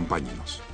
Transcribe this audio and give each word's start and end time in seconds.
Acompáñenos. 0.00 0.69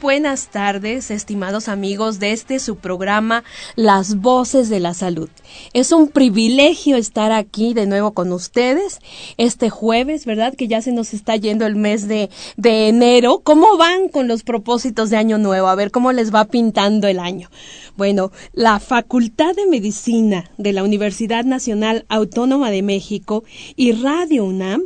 Buenas 0.00 0.48
tardes, 0.48 1.10
estimados 1.10 1.68
amigos 1.68 2.20
de 2.20 2.32
este 2.32 2.60
su 2.60 2.76
programa 2.76 3.42
Las 3.74 4.16
Voces 4.20 4.68
de 4.68 4.80
la 4.80 4.94
Salud. 4.94 5.28
Es 5.72 5.92
un 5.92 6.08
privilegio 6.08 6.96
estar 6.96 7.32
aquí 7.32 7.74
de 7.74 7.86
nuevo 7.86 8.12
con 8.12 8.32
ustedes 8.32 9.00
este 9.38 9.70
jueves, 9.70 10.24
¿verdad? 10.24 10.54
Que 10.54 10.68
ya 10.68 10.82
se 10.82 10.92
nos 10.92 11.14
está 11.14 11.36
yendo 11.36 11.66
el 11.66 11.76
mes 11.76 12.06
de, 12.06 12.30
de 12.56 12.88
enero. 12.88 13.40
¿Cómo 13.42 13.76
van 13.76 14.08
con 14.08 14.28
los 14.28 14.44
propósitos 14.44 15.10
de 15.10 15.16
Año 15.16 15.38
Nuevo? 15.38 15.68
A 15.68 15.74
ver 15.74 15.90
cómo 15.90 16.12
les 16.12 16.32
va 16.32 16.44
pintando 16.44 17.08
el 17.08 17.18
año. 17.18 17.50
Bueno, 17.96 18.30
la 18.52 18.78
Facultad 18.78 19.54
de 19.54 19.66
Medicina 19.66 20.50
de 20.58 20.72
la 20.72 20.84
Universidad 20.84 21.44
Nacional 21.44 22.04
Autónoma 22.08 22.70
de 22.70 22.82
México 22.82 23.42
y 23.74 23.92
Radio 23.92 24.44
UNAM 24.44 24.82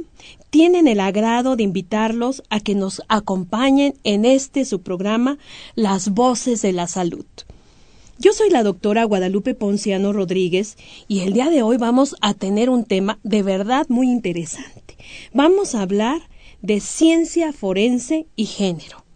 tienen 0.53 0.86
el 0.86 1.00
agrado 1.00 1.56
de 1.56 1.62
invitarlos 1.62 2.42
a 2.50 2.61
que 2.61 2.75
nos 2.75 3.00
acompañen 3.08 3.95
en 4.05 4.27
este 4.27 4.67
su 4.67 4.83
programa 4.83 5.39
Las 5.77 6.11
Voces 6.11 6.61
de 6.61 6.75
la 6.75 6.86
Salud. 6.86 7.25
Yo 8.19 8.34
soy 8.34 8.50
la 8.50 8.62
doctora 8.62 9.05
Guadalupe 9.05 9.55
Ponciano 9.55 10.12
Rodríguez 10.12 10.77
y 11.08 11.20
el 11.20 11.33
día 11.33 11.48
de 11.48 11.62
hoy 11.62 11.78
vamos 11.78 12.17
a 12.20 12.34
tener 12.34 12.69
un 12.69 12.84
tema 12.84 13.19
de 13.23 13.42
verdad 13.42 13.86
muy 13.89 14.11
interesante. 14.11 14.98
Vamos 15.33 15.75
a 15.75 15.80
hablar 15.80 16.20
de 16.61 16.80
ciencia 16.80 17.55
forense 17.55 18.27
y 18.36 18.45
género. 18.45 19.06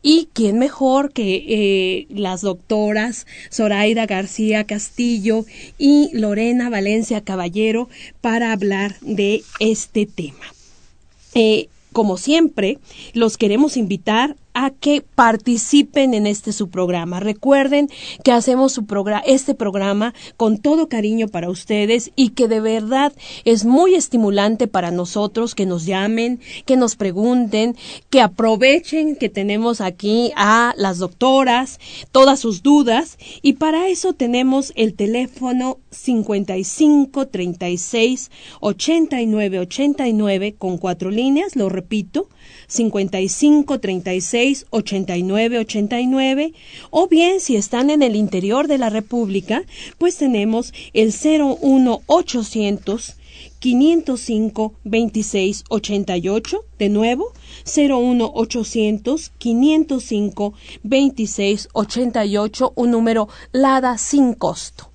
Y 0.00 0.30
quién 0.32 0.58
mejor 0.58 1.12
que 1.12 1.44
eh, 1.48 2.06
las 2.08 2.40
doctoras 2.40 3.26
Zoraida 3.52 4.06
García 4.06 4.64
Castillo 4.64 5.44
y 5.76 6.08
Lorena 6.14 6.70
Valencia 6.70 7.22
Caballero 7.22 7.90
para 8.22 8.52
hablar 8.52 8.96
de 9.02 9.42
este 9.60 10.06
tema. 10.06 10.46
Eh, 11.34 11.68
como 11.92 12.16
siempre, 12.16 12.78
los 13.12 13.36
queremos 13.36 13.76
invitar 13.76 14.36
a 14.64 14.70
que 14.70 15.02
participen 15.02 16.14
en 16.14 16.26
este 16.26 16.52
su 16.52 16.68
programa. 16.68 17.20
Recuerden 17.20 17.88
que 18.24 18.32
hacemos 18.32 18.72
su 18.72 18.86
programa, 18.86 19.22
este 19.24 19.54
programa 19.54 20.14
con 20.36 20.58
todo 20.58 20.88
cariño 20.88 21.28
para 21.28 21.48
ustedes 21.48 22.10
y 22.16 22.30
que 22.30 22.48
de 22.48 22.60
verdad 22.60 23.12
es 23.44 23.64
muy 23.64 23.94
estimulante 23.94 24.66
para 24.66 24.90
nosotros 24.90 25.54
que 25.54 25.64
nos 25.64 25.86
llamen, 25.86 26.40
que 26.64 26.76
nos 26.76 26.96
pregunten, 26.96 27.76
que 28.10 28.20
aprovechen 28.20 29.14
que 29.14 29.28
tenemos 29.28 29.80
aquí 29.80 30.32
a 30.34 30.74
las 30.76 30.98
doctoras, 30.98 31.78
todas 32.10 32.40
sus 32.40 32.64
dudas 32.64 33.16
y 33.42 33.52
para 33.54 33.88
eso 33.88 34.12
tenemos 34.12 34.72
el 34.74 34.94
teléfono 34.94 35.78
55 35.92 37.28
36 37.28 38.30
89 38.60 39.60
89 39.60 40.54
con 40.58 40.78
cuatro 40.78 41.12
líneas, 41.12 41.54
lo 41.54 41.68
repito, 41.68 42.28
55 42.66 43.78
36 43.78 44.47
89 44.70 45.58
89 45.58 46.52
o 46.90 47.08
bien 47.08 47.40
si 47.40 47.56
están 47.56 47.90
en 47.90 48.02
el 48.02 48.16
interior 48.16 48.68
de 48.68 48.78
la 48.78 48.90
República, 48.90 49.64
pues 49.98 50.16
tenemos 50.16 50.72
el 50.92 51.12
01 51.12 52.02
800 52.06 53.16
505 53.60 54.74
26 54.84 55.64
88 55.68 56.64
de 56.78 56.88
nuevo 56.88 57.32
01 57.64 58.30
800 58.34 59.32
505 59.38 60.54
26 60.82 61.68
88 61.72 62.72
un 62.74 62.90
número 62.90 63.28
LADA 63.52 63.98
sin 63.98 64.34
costo. 64.34 64.90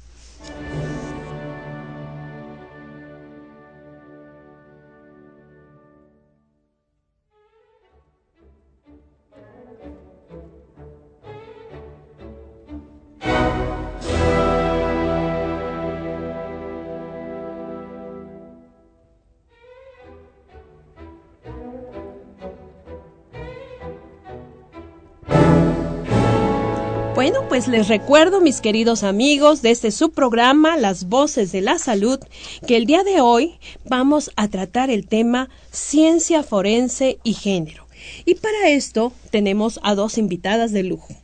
Bueno, 27.24 27.48
pues 27.48 27.70
les 27.70 27.88
recuerdo, 27.88 28.42
mis 28.42 28.60
queridos 28.60 29.02
amigos, 29.02 29.62
de 29.62 29.72
este 29.72 29.92
subprograma 29.92 30.76
Las 30.76 31.08
Voces 31.08 31.54
de 31.54 31.62
la 31.62 31.78
Salud, 31.80 32.20
que 32.68 32.76
el 32.76 32.86
día 32.86 33.06
de 33.06 33.22
hoy 33.22 33.60
vamos 33.86 34.30
a 34.36 34.50
tratar 34.50 34.90
el 34.90 35.08
tema 35.08 35.50
ciencia 35.72 36.44
forense 36.44 37.20
y 37.24 37.34
género. 37.34 37.88
Y 38.26 38.36
para 38.36 38.72
esto 38.72 39.14
tenemos 39.32 39.80
a 39.84 39.96
dos 39.96 40.18
invitadas 40.18 40.74
de 40.74 40.84
lujo 40.84 41.23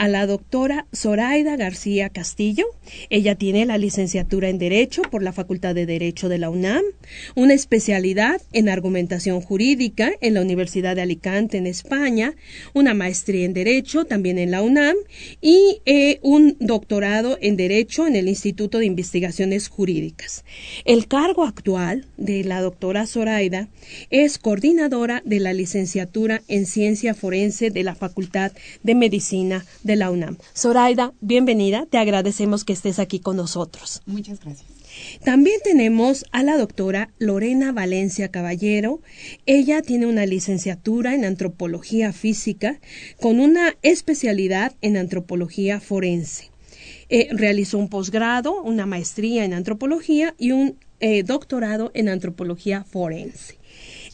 a 0.00 0.08
la 0.08 0.26
doctora 0.26 0.86
Zoraida 0.96 1.56
García 1.56 2.08
Castillo. 2.08 2.64
Ella 3.10 3.34
tiene 3.34 3.66
la 3.66 3.76
licenciatura 3.76 4.48
en 4.48 4.56
Derecho 4.56 5.02
por 5.02 5.22
la 5.22 5.34
Facultad 5.34 5.74
de 5.74 5.84
Derecho 5.84 6.30
de 6.30 6.38
la 6.38 6.48
UNAM, 6.48 6.82
una 7.34 7.52
especialidad 7.52 8.40
en 8.52 8.70
argumentación 8.70 9.42
jurídica 9.42 10.10
en 10.22 10.32
la 10.32 10.40
Universidad 10.40 10.96
de 10.96 11.02
Alicante 11.02 11.58
en 11.58 11.66
España, 11.66 12.34
una 12.72 12.94
maestría 12.94 13.44
en 13.44 13.52
Derecho 13.52 14.06
también 14.06 14.38
en 14.38 14.50
la 14.50 14.62
UNAM 14.62 14.96
y 15.42 15.82
eh, 15.84 16.18
un 16.22 16.56
doctorado 16.60 17.36
en 17.42 17.58
Derecho 17.58 18.06
en 18.06 18.16
el 18.16 18.26
Instituto 18.26 18.78
de 18.78 18.86
Investigaciones 18.86 19.68
Jurídicas. 19.68 20.46
El 20.86 21.08
cargo 21.08 21.44
actual 21.44 22.06
de 22.16 22.42
la 22.42 22.62
doctora 22.62 23.06
Zoraida 23.06 23.68
es 24.08 24.38
coordinadora 24.38 25.20
de 25.26 25.40
la 25.40 25.52
licenciatura 25.52 26.40
en 26.48 26.64
Ciencia 26.64 27.12
Forense 27.12 27.68
de 27.68 27.84
la 27.84 27.94
Facultad 27.94 28.52
de 28.82 28.94
Medicina 28.94 29.66
de 29.89 29.89
la 29.96 30.10
UNAM. 30.10 30.38
Zoraida, 30.56 31.12
bienvenida, 31.20 31.86
te 31.86 31.98
agradecemos 31.98 32.64
que 32.64 32.72
estés 32.72 32.98
aquí 32.98 33.20
con 33.20 33.36
nosotros. 33.36 34.02
Muchas 34.06 34.40
gracias. 34.40 34.80
También 35.24 35.60
tenemos 35.62 36.24
a 36.32 36.42
la 36.42 36.56
doctora 36.56 37.10
Lorena 37.18 37.72
Valencia 37.72 38.30
Caballero. 38.30 39.00
Ella 39.46 39.82
tiene 39.82 40.06
una 40.06 40.26
licenciatura 40.26 41.14
en 41.14 41.24
antropología 41.24 42.12
física 42.12 42.80
con 43.20 43.40
una 43.40 43.76
especialidad 43.82 44.74
en 44.80 44.96
antropología 44.96 45.80
forense. 45.80 46.50
Eh, 47.08 47.28
realizó 47.32 47.78
un 47.78 47.88
posgrado, 47.88 48.62
una 48.62 48.86
maestría 48.86 49.44
en 49.44 49.52
antropología 49.52 50.34
y 50.38 50.52
un 50.52 50.78
eh, 51.00 51.22
doctorado 51.22 51.90
en 51.94 52.08
antropología 52.08 52.84
forense. 52.84 53.59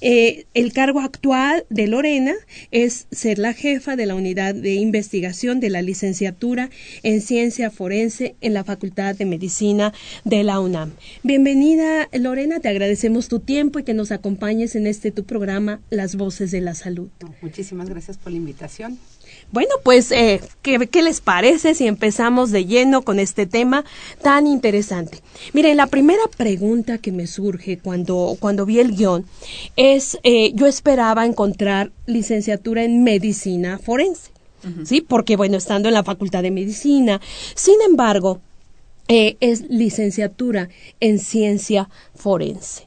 Eh, 0.01 0.47
el 0.55 0.73
cargo 0.73 1.01
actual 1.01 1.65
de 1.71 1.87
Lorena 1.87 2.35
es 2.71 3.07
ser 3.11 3.39
la 3.39 3.53
jefa 3.53 3.97
de 3.97 4.07
la 4.07 4.15
unidad 4.15 4.55
de 4.55 4.75
investigación 4.75 5.61
de 5.61 5.71
la 5.71 5.83
licenciatura 5.83 6.71
en 7.03 7.21
ciencia 7.21 7.71
forense 7.71 8.37
en 8.41 8.55
la 8.55 8.65
Facultad 8.65 9.15
de 9.15 9.25
Medicina 9.25 9.93
de 10.25 10.45
la 10.45 10.61
UNAM. 10.61 10.93
Bienvenida, 11.23 12.09
Lorena, 12.13 12.61
te 12.61 12.69
agradecemos 12.69 13.29
tu 13.29 13.41
tiempo 13.41 13.79
y 13.79 13.85
que 13.85 13.95
nos 13.95 14.13
acompañes 14.13 14.77
en 14.77 14.87
este 14.87 15.11
tu 15.11 15.25
programa 15.25 15.81
Las 15.91 16.17
Voces 16.17 16.51
de 16.51 16.61
la 16.61 16.75
Salud. 16.75 17.09
Muchísimas 17.41 17.89
gracias 17.89 18.19
por 18.19 18.33
la 18.33 18.39
invitación. 18.39 18.99
Bueno, 19.53 19.71
pues, 19.85 20.11
eh, 20.11 20.41
¿qué, 20.63 20.87
¿qué, 20.89 21.03
les 21.03 21.21
parece 21.21 21.75
si 21.75 21.87
empezamos 21.87 22.51
de 22.51 22.67
lleno 22.67 23.03
con 23.03 23.19
este 23.19 23.47
tema 23.47 23.85
tan 24.21 24.47
interesante? 24.47 25.21
Miren, 25.53 25.77
la 25.77 25.87
primera 25.87 26.23
pregunta 26.37 26.99
que 26.99 27.13
me 27.13 27.27
surge 27.27 27.79
cuando, 27.79 28.37
cuando 28.41 28.67
vi 28.67 28.81
el 28.81 28.97
guion 28.97 29.25
es, 29.77 30.19
eh, 30.25 30.53
yo 30.55 30.67
esperaba 30.67 31.25
encontrar 31.25 31.93
licenciatura 32.07 32.83
en 32.85 33.05
medicina 33.05 33.79
forense, 33.79 34.31
¿sí? 34.85 35.01
Porque, 35.01 35.37
bueno, 35.37 35.57
estando 35.57 35.89
en 35.89 35.95
la 35.95 36.03
Facultad 36.03 36.43
de 36.43 36.51
Medicina, 36.51 37.21
sin 37.55 37.81
embargo, 37.89 38.41
eh, 39.09 39.37
es 39.39 39.63
licenciatura 39.71 40.69
en 40.99 41.21
ciencia 41.21 41.89
forense. 42.17 42.86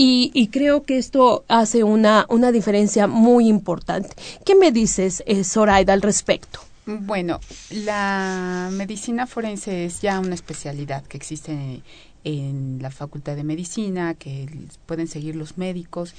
Y, 0.00 0.46
creo 0.52 0.84
que 0.84 0.96
esto 0.96 1.44
hace 1.48 1.82
una, 1.82 2.24
una 2.28 2.52
diferencia 2.52 3.08
muy 3.08 3.48
importante. 3.48 4.10
¿Qué 4.44 4.54
me 4.54 4.70
dices, 4.70 5.24
eh, 5.26 5.42
Zoraida, 5.42 5.92
al 5.92 6.02
respecto? 6.02 6.60
Bueno, 6.86 7.40
la 7.70 8.70
medicina 8.72 9.26
forense 9.26 9.86
es 9.86 10.00
ya 10.00 10.20
una 10.20 10.36
especialidad 10.36 11.04
que 11.04 11.16
existe 11.16 11.82
en 12.22 12.78
la 12.80 12.92
Facultad 12.92 13.34
de 13.34 13.42
Medicina, 13.42 14.14
que 14.14 14.48
pueden 14.86 15.08
seguir 15.08 15.34
los 15.34 15.58
médicos. 15.58 16.14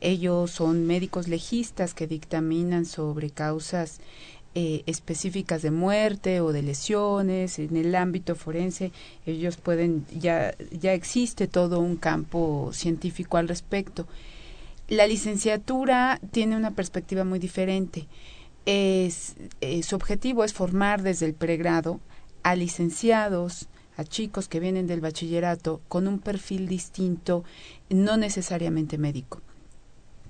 Ellos 0.00 0.52
son 0.52 0.86
médicos 0.86 1.26
legistas 1.26 1.92
que 1.92 2.06
dictaminan 2.06 2.86
sobre 2.86 3.30
causas 3.30 3.98
eh, 4.54 4.82
específicas 4.86 5.62
de 5.62 5.70
muerte 5.70 6.40
o 6.40 6.52
de 6.52 6.62
lesiones 6.62 7.58
en 7.58 7.76
el 7.76 7.94
ámbito 7.94 8.34
forense 8.34 8.92
ellos 9.26 9.56
pueden 9.56 10.06
ya 10.16 10.54
ya 10.70 10.92
existe 10.92 11.48
todo 11.48 11.80
un 11.80 11.96
campo 11.96 12.70
científico 12.72 13.36
al 13.36 13.48
respecto 13.48 14.06
la 14.88 15.06
licenciatura 15.06 16.20
tiene 16.30 16.56
una 16.56 16.70
perspectiva 16.70 17.24
muy 17.24 17.38
diferente 17.38 18.06
es, 18.66 19.34
eh, 19.60 19.82
su 19.82 19.96
objetivo 19.96 20.44
es 20.44 20.52
formar 20.52 21.02
desde 21.02 21.26
el 21.26 21.34
pregrado 21.34 22.00
a 22.42 22.54
licenciados, 22.54 23.68
a 23.96 24.04
chicos 24.04 24.48
que 24.48 24.60
vienen 24.60 24.86
del 24.86 25.00
bachillerato 25.00 25.80
con 25.88 26.08
un 26.08 26.18
perfil 26.18 26.68
distinto, 26.68 27.44
no 27.88 28.16
necesariamente 28.16 28.98
médico. 28.98 29.40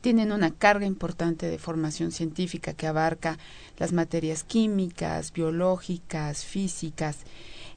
Tienen 0.04 0.32
una 0.32 0.50
carga 0.50 0.84
importante 0.84 1.48
de 1.48 1.56
formación 1.56 2.12
científica 2.12 2.74
que 2.74 2.86
abarca 2.86 3.38
las 3.78 3.94
materias 3.94 4.44
químicas, 4.44 5.32
biológicas, 5.32 6.44
físicas, 6.44 7.20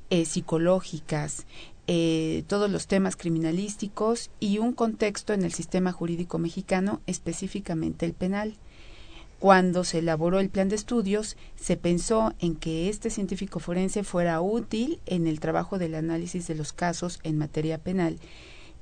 eh, 0.10 0.26
psicológicas, 0.26 1.46
eh, 1.88 2.44
todos 2.48 2.70
los 2.70 2.88
temas 2.88 3.16
criminalísticos 3.16 4.30
y 4.42 4.58
un 4.58 4.74
contexto 4.74 5.32
en 5.32 5.44
el 5.44 5.54
sistema 5.54 5.94
jurídico 5.94 6.38
mexicano, 6.38 7.00
específicamente 7.08 8.06
el 8.06 8.12
penal. 8.12 8.56
Cuando 9.40 9.86
se 9.86 10.00
elaboró 10.00 10.42
el 10.42 10.50
plan 10.50 10.68
de 10.68 10.76
estudios, 10.76 11.38
se 11.56 11.78
pensó 11.78 12.34
en 12.40 12.58
que 12.58 12.90
este 12.90 13.10
científico 13.10 13.62
forense 13.62 14.04
fuera 14.04 14.42
útil 14.42 15.00
en 15.06 15.28
el 15.28 15.40
trabajo 15.40 15.78
del 15.78 15.96
análisis 15.96 16.46
de 16.46 16.56
los 16.56 16.74
casos 16.74 17.22
en 17.24 17.38
materia 17.38 17.78
penal 17.78 18.20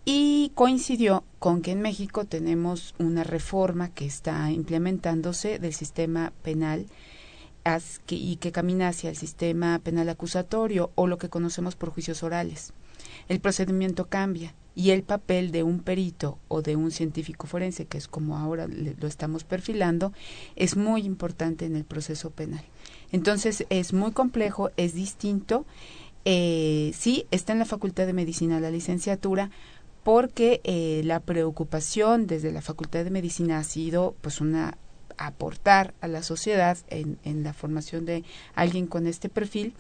y 0.06 0.52
coincidió 0.54 1.24
con 1.40 1.62
que 1.62 1.72
en 1.72 1.82
México 1.82 2.26
tenemos 2.26 2.94
una 3.00 3.24
reforma 3.24 3.90
que 3.90 4.06
está 4.06 4.52
implementándose 4.52 5.60
del 5.60 5.74
sistema 5.74 6.32
penal 6.44 6.86
y 8.08 8.36
que 8.36 8.52
camina 8.52 8.90
hacia 8.90 9.10
el 9.10 9.16
sistema 9.16 9.80
penal 9.80 10.08
acusatorio 10.10 10.92
o 10.94 11.08
lo 11.08 11.18
que 11.18 11.30
conocemos 11.30 11.76
por 11.76 11.90
juicios 11.90 12.22
orales. 12.22 12.74
El 13.28 13.40
procedimiento 13.40 14.06
cambia 14.06 14.54
y 14.76 14.92
el 14.92 15.02
papel 15.02 15.52
de 15.52 15.64
un 15.64 15.80
perito 15.80 16.38
o 16.48 16.62
de 16.62 16.76
un 16.76 16.92
científico 16.92 17.48
forense, 17.48 17.86
que 17.86 17.98
es 17.98 18.08
como 18.08 18.38
ahora 18.38 18.68
lo 18.68 19.08
estamos 19.08 19.44
perfilando, 19.44 20.14
es 20.56 20.78
muy 20.78 21.02
importante 21.06 21.66
en 21.66 21.76
el 21.76 21.86
proceso 21.86 22.30
penal. 22.30 22.64
Entonces 23.12 23.66
es 23.70 23.94
muy 23.94 24.12
complejo, 24.12 24.70
es 24.78 24.94
distinto. 24.94 25.66
Eh, 26.26 26.92
sí, 26.96 27.26
está 27.32 27.54
en 27.54 27.60
la 27.60 27.66
Facultad 27.66 28.06
de 28.06 28.14
Medicina 28.14 28.60
la 28.60 28.72
licenciatura, 28.72 29.50
porque 30.06 30.62
eh, 30.64 31.02
la 31.04 31.20
preocupación 31.20 32.28
desde 32.28 32.52
la 32.52 32.62
Facultad 32.62 33.04
de 33.04 33.10
Medicina 33.10 33.58
ha 33.58 33.64
sido 33.64 34.16
pues 34.22 34.40
una 34.40 34.78
aportar 35.18 35.96
a 36.00 36.08
la 36.08 36.22
sociedad 36.22 36.78
en, 36.90 37.18
la 37.44 37.54
formación 37.54 38.06
de 38.06 38.24
alguien 38.54 38.86
con 38.86 39.08
este 39.08 39.30
perfil 39.30 39.74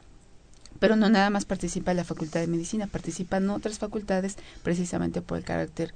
pero 0.80 0.96
no 0.96 1.10
nada 1.10 1.30
más 1.30 1.46
participa 1.46 1.94
la 1.94 2.04
Facultad 2.04 2.40
de 2.40 2.48
Medicina, 2.48 2.88
participan 2.88 3.48
otras 3.52 3.78
facultades 3.78 4.38
precisamente 4.64 5.22
por 5.22 5.38
el 5.38 5.44
carácter 5.44 5.94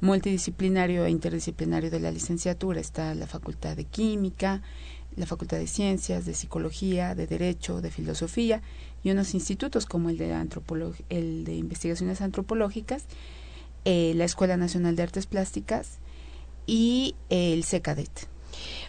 multidisciplinario 0.00 1.04
e 1.04 1.10
interdisciplinario 1.10 1.90
de 1.90 2.00
la 2.00 2.12
licenciatura. 2.12 2.80
Está 2.80 3.14
la 3.14 3.26
Facultad 3.26 3.76
de 3.76 3.84
Química, 3.84 4.62
la 5.16 5.26
Facultad 5.26 5.58
de 5.58 5.66
Ciencias, 5.66 6.24
de 6.24 6.34
Psicología, 6.34 7.14
de 7.14 7.26
Derecho, 7.26 7.80
de 7.80 7.90
Filosofía 7.90 8.62
y 9.02 9.10
unos 9.10 9.34
institutos 9.34 9.84
como 9.84 10.08
el 10.08 10.16
de, 10.16 10.32
el 11.10 11.44
de 11.44 11.54
Investigaciones 11.54 12.22
Antropológicas, 12.22 13.04
eh, 13.84 14.12
la 14.16 14.24
Escuela 14.24 14.56
Nacional 14.56 14.96
de 14.96 15.02
Artes 15.02 15.26
Plásticas 15.26 15.98
y 16.66 17.14
el 17.28 17.64
CECADET. 17.64 18.28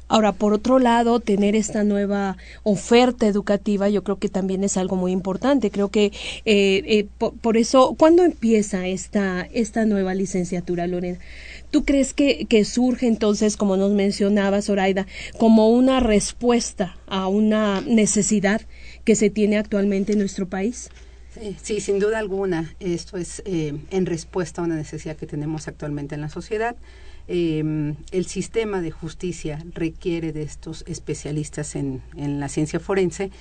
Ahora, 0.07 0.33
por 0.33 0.53
otro 0.53 0.77
lado, 0.77 1.19
tener 1.19 1.55
esta 1.55 1.83
nueva 1.83 2.37
oferta 2.61 3.25
educativa, 3.25 3.89
yo 3.89 4.03
creo 4.03 4.19
que 4.19 4.29
también 4.29 4.63
es 4.63 4.77
algo 4.77 4.95
muy 4.95 5.11
importante. 5.11 5.71
Creo 5.71 5.89
que 5.89 6.11
eh, 6.45 6.83
eh, 6.85 7.07
por, 7.17 7.57
eso, 7.57 7.95
¿cuándo 7.97 8.23
empieza 8.23 8.85
esta, 8.85 9.41
esta 9.51 9.85
nueva 9.85 10.13
licenciatura, 10.13 10.85
Lorena? 10.85 11.17
¿Tú 11.71 11.85
crees 11.85 12.13
que, 12.13 12.45
que 12.45 12.65
surge 12.65 13.07
entonces, 13.07 13.57
como 13.57 13.77
nos 13.77 13.93
mencionaba 13.93 14.61
Zoraida, 14.61 15.07
como 15.39 15.69
una 15.69 15.99
respuesta 15.99 16.97
a 17.07 17.27
una 17.27 17.81
necesidad 17.81 18.61
que 19.05 19.15
se 19.15 19.31
tiene 19.31 19.57
actualmente 19.57 20.13
en 20.13 20.19
nuestro 20.19 20.47
país? 20.47 20.91
Sí, 21.61 21.79
sin 21.81 21.99
duda 21.99 22.19
alguna. 22.19 22.73
Esto 22.79 23.17
es 23.17 23.41
eh, 23.45 23.77
en 23.89 24.05
respuesta 24.05 24.61
a 24.61 24.65
una 24.65 24.75
necesidad 24.75 25.17
que 25.17 25.27
tenemos 25.27 25.67
actualmente 25.67 26.15
en 26.15 26.21
la 26.21 26.29
sociedad. 26.29 26.75
Eh, 27.27 27.93
el 28.11 28.25
sistema 28.25 28.81
de 28.81 28.91
justicia 28.91 29.63
requiere 29.73 30.31
de 30.31 30.43
estos 30.43 30.83
especialistas 30.87 31.75
en, 31.75 32.01
en 32.15 32.39
la 32.39 32.49
ciencia 32.49 32.79
forense 32.79 33.31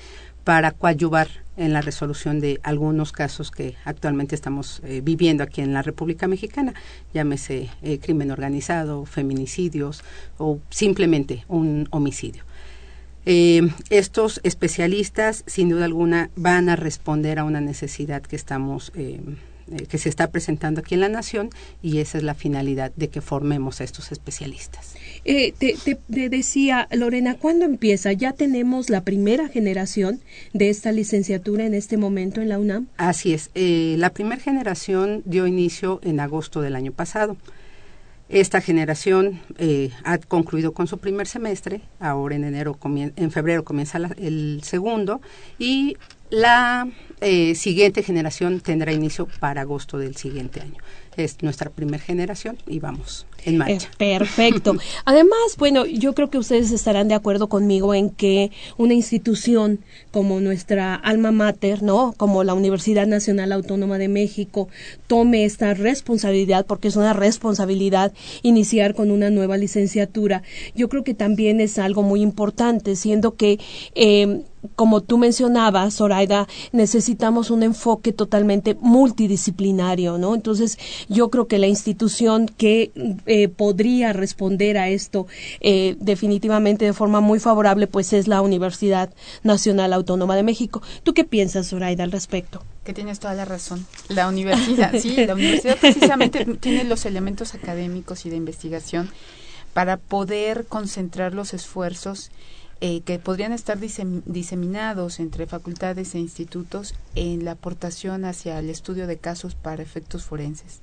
para 0.45 0.73
coadyuvar 0.73 1.29
en 1.57 1.73
la 1.73 1.81
resolución 1.81 2.39
de 2.39 2.61
algunos 2.63 3.13
casos 3.13 3.51
que 3.51 3.77
actualmente 3.85 4.35
estamos 4.35 4.81
eh, 4.85 5.01
viviendo 5.03 5.43
aquí 5.43 5.63
en 5.63 5.73
la 5.73 5.83
República 5.83 6.29
Mexicana, 6.29 6.75
llámese 7.15 7.71
eh, 7.83 7.99
crimen 7.99 8.31
organizado, 8.31 9.07
feminicidios 9.07 10.03
o 10.37 10.59
simplemente 10.69 11.45
un 11.49 11.89
homicidio. 11.91 12.45
Eh, 13.27 13.69
estos 13.91 14.41
especialistas, 14.43 15.45
sin 15.47 15.69
duda 15.69 15.85
alguna, 15.85 16.31
van 16.37 16.69
a 16.69 16.77
responder 16.77 17.39
a 17.39 17.45
una 17.45 17.61
necesidad 17.61 18.23
que 18.23 18.37
estamos 18.37 18.93
eh, 18.95 19.21
eh, 19.73 19.87
que 19.87 19.97
se 19.97 20.11
está 20.11 20.31
presentando 20.31 20.81
aquí 20.81 20.93
en 20.93 21.01
la 21.01 21.09
nación 21.09 21.49
y 21.83 21.99
esa 21.99 22.19
es 22.19 22.25
la 22.25 22.35
finalidad 22.35 22.93
de 22.97 23.09
que 23.09 23.23
formemos 23.23 23.81
a 23.81 23.85
estos 23.85 24.13
especialistas. 24.13 24.95
Eh, 25.25 25.55
te, 25.59 25.99
decía, 26.29 26.87
Lorena, 26.91 27.37
¿cuándo 27.37 27.65
empieza? 27.65 28.13
¿Ya 28.13 28.33
tenemos 28.33 28.91
la 28.91 29.05
primera 29.05 29.49
generación 29.49 30.21
de 30.53 30.69
esta 30.69 30.93
licenciatura 30.93 31.65
en 31.65 31.73
este 31.73 31.97
momento 31.97 32.43
en 32.43 32.51
la 32.51 32.59
UNAM? 32.59 32.89
Así 32.99 33.33
es. 33.33 33.51
Eh, 33.55 33.97
la 33.99 34.11
primera 34.11 34.41
generación 34.41 35.23
dio 35.25 35.47
inicio 35.47 35.99
en 36.05 36.21
agosto 36.21 36.61
del 36.61 36.77
año 36.77 36.93
pasado. 36.93 37.39
Esta 38.29 38.61
generación 38.61 39.41
ha 40.05 40.19
concluido 40.19 40.73
con 40.73 40.87
su 40.87 40.99
primer 40.99 41.27
semestre, 41.27 41.83
ahora 42.01 42.35
en 42.37 42.45
enero, 42.45 42.79
en 42.83 43.31
febrero 43.31 43.65
comienza 43.65 43.99
el 44.17 44.61
segundo 44.63 45.21
y 45.59 45.97
la 46.31 46.89
eh, 47.21 47.55
siguiente 47.55 48.03
generación 48.03 48.61
tendrá 48.61 48.93
inicio 48.93 49.29
para 49.41 49.61
agosto 49.61 49.99
del 49.99 50.17
siguiente 50.17 50.61
año. 50.61 50.83
Es 51.17 51.43
nuestra 51.43 51.71
primera 51.71 52.03
generación 52.03 52.59
y 52.67 52.81
vamos 52.81 53.27
en 53.45 53.59
marcha. 53.59 53.91
perfecto. 53.99 54.77
Además, 55.05 55.57
bueno, 55.59 55.87
yo 55.87 56.15
creo 56.15 56.31
que 56.31 56.39
ustedes 56.39 56.73
estarán 56.73 57.09
de 57.09 57.15
acuerdo 57.15 57.49
conmigo 57.49 57.95
en 57.95 58.11
que 58.11 58.51
una 58.77 58.95
institución 58.95 59.81
como 60.11 60.41
nuestra 60.41 60.95
alma 60.95 61.33
mater, 61.33 61.83
¿no? 61.83 62.15
Como 62.17 62.45
la 62.45 62.55
Universidad 62.55 63.07
Nacional 63.07 63.53
Autónoma 63.53 63.99
de 63.99 64.09
México, 64.09 64.69
tome 65.07 65.45
esta 65.45 65.75
responsabilidad, 65.75 66.67
porque 66.67 66.89
es 66.89 66.97
una 66.97 67.13
responsabilidad 67.13 68.13
iniciar 68.43 68.95
con 68.95 69.11
una 69.11 69.31
nueva 69.31 69.57
licenciatura. 69.57 70.43
Yo 70.75 70.89
creo 70.89 71.05
que 71.05 71.15
también 71.15 71.61
es 71.61 71.79
algo 71.79 72.03
muy 72.03 72.23
importante, 72.23 72.97
siendo 72.97 73.35
que 73.35 73.59
eh, 73.95 74.43
como 74.77 75.03
tú 75.03 75.19
mencionabas, 75.19 75.97
Zoraida, 75.97 76.49
necesitamos 76.73 77.51
un 77.51 77.63
enfoque 77.63 78.13
totalmente 78.13 78.77
multidisciplinario, 78.81 80.19
¿no? 80.19 80.35
Entonces, 80.35 80.79
yo 81.09 81.31
creo 81.31 81.47
que 81.47 81.59
la 81.59 81.67
institución 81.67 82.47
que 82.57 82.91
eh, 82.95 83.34
podría 83.57 84.13
responder 84.13 84.79
a 84.79 84.89
esto 84.89 85.27
eh, 85.61 85.97
definitivamente 85.99 86.85
de 86.85 86.93
forma 86.93 87.21
muy 87.21 87.41
favorable, 87.41 87.87
pues 87.87 88.13
es 88.13 88.29
la 88.29 88.41
Universidad 88.41 89.13
Nacional 89.43 89.93
Autónoma 89.93 90.37
de 90.37 90.43
México. 90.43 90.83
¿Tú 91.03 91.15
qué 91.15 91.25
piensas, 91.25 91.69
Zoraida, 91.69 92.05
al 92.05 92.13
respecto? 92.13 92.63
Que 92.85 92.93
tienes 92.93 93.19
toda 93.19 93.35
la 93.35 93.45
razón. 93.45 93.87
La 94.09 94.29
universidad, 94.29 94.93
sí, 94.99 95.17
la 95.27 95.35
universidad 95.41 95.77
precisamente 95.79 96.45
tiene 96.61 96.85
los 96.85 97.07
elementos 97.07 97.55
académicos 97.55 98.27
y 98.27 98.31
de 98.31 98.37
investigación 98.37 99.11
para 99.73 99.97
poder 99.97 100.67
concentrar 100.67 101.35
los 101.35 101.53
esfuerzos 101.53 102.31
eh, 102.81 103.03
que 103.03 103.19
podrían 103.19 103.53
estar 103.53 103.79
diseminados 103.79 105.21
entre 105.21 105.47
facultades 105.47 106.15
e 106.15 106.19
institutos 106.19 106.95
en 107.15 107.45
la 107.45 107.53
aportación 107.53 108.25
hacia 108.25 108.59
el 108.59 108.69
estudio 108.69 109.07
de 109.07 109.17
casos 109.17 109.55
para 109.55 109.83
efectos 109.83 110.25
forenses. 110.25 110.81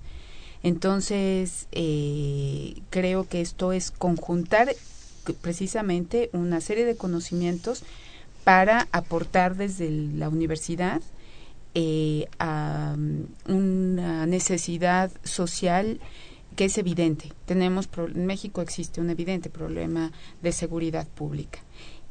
Entonces, 0.63 1.67
eh, 1.71 2.81
creo 2.89 3.27
que 3.27 3.41
esto 3.41 3.73
es 3.73 3.91
conjuntar 3.91 4.73
precisamente 5.41 6.29
una 6.33 6.61
serie 6.61 6.85
de 6.85 6.95
conocimientos 6.95 7.83
para 8.43 8.87
aportar 8.91 9.55
desde 9.55 9.89
la 9.89 10.29
universidad 10.29 11.01
eh, 11.73 12.27
a 12.39 12.95
mm, 12.97 13.51
una 13.51 14.25
necesidad 14.25 15.11
social 15.23 15.99
que 16.55 16.65
es 16.65 16.77
evidente. 16.77 17.31
Tenemos 17.45 17.89
en 17.97 18.25
México 18.25 18.61
existe 18.61 18.99
un 18.99 19.09
evidente 19.09 19.49
problema 19.49 20.11
de 20.41 20.51
seguridad 20.51 21.07
pública 21.07 21.59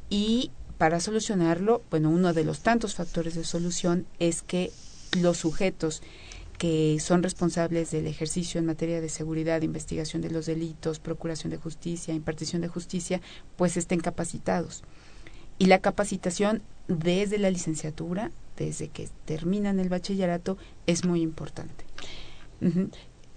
y 0.09 0.51
para 0.77 0.99
solucionarlo, 0.99 1.83
bueno, 1.91 2.09
uno 2.09 2.33
de 2.33 2.43
los 2.43 2.61
tantos 2.61 2.95
factores 2.95 3.35
de 3.35 3.43
solución 3.43 4.07
es 4.17 4.41
que 4.41 4.71
los 5.19 5.37
sujetos 5.37 6.01
que 6.61 6.99
son 6.99 7.23
responsables 7.23 7.89
del 7.89 8.05
ejercicio 8.05 8.59
en 8.59 8.67
materia 8.67 9.01
de 9.01 9.09
seguridad, 9.09 9.63
investigación 9.63 10.21
de 10.21 10.29
los 10.29 10.45
delitos, 10.45 10.99
procuración 10.99 11.49
de 11.49 11.57
justicia, 11.57 12.13
impartición 12.13 12.61
de 12.61 12.67
justicia, 12.67 13.19
pues 13.55 13.77
estén 13.77 13.99
capacitados. 13.99 14.83
Y 15.57 15.65
la 15.65 15.79
capacitación 15.79 16.61
desde 16.87 17.39
la 17.39 17.49
licenciatura, 17.49 18.29
desde 18.57 18.89
que 18.89 19.09
terminan 19.25 19.79
el 19.79 19.89
bachillerato, 19.89 20.55
es 20.85 21.03
muy 21.03 21.23
importante. 21.23 21.83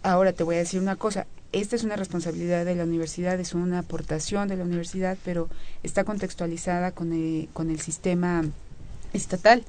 Ahora 0.03 0.35
te 0.35 0.45
voy 0.45 0.57
a 0.57 0.59
decir 0.59 0.83
una 0.83 0.97
cosa, 0.97 1.27
esta 1.53 1.77
es 1.77 1.83
una 1.83 1.97
responsabilidad 1.97 2.67
de 2.67 2.75
la 2.75 2.85
universidad, 2.85 3.41
es 3.41 3.55
una 3.55 3.79
aportación 3.79 4.49
de 4.49 4.59
la 4.59 4.65
universidad, 4.65 5.17
pero 5.25 5.49
está 5.83 6.05
contextualizada 6.05 6.91
con 6.91 7.15
el, 7.15 7.49
con 7.55 7.71
el 7.71 7.81
sistema 7.81 8.45
estatal. 9.15 9.65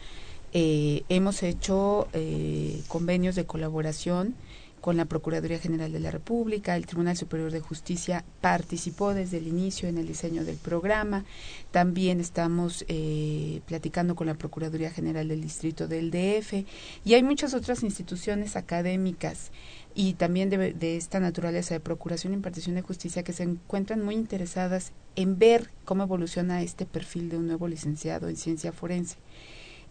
Eh, 0.58 1.04
hemos 1.10 1.44
hecho 1.44 2.08
eh, 2.14 2.82
convenios 2.88 3.36
de 3.36 3.46
colaboración 3.46 4.36
con 4.80 4.96
la 4.96 5.04
Procuraduría 5.04 5.60
General 5.60 5.92
de 5.92 6.00
la 6.00 6.12
República, 6.12 6.78
el 6.78 6.86
Tribunal 6.86 7.18
Superior 7.18 7.52
de 7.52 7.60
Justicia 7.60 8.24
participó 8.40 9.14
desde 9.14 9.40
el 9.40 9.50
inicio 9.50 9.90
en 9.90 9.98
el 9.98 10.08
diseño 10.08 10.46
del 10.46 10.56
programa, 10.56 11.26
también 11.72 12.22
estamos 12.22 12.86
eh, 12.88 13.60
platicando 13.66 14.16
con 14.16 14.28
la 14.28 14.36
Procuraduría 14.36 14.92
General 14.92 15.28
del 15.28 15.42
Distrito 15.42 15.90
del 15.90 16.10
DF 16.10 16.66
y 17.04 17.16
hay 17.16 17.24
muchas 17.24 17.54
otras 17.54 17.84
instituciones 17.84 18.56
académicas 18.56 19.52
y 19.94 20.14
también 20.14 20.50
de, 20.50 20.72
de 20.72 20.96
esta 20.96 21.20
naturaleza 21.20 21.74
de 21.74 21.82
procuración 21.82 22.32
e 22.32 22.38
impartición 22.38 22.76
de 22.76 22.82
justicia 22.82 23.24
que 23.24 23.34
se 23.34 23.44
encuentran 23.44 24.02
muy 24.02 24.16
interesadas 24.16 24.94
en 25.18 25.38
ver 25.38 25.72
cómo 25.84 26.04
evoluciona 26.04 26.62
este 26.62 26.86
perfil 26.86 27.28
de 27.28 27.38
un 27.40 27.48
nuevo 27.48 27.68
licenciado 27.68 28.30
en 28.30 28.38
ciencia 28.38 28.72
forense 28.72 29.18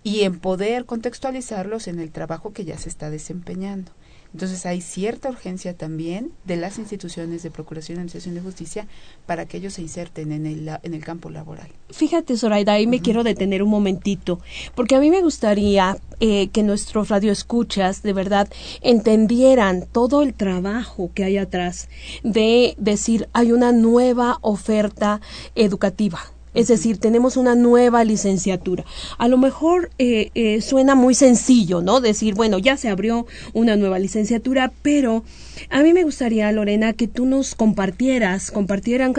y 0.04 0.20
en 0.20 0.38
poder 0.38 0.84
contextualizarlos 0.84 1.88
en 1.88 1.98
el 1.98 2.12
trabajo 2.12 2.52
que 2.52 2.64
ya 2.64 2.78
se 2.78 2.90
está 2.90 3.10
desempeñando. 3.10 3.90
Entonces 4.34 4.66
hay 4.66 4.80
cierta 4.80 5.30
urgencia 5.30 5.76
también 5.76 6.32
de 6.44 6.56
las 6.56 6.78
instituciones 6.80 7.44
de 7.44 7.52
Procuración 7.52 7.96
y 7.96 7.98
Administración 8.00 8.34
de 8.34 8.40
Justicia 8.40 8.88
para 9.26 9.46
que 9.46 9.58
ellos 9.58 9.74
se 9.74 9.82
inserten 9.82 10.32
en 10.32 10.44
el, 10.44 10.68
en 10.82 10.92
el 10.92 11.04
campo 11.04 11.30
laboral. 11.30 11.68
Fíjate, 11.90 12.36
Zoraida, 12.36 12.72
ahí 12.72 12.88
me 12.88 13.00
quiero 13.00 13.22
detener 13.22 13.62
un 13.62 13.70
momentito, 13.70 14.40
porque 14.74 14.96
a 14.96 15.00
mí 15.00 15.08
me 15.08 15.22
gustaría 15.22 15.96
eh, 16.18 16.48
que 16.48 16.64
nuestros 16.64 17.10
radioescuchas 17.10 18.02
de 18.02 18.12
verdad 18.12 18.48
entendieran 18.82 19.86
todo 19.86 20.22
el 20.24 20.34
trabajo 20.34 21.12
que 21.14 21.22
hay 21.22 21.38
atrás 21.38 21.88
de 22.24 22.74
decir 22.76 23.28
hay 23.32 23.52
una 23.52 23.70
nueva 23.70 24.38
oferta 24.42 25.20
educativa 25.54 26.33
es 26.54 26.68
decir, 26.68 26.98
tenemos 26.98 27.36
una 27.36 27.54
nueva 27.54 28.04
licenciatura. 28.04 28.84
A 29.18 29.28
lo 29.28 29.36
mejor 29.36 29.90
eh, 29.98 30.30
eh, 30.34 30.60
suena 30.60 30.94
muy 30.94 31.14
sencillo, 31.14 31.82
¿no? 31.82 32.00
Decir, 32.00 32.34
bueno, 32.34 32.58
ya 32.58 32.76
se 32.76 32.88
abrió 32.88 33.26
una 33.52 33.76
nueva 33.76 33.98
licenciatura, 33.98 34.72
pero 34.82 35.24
a 35.70 35.82
mí 35.82 35.92
me 35.92 36.04
gustaría, 36.04 36.50
Lorena, 36.52 36.92
que 36.92 37.08
tú 37.08 37.26
nos 37.26 37.54
compartieras, 37.54 38.50
compartieran 38.50 39.14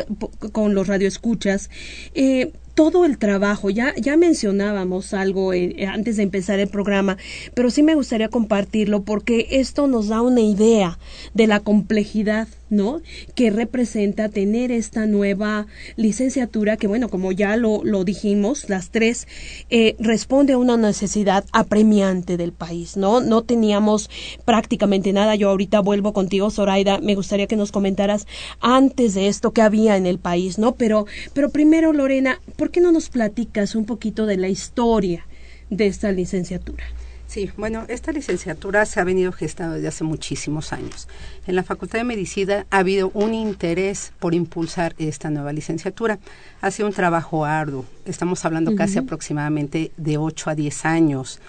con 0.52 0.74
los 0.74 0.88
radioescuchas, 0.88 1.70
eh, 2.14 2.52
todo 2.76 3.06
el 3.06 3.18
trabajo. 3.18 3.70
Ya, 3.70 3.96
ya 3.96 4.18
mencionábamos 4.18 5.14
algo 5.14 5.54
eh, 5.54 5.88
antes 5.88 6.18
de 6.18 6.24
empezar 6.24 6.60
el 6.60 6.68
programa, 6.68 7.18
pero 7.54 7.72
sí 7.72 7.82
me 7.82 7.96
gustaría 7.96 8.30
compartirlo 8.30 9.04
porque 9.04 9.48
esto 9.52 9.88
nos 9.88 10.10
da 10.10 10.22
una 10.22 10.42
idea 10.42 11.00
de 11.34 11.48
la 11.48 11.62
complejidad 11.62 12.48
¿no? 12.70 13.02
que 13.36 13.52
representa 13.52 14.30
tener 14.30 14.72
esta 14.72 15.06
nueva 15.06 15.68
licenciatura 15.96 16.78
que 16.78 16.88
bueno 16.88 17.10
como 17.10 17.32
ya 17.32 17.58
lo, 17.58 17.84
lo 17.84 18.04
dijimos 18.04 18.70
las 18.70 18.90
tres 18.90 19.28
eh, 19.70 19.96
responde 20.00 20.54
a 20.54 20.58
una 20.58 20.76
necesidad 20.76 21.46
apremiante 21.52 22.38
del 22.38 22.54
país 22.54 22.98
no 22.98 23.22
no 23.22 23.44
teníamos 23.44 24.10
prácticamente 24.46 25.14
nada 25.14 25.36
yo 25.36 25.50
ahorita 25.50 25.80
vuelvo 25.82 26.14
contigo 26.14 26.50
Zoraida 26.50 27.00
me 27.00 27.16
gustaría 27.16 27.48
que 27.48 27.56
nos 27.56 27.72
comentaras 27.72 28.26
antes 28.62 29.14
de 29.14 29.28
esto 29.28 29.52
que 29.52 29.62
había 29.62 29.96
en 29.96 30.08
el 30.08 30.18
país 30.18 30.58
no 30.58 30.74
pero 30.74 31.06
pero 31.34 31.50
primero 31.50 31.94
Lorena 31.94 32.40
¿por 32.56 32.65
qué 32.72 32.82
no 32.82 32.92
nos 32.92 33.10
platicas 33.10 33.76
un 33.76 33.86
poquito 33.86 34.26
de 34.26 34.38
la 34.38 34.48
historia 34.48 35.26
de 35.70 35.88
esta 35.88 36.12
licenciatura 36.12 36.86
Sí, 37.28 37.52
bueno, 37.58 37.86
esta 37.88 38.12
licenciatura 38.12 38.86
se 38.86 39.00
ha 39.00 39.04
venido 39.04 39.32
gestando 39.32 39.76
desde 39.76 39.88
hace 39.88 40.04
muchísimos 40.04 40.72
años. 40.72 41.08
En 41.48 41.56
la 41.56 41.64
Facultad 41.64 42.00
de 42.00 42.06
Medicina 42.06 42.68
ha 42.70 42.78
habido 42.78 43.10
un 43.14 43.34
interés 43.34 44.14
por 44.20 44.36
impulsar 44.36 44.96
esta 45.00 45.30
nueva 45.30 45.52
licenciatura. 45.52 46.20
Ha 46.62 46.72
sido 46.72 46.88
un 46.88 46.94
trabajo 46.94 47.44
arduo. 47.44 47.86
Estamos 48.06 48.46
hablando 48.46 48.76
casi 48.76 49.00
aproximadamente 49.00 49.92
de 49.98 50.18
8 50.18 50.52
a 50.52 50.56
10 50.56 50.86
años 50.86 51.42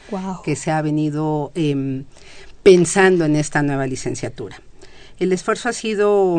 que 0.44 0.56
se 0.56 0.70
ha 0.70 0.80
venido 0.80 1.52
em, 1.54 2.04
pensando 2.62 3.26
en 3.26 3.36
esta 3.36 3.62
nueva 3.62 3.86
licenciatura. 3.86 4.60
El 5.18 5.32
esfuerzo 5.32 5.68
ha 5.68 5.72
sido 5.72 6.38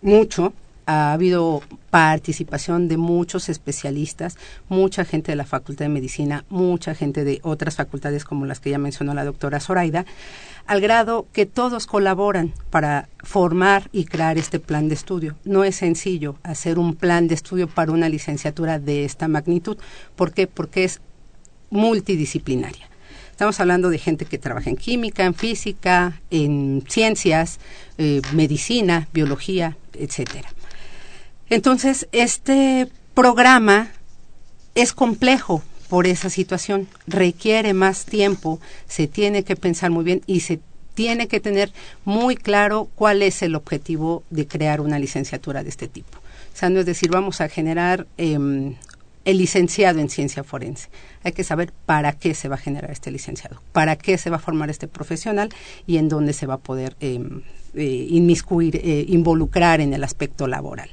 mucho, 0.00 0.52
ha 0.90 1.12
habido 1.12 1.62
participación 1.90 2.88
de 2.88 2.96
muchos 2.96 3.48
especialistas, 3.48 4.36
mucha 4.68 5.04
gente 5.04 5.30
de 5.30 5.36
la 5.36 5.44
Facultad 5.44 5.84
de 5.84 5.88
Medicina, 5.88 6.44
mucha 6.48 6.96
gente 6.96 7.22
de 7.22 7.38
otras 7.44 7.76
facultades 7.76 8.24
como 8.24 8.44
las 8.44 8.58
que 8.58 8.70
ya 8.70 8.78
mencionó 8.78 9.14
la 9.14 9.24
doctora 9.24 9.60
Zoraida, 9.60 10.04
al 10.66 10.80
grado 10.80 11.28
que 11.32 11.46
todos 11.46 11.86
colaboran 11.86 12.52
para 12.70 13.08
formar 13.22 13.88
y 13.92 14.04
crear 14.04 14.36
este 14.36 14.58
plan 14.58 14.88
de 14.88 14.96
estudio. 14.96 15.36
No 15.44 15.62
es 15.62 15.76
sencillo 15.76 16.34
hacer 16.42 16.76
un 16.76 16.96
plan 16.96 17.28
de 17.28 17.36
estudio 17.36 17.68
para 17.68 17.92
una 17.92 18.08
licenciatura 18.08 18.80
de 18.80 19.04
esta 19.04 19.28
magnitud. 19.28 19.78
¿Por 20.16 20.32
qué? 20.32 20.48
Porque 20.48 20.82
es 20.82 21.00
multidisciplinaria. 21.70 22.88
Estamos 23.30 23.60
hablando 23.60 23.90
de 23.90 23.98
gente 23.98 24.24
que 24.24 24.38
trabaja 24.38 24.70
en 24.70 24.76
química, 24.76 25.24
en 25.24 25.34
física, 25.34 26.20
en 26.30 26.82
ciencias, 26.88 27.60
eh, 27.96 28.22
medicina, 28.32 29.06
biología, 29.12 29.76
etcétera. 29.94 30.50
Entonces, 31.50 32.08
este 32.12 32.88
programa 33.14 33.90
es 34.74 34.92
complejo 34.92 35.62
por 35.88 36.06
esa 36.06 36.30
situación, 36.30 36.86
requiere 37.06 37.74
más 37.74 38.04
tiempo, 38.04 38.60
se 38.86 39.08
tiene 39.08 39.42
que 39.42 39.56
pensar 39.56 39.90
muy 39.90 40.04
bien 40.04 40.22
y 40.26 40.40
se 40.40 40.60
tiene 40.94 41.26
que 41.26 41.40
tener 41.40 41.72
muy 42.04 42.36
claro 42.36 42.88
cuál 42.94 43.22
es 43.22 43.42
el 43.42 43.56
objetivo 43.56 44.22
de 44.30 44.46
crear 44.46 44.80
una 44.80 44.98
licenciatura 44.98 45.64
de 45.64 45.70
este 45.70 45.88
tipo. 45.88 46.18
O 46.18 46.56
sea, 46.56 46.70
no 46.70 46.80
es 46.80 46.86
decir, 46.86 47.10
vamos 47.10 47.40
a 47.40 47.48
generar 47.48 48.06
eh, 48.16 48.74
el 49.24 49.38
licenciado 49.38 50.00
en 50.00 50.08
ciencia 50.08 50.44
forense. 50.44 50.88
Hay 51.22 51.32
que 51.32 51.44
saber 51.44 51.72
para 51.86 52.12
qué 52.12 52.34
se 52.34 52.48
va 52.48 52.54
a 52.54 52.58
generar 52.58 52.90
este 52.90 53.10
licenciado, 53.10 53.60
para 53.72 53.96
qué 53.96 54.18
se 54.18 54.30
va 54.30 54.36
a 54.36 54.40
formar 54.40 54.70
este 54.70 54.88
profesional 54.88 55.50
y 55.86 55.98
en 55.98 56.08
dónde 56.08 56.32
se 56.32 56.46
va 56.46 56.54
a 56.54 56.58
poder 56.58 56.96
eh, 57.00 57.20
eh, 57.74 58.06
inmiscuir, 58.10 58.76
eh, 58.76 59.04
involucrar 59.08 59.80
en 59.80 59.92
el 59.92 60.04
aspecto 60.04 60.46
laboral. 60.46 60.90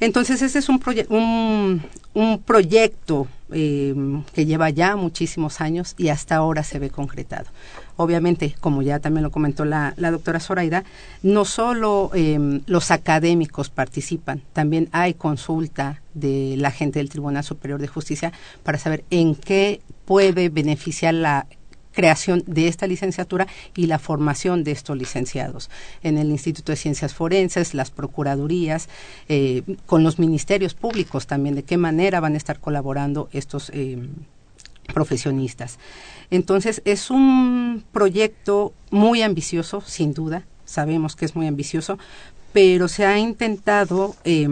Entonces, 0.00 0.42
ese 0.42 0.58
es 0.60 0.68
un, 0.68 0.80
un, 1.08 1.82
un 2.14 2.42
proyecto 2.42 3.26
eh, 3.50 3.94
que 4.32 4.46
lleva 4.46 4.70
ya 4.70 4.94
muchísimos 4.96 5.60
años 5.60 5.94
y 5.98 6.08
hasta 6.08 6.36
ahora 6.36 6.62
se 6.62 6.78
ve 6.78 6.90
concretado. 6.90 7.46
Obviamente, 7.96 8.54
como 8.60 8.82
ya 8.82 9.00
también 9.00 9.24
lo 9.24 9.32
comentó 9.32 9.64
la, 9.64 9.94
la 9.96 10.12
doctora 10.12 10.38
Zoraida, 10.38 10.84
no 11.22 11.44
solo 11.44 12.12
eh, 12.14 12.60
los 12.66 12.92
académicos 12.92 13.70
participan, 13.70 14.40
también 14.52 14.88
hay 14.92 15.14
consulta 15.14 16.00
de 16.14 16.54
la 16.58 16.70
gente 16.70 17.00
del 17.00 17.08
Tribunal 17.08 17.42
Superior 17.42 17.80
de 17.80 17.88
Justicia 17.88 18.32
para 18.62 18.78
saber 18.78 19.04
en 19.10 19.34
qué 19.34 19.80
puede 20.04 20.48
beneficiar 20.48 21.14
la 21.14 21.46
creación 21.98 22.44
de 22.46 22.68
esta 22.68 22.86
licenciatura 22.86 23.48
y 23.74 23.86
la 23.86 23.98
formación 23.98 24.62
de 24.62 24.70
estos 24.70 24.96
licenciados 24.96 25.68
en 26.04 26.16
el 26.16 26.30
Instituto 26.30 26.70
de 26.70 26.76
Ciencias 26.76 27.12
Forenses, 27.12 27.74
las 27.74 27.90
procuradurías, 27.90 28.88
eh, 29.28 29.64
con 29.84 30.04
los 30.04 30.20
ministerios 30.20 30.74
públicos 30.74 31.26
también, 31.26 31.56
de 31.56 31.64
qué 31.64 31.76
manera 31.76 32.20
van 32.20 32.34
a 32.34 32.36
estar 32.36 32.60
colaborando 32.60 33.28
estos 33.32 33.72
eh, 33.74 33.98
profesionistas. 34.94 35.80
Entonces, 36.30 36.82
es 36.84 37.10
un 37.10 37.82
proyecto 37.90 38.72
muy 38.92 39.22
ambicioso, 39.22 39.80
sin 39.80 40.14
duda, 40.14 40.44
sabemos 40.66 41.16
que 41.16 41.24
es 41.24 41.34
muy 41.34 41.48
ambicioso, 41.48 41.98
pero 42.52 42.88
se 42.88 43.04
ha 43.04 43.18
intentado 43.18 44.16
eh, 44.24 44.48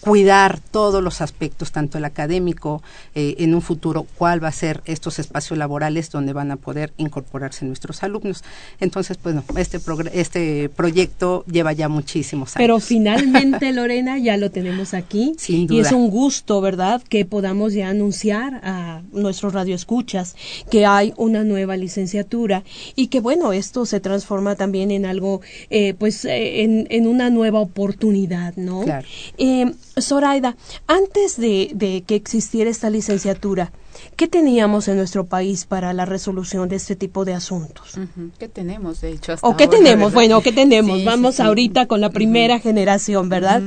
cuidar 0.00 0.60
todos 0.60 1.02
los 1.02 1.20
aspectos, 1.20 1.72
tanto 1.72 1.98
el 1.98 2.04
académico, 2.04 2.82
eh, 3.14 3.36
en 3.38 3.54
un 3.54 3.62
futuro, 3.62 4.06
cuál 4.16 4.42
va 4.42 4.48
a 4.48 4.52
ser 4.52 4.82
estos 4.86 5.18
espacios 5.18 5.58
laborales 5.58 6.10
donde 6.10 6.32
van 6.32 6.50
a 6.50 6.56
poder 6.56 6.92
incorporarse 6.96 7.64
nuestros 7.64 8.02
alumnos. 8.02 8.42
Entonces, 8.80 9.18
bueno, 9.22 9.44
este, 9.56 9.80
este 10.12 10.68
proyecto 10.68 11.44
lleva 11.50 11.72
ya 11.72 11.88
muchísimos 11.88 12.56
años. 12.56 12.62
Pero 12.62 12.80
finalmente, 12.80 13.72
Lorena, 13.78 14.18
ya 14.18 14.36
lo 14.36 14.50
tenemos 14.50 14.94
aquí. 14.94 15.34
Sin 15.38 15.66
duda. 15.66 15.76
Y 15.76 15.80
es 15.80 15.92
un 15.92 16.10
gusto, 16.10 16.60
¿verdad?, 16.60 17.02
que 17.08 17.24
podamos 17.24 17.72
ya 17.72 17.88
anunciar 17.88 18.60
a 18.64 19.02
nuestros 19.12 19.52
radioescuchas 19.52 20.34
que 20.70 20.86
hay 20.86 21.12
una 21.16 21.44
nueva 21.44 21.76
licenciatura 21.76 22.64
y 22.96 23.06
que, 23.08 23.20
bueno, 23.20 23.52
esto 23.52 23.86
se 23.86 24.00
transforma 24.00 24.56
también 24.56 24.90
en 24.90 25.06
algo, 25.06 25.40
eh, 25.70 25.94
pues, 25.94 26.24
eh, 26.24 26.62
en, 26.62 26.86
en 26.90 27.06
una 27.06 27.27
una 27.28 27.34
nueva 27.34 27.60
oportunidad, 27.60 28.56
¿no? 28.56 28.82
Claro. 28.82 29.06
Eh, 29.36 29.72
Zoraida, 30.00 30.56
antes 30.86 31.36
de, 31.36 31.70
de 31.74 32.02
que 32.06 32.14
existiera 32.14 32.70
esta 32.70 32.90
licenciatura, 32.90 33.72
¿Qué 34.14 34.28
teníamos 34.28 34.86
en 34.86 34.96
nuestro 34.96 35.26
país 35.26 35.64
para 35.64 35.92
la 35.92 36.04
resolución 36.04 36.68
de 36.68 36.76
este 36.76 36.94
tipo 36.94 37.24
de 37.24 37.34
asuntos? 37.34 37.96
Ujú. 37.96 38.30
¿Qué 38.38 38.48
tenemos, 38.48 39.00
de 39.00 39.10
hecho? 39.10 39.32
hasta 39.32 39.44
¿O 39.46 39.56
qué 39.56 39.64
ahora, 39.64 39.76
tenemos? 39.78 40.12
Bueno, 40.12 40.40
¿qué 40.40 40.52
tenemos? 40.52 40.98
Sí, 40.98 41.04
Vamos 41.04 41.34
sí, 41.34 41.42
sí. 41.42 41.48
ahorita 41.48 41.86
con 41.86 42.00
la 42.00 42.10
primera 42.10 42.60
generación, 42.60 43.28
¿verdad? 43.28 43.60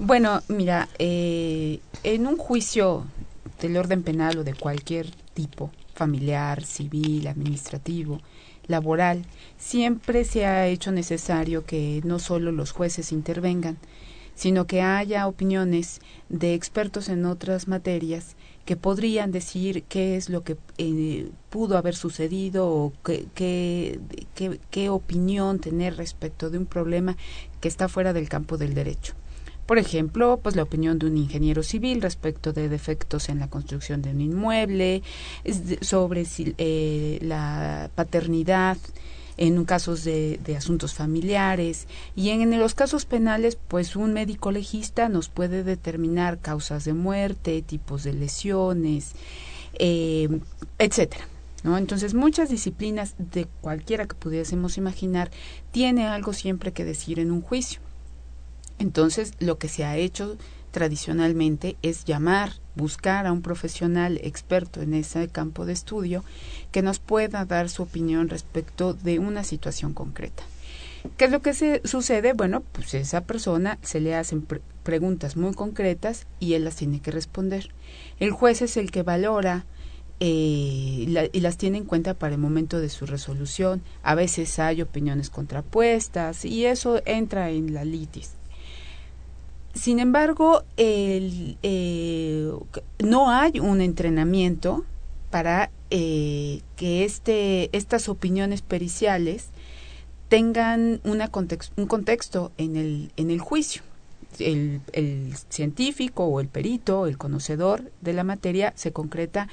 Bueno, 0.00 0.42
mira, 0.48 0.88
eh, 0.98 1.78
en 2.02 2.26
un 2.26 2.36
juicio 2.38 3.04
del 3.60 3.76
orden 3.76 4.02
penal 4.02 4.38
o 4.38 4.42
de 4.44 4.54
cualquier 4.54 5.08
tipo, 5.32 5.70
familiar, 5.94 6.64
civil, 6.64 7.28
administrativo, 7.28 8.20
laboral, 8.66 9.24
siempre 9.58 10.24
se 10.24 10.46
ha 10.46 10.66
hecho 10.68 10.92
necesario 10.92 11.64
que 11.64 12.00
no 12.04 12.18
solo 12.18 12.52
los 12.52 12.72
jueces 12.72 13.12
intervengan, 13.12 13.78
sino 14.34 14.66
que 14.66 14.80
haya 14.82 15.26
opiniones 15.26 16.00
de 16.28 16.54
expertos 16.54 17.08
en 17.08 17.26
otras 17.26 17.68
materias 17.68 18.36
que 18.64 18.76
podrían 18.76 19.30
decir 19.32 19.82
qué 19.84 20.16
es 20.16 20.30
lo 20.30 20.42
que 20.42 20.56
eh, 20.78 21.28
pudo 21.50 21.76
haber 21.76 21.94
sucedido 21.94 22.66
o 22.68 22.92
qué, 23.04 23.26
qué, 23.34 24.00
qué- 24.34 24.60
qué 24.70 24.88
opinión 24.88 25.58
tener 25.58 25.96
respecto 25.96 26.48
de 26.48 26.58
un 26.58 26.66
problema 26.66 27.16
que 27.60 27.68
está 27.68 27.88
fuera 27.88 28.12
del 28.12 28.28
campo 28.28 28.56
del 28.56 28.74
derecho. 28.74 29.14
Por 29.72 29.78
ejemplo, 29.78 30.38
pues 30.42 30.54
la 30.54 30.64
opinión 30.64 30.98
de 30.98 31.06
un 31.06 31.16
ingeniero 31.16 31.62
civil 31.62 32.02
respecto 32.02 32.52
de 32.52 32.68
defectos 32.68 33.30
en 33.30 33.38
la 33.38 33.48
construcción 33.48 34.02
de 34.02 34.10
un 34.10 34.20
inmueble, 34.20 35.02
sobre 35.80 36.26
eh, 36.36 37.18
la 37.22 37.90
paternidad 37.94 38.76
en 39.38 39.64
casos 39.64 40.04
de, 40.04 40.38
de 40.44 40.58
asuntos 40.58 40.92
familiares 40.92 41.86
y 42.14 42.28
en, 42.28 42.58
los 42.58 42.74
casos 42.74 43.06
penales, 43.06 43.56
pues 43.56 43.96
un 43.96 44.12
médico 44.12 44.52
legista 44.52 45.08
nos 45.08 45.30
puede 45.30 45.64
determinar 45.64 46.38
causas 46.38 46.84
de 46.84 46.92
muerte, 46.92 47.62
tipos 47.62 48.04
de 48.04 48.12
lesiones, 48.12 49.12
eh, 49.78 50.28
etcétera. 50.78 51.26
¿no? 51.64 51.78
Entonces, 51.78 52.12
muchas 52.12 52.50
disciplinas 52.50 53.14
de 53.16 53.46
cualquiera 53.62 54.06
que 54.06 54.16
pudiésemos 54.16 54.76
imaginar 54.76 55.30
tiene 55.70 56.06
algo 56.08 56.34
siempre 56.34 56.74
que 56.74 56.84
decir 56.84 57.18
en 57.18 57.30
un 57.30 57.40
juicio. 57.40 57.80
Entonces, 58.82 59.34
lo 59.38 59.58
que 59.58 59.68
se 59.68 59.84
ha 59.84 59.96
hecho 59.96 60.36
tradicionalmente 60.72 61.76
es 61.82 62.04
llamar, 62.04 62.54
buscar 62.74 63.26
a 63.26 63.32
un 63.32 63.40
profesional 63.40 64.18
experto 64.24 64.82
en 64.82 64.92
ese 64.94 65.28
campo 65.28 65.66
de 65.66 65.72
estudio 65.72 66.24
que 66.72 66.82
nos 66.82 66.98
pueda 66.98 67.44
dar 67.44 67.68
su 67.68 67.84
opinión 67.84 68.28
respecto 68.28 68.92
de 68.92 69.20
una 69.20 69.44
situación 69.44 69.94
concreta. 69.94 70.42
¿Qué 71.16 71.26
es 71.26 71.30
lo 71.30 71.42
que 71.42 71.54
se 71.54 71.80
sucede? 71.84 72.32
Bueno, 72.32 72.64
pues 72.72 72.94
esa 72.94 73.20
persona 73.20 73.78
se 73.82 74.00
le 74.00 74.16
hacen 74.16 74.42
pre- 74.42 74.62
preguntas 74.82 75.36
muy 75.36 75.54
concretas 75.54 76.26
y 76.40 76.54
él 76.54 76.64
las 76.64 76.74
tiene 76.74 76.98
que 77.00 77.12
responder. 77.12 77.68
El 78.18 78.32
juez 78.32 78.62
es 78.62 78.76
el 78.76 78.90
que 78.90 79.04
valora 79.04 79.64
eh, 80.18 81.28
y 81.32 81.40
las 81.40 81.56
tiene 81.56 81.78
en 81.78 81.84
cuenta 81.84 82.14
para 82.14 82.34
el 82.34 82.40
momento 82.40 82.80
de 82.80 82.88
su 82.88 83.06
resolución. 83.06 83.80
A 84.02 84.16
veces 84.16 84.58
hay 84.58 84.82
opiniones 84.82 85.30
contrapuestas 85.30 86.44
y 86.44 86.66
eso 86.66 87.00
entra 87.04 87.50
en 87.50 87.74
la 87.74 87.84
litis. 87.84 88.30
Sin 89.74 89.98
embargo, 90.00 90.64
el, 90.76 91.56
eh, 91.62 92.52
no 92.98 93.30
hay 93.30 93.58
un 93.58 93.80
entrenamiento 93.80 94.84
para 95.30 95.70
eh, 95.90 96.60
que 96.76 97.04
este, 97.04 97.74
estas 97.76 98.08
opiniones 98.08 98.60
periciales 98.60 99.48
tengan 100.28 101.00
una 101.04 101.30
context- 101.30 101.72
un 101.76 101.86
contexto 101.86 102.52
en 102.58 102.76
el, 102.76 103.12
en 103.16 103.30
el 103.30 103.40
juicio. 103.40 103.82
El, 104.38 104.80
el 104.92 105.34
científico 105.50 106.24
o 106.24 106.40
el 106.40 106.48
perito, 106.48 107.06
el 107.06 107.18
conocedor 107.18 107.90
de 108.00 108.12
la 108.12 108.24
materia, 108.24 108.72
se 108.76 108.92
concreta 108.92 109.48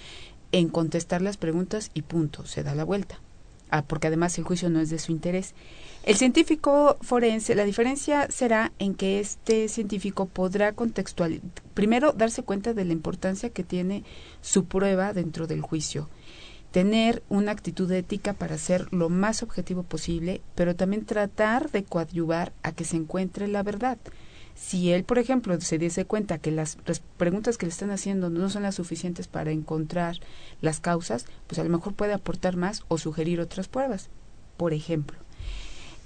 en 0.52 0.70
contestar 0.70 1.22
las 1.22 1.38
preguntas 1.38 1.92
y 1.94 2.02
punto, 2.02 2.46
se 2.46 2.64
da 2.64 2.76
la 2.76 2.84
vuelta. 2.86 3.20
Porque 3.88 4.08
además 4.08 4.38
el 4.38 4.44
juicio 4.44 4.70
no 4.70 4.80
es 4.80 4.90
de 4.90 5.00
su 5.00 5.12
interés. 5.12 5.54
El 6.04 6.16
científico 6.16 6.98
forense, 7.02 7.56
la 7.56 7.66
diferencia 7.66 8.28
será 8.32 8.72
en 8.80 8.96
que 8.96 9.20
este 9.20 9.68
científico 9.68 10.26
podrá 10.26 10.72
contextualizar, 10.72 11.48
primero 11.74 12.14
darse 12.14 12.42
cuenta 12.42 12.74
de 12.74 12.86
la 12.86 12.94
importancia 12.94 13.50
que 13.50 13.64
tiene 13.64 14.04
su 14.42 14.66
prueba 14.66 15.14
dentro 15.14 15.46
del 15.46 15.62
juicio, 15.62 16.10
tener 16.72 17.22
una 17.30 17.52
actitud 17.52 17.92
ética 17.92 18.34
para 18.34 18.58
ser 18.58 18.92
lo 18.94 19.10
más 19.10 19.44
objetivo 19.44 19.84
posible, 19.84 20.42
pero 20.56 20.76
también 20.76 21.06
tratar 21.06 21.70
de 21.70 21.84
coadyuvar 21.84 22.54
a 22.64 22.72
que 22.72 22.86
se 22.86 22.96
encuentre 22.96 23.48
la 23.48 23.62
verdad. 23.62 23.98
Si 24.62 24.92
él, 24.92 25.04
por 25.06 25.20
ejemplo, 25.20 25.60
se 25.62 25.78
diese 25.78 26.04
cuenta 26.06 26.38
que 26.38 26.52
las 26.52 26.78
preguntas 27.18 27.58
que 27.58 27.66
le 27.66 27.72
están 27.72 27.92
haciendo 27.92 28.30
no 28.30 28.50
son 28.50 28.64
las 28.64 28.76
suficientes 28.76 29.28
para 29.28 29.52
encontrar 29.52 30.18
las 30.62 30.80
causas, 30.82 31.26
pues 31.48 31.58
a 31.60 31.64
lo 31.64 31.70
mejor 31.70 31.94
puede 31.94 32.14
aportar 32.14 32.58
más 32.58 32.84
o 32.90 32.98
sugerir 32.98 33.40
otras 33.40 33.68
pruebas. 33.70 34.10
Por 34.58 34.74
ejemplo, 34.74 35.18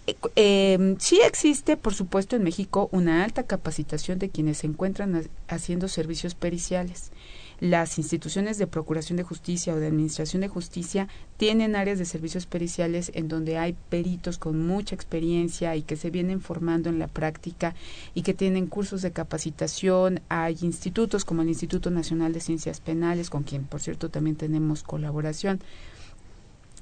eh, 0.05 0.15
eh, 0.35 0.95
sí 0.99 1.19
existe, 1.25 1.77
por 1.77 1.93
supuesto, 1.95 2.35
en 2.35 2.43
México 2.43 2.89
una 2.91 3.23
alta 3.23 3.43
capacitación 3.43 4.19
de 4.19 4.29
quienes 4.29 4.59
se 4.59 4.67
encuentran 4.67 5.15
ha- 5.15 5.53
haciendo 5.55 5.87
servicios 5.87 6.35
periciales. 6.35 7.11
Las 7.59 7.97
instituciones 7.97 8.57
de 8.57 8.67
Procuración 8.67 9.17
de 9.17 9.23
Justicia 9.23 9.73
o 9.73 9.77
de 9.77 9.87
Administración 9.87 10.41
de 10.41 10.47
Justicia 10.47 11.07
tienen 11.37 11.75
áreas 11.75 11.99
de 11.99 12.05
servicios 12.05 12.45
periciales 12.45 13.11
en 13.13 13.27
donde 13.27 13.57
hay 13.57 13.75
peritos 13.89 14.37
con 14.37 14.65
mucha 14.65 14.95
experiencia 14.95 15.75
y 15.75 15.83
que 15.83 15.95
se 15.95 16.09
vienen 16.09 16.41
formando 16.41 16.89
en 16.89 16.99
la 16.99 17.07
práctica 17.07 17.75
y 18.13 18.23
que 18.23 18.33
tienen 18.33 18.67
cursos 18.67 19.01
de 19.01 19.11
capacitación. 19.11 20.21
Hay 20.29 20.57
institutos 20.61 21.25
como 21.25 21.41
el 21.41 21.49
Instituto 21.49 21.89
Nacional 21.89 22.33
de 22.33 22.41
Ciencias 22.41 22.79
Penales, 22.79 23.29
con 23.29 23.43
quien, 23.43 23.63
por 23.63 23.81
cierto, 23.81 24.09
también 24.09 24.35
tenemos 24.35 24.83
colaboración, 24.83 25.61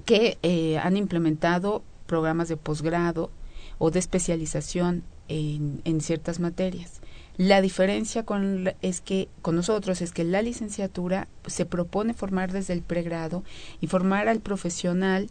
que 0.05 0.37
eh, 0.41 0.77
han 0.79 0.97
implementado 0.97 1.83
programas 2.07 2.49
de 2.49 2.57
posgrado 2.57 3.29
o 3.77 3.91
de 3.91 3.99
especialización 3.99 5.03
en, 5.27 5.81
en 5.85 6.01
ciertas 6.01 6.39
materias. 6.39 7.01
La 7.37 7.61
diferencia 7.61 8.23
con 8.23 8.71
es 8.81 9.01
que 9.01 9.29
con 9.41 9.55
nosotros 9.55 10.01
es 10.01 10.11
que 10.11 10.23
la 10.23 10.41
licenciatura 10.41 11.27
se 11.47 11.65
propone 11.65 12.13
formar 12.13 12.51
desde 12.51 12.73
el 12.73 12.81
pregrado 12.81 13.43
y 13.79 13.87
formar 13.87 14.27
al 14.27 14.39
profesional 14.39 15.29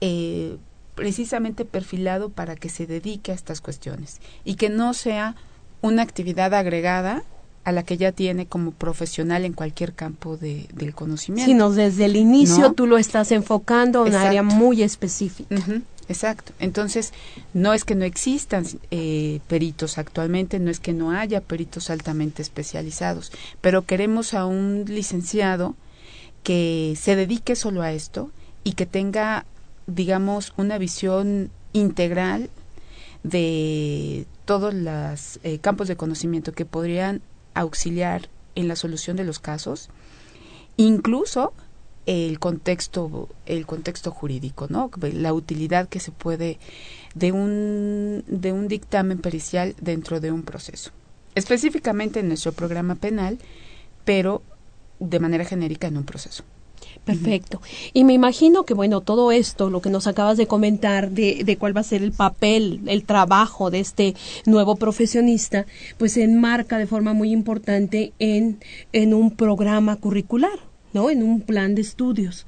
eh, 0.00 0.56
precisamente 0.94 1.64
perfilado 1.64 2.30
para 2.30 2.56
que 2.56 2.68
se 2.68 2.86
dedique 2.86 3.32
a 3.32 3.34
estas 3.34 3.60
cuestiones 3.60 4.20
y 4.44 4.56
que 4.56 4.68
no 4.68 4.94
sea 4.94 5.36
una 5.80 6.02
actividad 6.02 6.54
agregada 6.54 7.24
a 7.64 7.72
la 7.72 7.84
que 7.84 7.96
ya 7.96 8.12
tiene 8.12 8.46
como 8.46 8.72
profesional 8.72 9.44
en 9.44 9.52
cualquier 9.52 9.94
campo 9.94 10.36
de, 10.36 10.68
del 10.74 10.94
conocimiento. 10.94 11.48
Sino 11.48 11.70
desde 11.70 12.06
el 12.06 12.16
inicio 12.16 12.58
¿No? 12.58 12.72
tú 12.72 12.86
lo 12.86 12.98
estás 12.98 13.30
enfocando 13.30 14.00
a 14.00 14.02
un 14.02 14.14
área 14.14 14.42
muy 14.42 14.82
específica. 14.82 15.54
Exacto. 16.08 16.52
Entonces, 16.58 17.12
no 17.54 17.72
es 17.74 17.84
que 17.84 17.94
no 17.94 18.04
existan 18.04 18.64
eh, 18.90 19.40
peritos 19.48 19.98
actualmente, 19.98 20.58
no 20.58 20.70
es 20.70 20.80
que 20.80 20.92
no 20.92 21.12
haya 21.12 21.40
peritos 21.40 21.90
altamente 21.90 22.42
especializados, 22.42 23.32
pero 23.60 23.82
queremos 23.82 24.34
a 24.34 24.46
un 24.46 24.84
licenciado 24.86 25.74
que 26.42 26.94
se 27.00 27.16
dedique 27.16 27.56
solo 27.56 27.82
a 27.82 27.92
esto 27.92 28.30
y 28.64 28.72
que 28.72 28.86
tenga, 28.86 29.44
digamos, 29.86 30.52
una 30.56 30.78
visión 30.78 31.50
integral 31.72 32.50
de 33.22 34.26
todos 34.44 34.74
los 34.74 35.38
eh, 35.44 35.58
campos 35.58 35.88
de 35.88 35.96
conocimiento 35.96 36.52
que 36.52 36.64
podrían 36.64 37.22
auxiliar 37.54 38.28
en 38.54 38.68
la 38.68 38.76
solución 38.76 39.16
de 39.16 39.24
los 39.24 39.38
casos, 39.38 39.88
incluso 40.76 41.52
el 42.06 42.38
contexto 42.38 43.28
el 43.46 43.66
contexto 43.66 44.10
jurídico 44.10 44.66
no 44.68 44.90
la 45.12 45.32
utilidad 45.32 45.88
que 45.88 46.00
se 46.00 46.10
puede 46.10 46.58
de 47.14 47.32
un 47.32 48.24
de 48.26 48.52
un 48.52 48.68
dictamen 48.68 49.18
pericial 49.18 49.74
dentro 49.80 50.20
de 50.20 50.32
un 50.32 50.42
proceso 50.42 50.90
específicamente 51.34 52.20
en 52.20 52.28
nuestro 52.28 52.52
programa 52.52 52.96
penal 52.96 53.38
pero 54.04 54.42
de 54.98 55.20
manera 55.20 55.44
genérica 55.44 55.86
en 55.86 55.96
un 55.96 56.04
proceso 56.04 56.44
Perfecto. 57.04 57.60
Y 57.92 58.04
me 58.04 58.12
imagino 58.12 58.64
que, 58.64 58.74
bueno, 58.74 59.00
todo 59.00 59.32
esto, 59.32 59.70
lo 59.70 59.82
que 59.82 59.90
nos 59.90 60.06
acabas 60.06 60.36
de 60.36 60.46
comentar 60.46 61.10
de, 61.10 61.42
de 61.44 61.56
cuál 61.56 61.76
va 61.76 61.80
a 61.80 61.84
ser 61.84 62.02
el 62.02 62.12
papel, 62.12 62.80
el 62.86 63.04
trabajo 63.04 63.70
de 63.70 63.80
este 63.80 64.14
nuevo 64.46 64.76
profesionista, 64.76 65.66
pues 65.98 66.12
se 66.12 66.22
enmarca 66.22 66.78
de 66.78 66.86
forma 66.86 67.12
muy 67.12 67.32
importante 67.32 68.12
en, 68.18 68.60
en 68.92 69.14
un 69.14 69.32
programa 69.32 69.96
curricular. 69.96 70.71
¿No? 70.92 71.10
En 71.10 71.22
un 71.22 71.40
plan 71.40 71.74
de 71.74 71.82
estudios. 71.82 72.46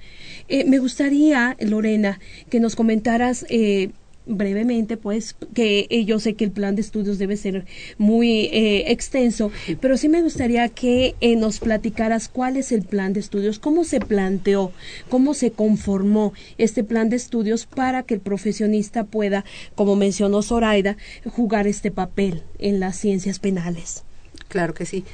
Eh, 0.49 0.65
me 0.65 0.79
gustaría, 0.79 1.57
Lorena, 1.61 2.21
que 2.51 2.61
nos 2.61 2.77
comentaras 2.77 3.47
eh, 3.49 3.91
brevemente, 4.27 4.97
pues, 4.97 5.37
que 5.55 5.87
eh, 5.91 6.05
yo 6.05 6.19
sé 6.19 6.35
que 6.35 6.45
el 6.45 6.51
plan 6.51 6.75
de 6.75 6.81
estudios 6.81 7.19
debe 7.19 7.37
ser 7.37 7.67
muy 7.99 8.47
eh, 8.47 8.91
extenso, 8.91 9.51
pero 9.81 9.97
sí 9.97 10.09
me 10.09 10.23
gustaría 10.23 10.69
que 10.69 11.15
eh, 11.21 11.37
nos 11.37 11.59
platicaras 11.59 12.29
cuál 12.29 12.57
es 12.57 12.73
el 12.73 12.83
plan 12.83 13.13
de 13.13 13.21
estudios, 13.21 13.59
cómo 13.59 13.85
se 13.85 14.01
planteó, 14.01 14.73
cómo 15.09 15.35
se 15.35 15.51
conformó 15.51 16.33
este 16.59 16.85
plan 16.85 17.11
de 17.11 17.17
estudios 17.17 17.67
para 17.67 18.03
que 18.03 18.15
el 18.15 18.21
profesionista 18.21 19.05
pueda, 19.05 19.45
como 19.75 19.97
mencionó 19.97 20.43
Zoraida, 20.43 20.97
jugar 21.27 21.67
este 21.67 21.91
papel 21.91 22.43
en 22.59 22.81
las 22.81 22.97
ciencias 22.97 23.39
penales. 23.39 24.05
Claro 24.49 24.75
que 24.75 24.87
sí. 24.87 25.05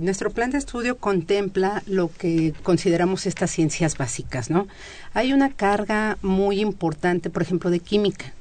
nuestro 0.00 0.30
plan 0.30 0.50
de 0.50 0.58
estudio 0.58 0.96
contempla 0.98 1.82
lo 1.86 2.10
que 2.12 2.54
consideramos 2.62 3.26
estas 3.26 3.50
ciencias 3.50 3.96
básicas, 3.96 4.50
¿no? 4.50 4.66
Hay 5.12 5.32
una 5.32 5.50
carga 5.50 6.18
muy 6.22 6.60
importante, 6.60 7.30
por 7.30 7.42
ejemplo, 7.42 7.70
de 7.70 7.80
química 7.80 8.32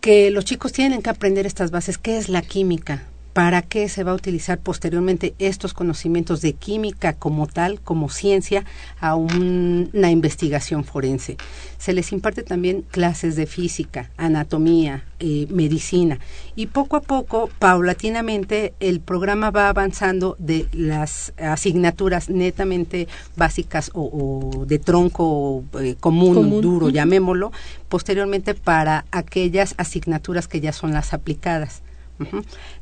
que 0.00 0.30
los 0.30 0.46
chicos 0.46 0.72
tienen 0.72 1.02
que 1.02 1.10
aprender 1.10 1.46
estas 1.46 1.70
bases. 1.70 1.98
¿Qué 1.98 2.16
es 2.16 2.28
la 2.28 2.42
química? 2.42 3.02
¿Para 3.32 3.62
qué 3.62 3.88
se 3.88 4.02
va 4.02 4.10
a 4.10 4.16
utilizar 4.16 4.58
posteriormente 4.58 5.34
estos 5.38 5.72
conocimientos 5.72 6.40
de 6.40 6.54
química 6.54 7.12
como 7.12 7.46
tal, 7.46 7.80
como 7.80 8.08
ciencia, 8.08 8.64
a 9.00 9.14
una 9.14 10.10
investigación 10.10 10.82
forense? 10.82 11.36
Se 11.78 11.92
les 11.92 12.10
imparte 12.10 12.42
también 12.42 12.82
clases 12.82 13.36
de 13.36 13.46
física, 13.46 14.10
anatomía, 14.16 15.04
eh, 15.20 15.46
medicina. 15.48 16.18
Y 16.56 16.66
poco 16.66 16.96
a 16.96 17.02
poco, 17.02 17.48
paulatinamente, 17.60 18.74
el 18.80 18.98
programa 18.98 19.52
va 19.52 19.68
avanzando 19.68 20.34
de 20.40 20.66
las 20.72 21.32
asignaturas 21.38 22.30
netamente 22.30 23.06
básicas 23.36 23.92
o, 23.94 24.64
de 24.66 24.80
tronco 24.80 25.62
eh, 25.80 25.94
común, 26.00 26.60
duro, 26.60 26.88
llamémoslo, 26.88 27.52
posteriormente 27.88 28.54
para 28.54 29.04
aquellas 29.12 29.74
asignaturas 29.78 30.48
que 30.48 30.60
ya 30.60 30.72
son 30.72 30.92
las 30.92 31.14
aplicadas. 31.14 31.82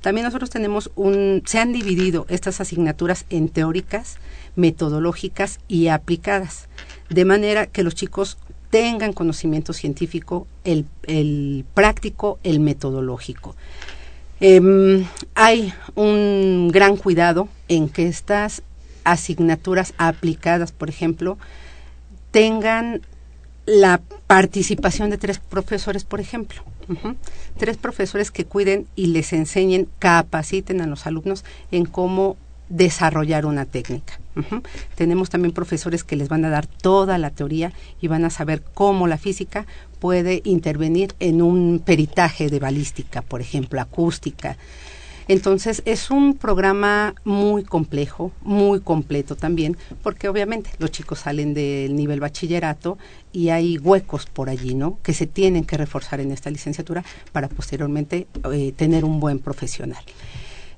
También 0.01 0.25
nosotros 0.25 0.51
tenemos 0.51 0.91
un, 0.97 1.43
se 1.47 1.59
han 1.59 1.73
dividido 1.73 2.27
estas 2.29 2.61
asignaturas 2.61 3.25
en 3.31 3.49
teóricas, 3.49 4.19
metodológicas 4.57 5.61
y 5.69 5.89
aplicadas, 5.89 6.69
de 7.09 7.25
manera 7.25 7.67
que 7.67 7.83
los 7.83 7.95
chicos 7.95 8.39
tengan 8.71 9.13
conocimiento 9.13 9.73
científico, 9.73 10.47
el, 10.65 10.87
el 11.05 11.65
práctico, 11.75 12.39
el 12.43 12.61
metodológico. 12.61 13.55
Em, 14.41 15.05
hay 15.35 15.73
un 15.95 16.71
gran 16.73 16.97
cuidado 16.97 17.49
en 17.69 17.89
que 17.89 18.07
estas 18.07 18.63
asignaturas 19.05 19.95
aplicadas, 19.99 20.71
por 20.71 20.89
ejemplo, 20.89 21.39
tengan 22.31 23.03
la 23.67 24.01
participación 24.27 25.11
de 25.11 25.19
tres 25.19 25.39
profesores, 25.39 26.05
por 26.05 26.21
ejemplo. 26.21 26.63
Tres 27.57 27.77
profesores 27.77 28.31
que 28.31 28.45
cuiden 28.45 28.87
y 28.97 29.07
les 29.07 29.33
enseñen, 29.33 29.89
capaciten 29.99 30.81
a 30.81 30.87
los 30.87 31.07
alumnos 31.07 31.45
en 31.71 31.85
cómo 31.85 32.37
desarrollar 32.69 33.47
una 33.47 33.65
técnica. 33.65 34.21
Tenemos 34.95 35.31
también 35.31 35.53
profesores 35.53 36.05
que 36.05 36.17
les 36.17 36.29
van 36.29 36.45
a 36.45 36.51
dar 36.51 36.67
toda 36.67 37.19
la 37.19 37.31
teoría 37.31 37.73
y 38.01 38.09
van 38.09 38.25
a 38.25 38.31
saber 38.31 38.63
cómo 38.75 39.07
la 39.07 39.19
física 39.19 39.67
puede 39.99 40.43
intervenir 40.45 41.15
en 41.19 41.43
un 41.43 41.83
peritaje 41.85 42.49
de 42.49 42.61
balística, 42.61 43.23
por 43.23 43.41
ejemplo, 43.41 43.81
acústica, 43.81 44.57
entonces 45.29 45.83
es 45.85 46.11
un 46.11 46.35
programa 46.35 47.15
muy 47.25 47.63
complejo, 47.63 48.33
muy 48.43 48.81
completo 48.81 49.37
también, 49.37 49.77
porque 50.03 50.29
obviamente 50.29 50.71
los 50.79 50.91
chicos 50.91 51.21
salen 51.21 51.55
del 51.55 51.95
nivel 51.95 52.21
bachillerato 52.21 52.99
y 53.33 53.51
hay 53.51 53.79
huecos 53.79 54.27
por 54.27 54.49
allí, 54.49 54.75
¿no? 54.75 54.99
Que 55.03 55.13
se 55.13 55.27
tienen 55.27 55.65
que 55.65 55.77
reforzar 55.77 56.21
en 56.21 56.33
esta 56.33 56.51
licenciatura 56.51 57.05
para 57.33 57.49
posteriormente 57.49 58.27
eh, 58.53 58.73
tener 58.75 59.05
un 59.05 59.21
buen 59.21 59.39
profesional. 59.39 60.03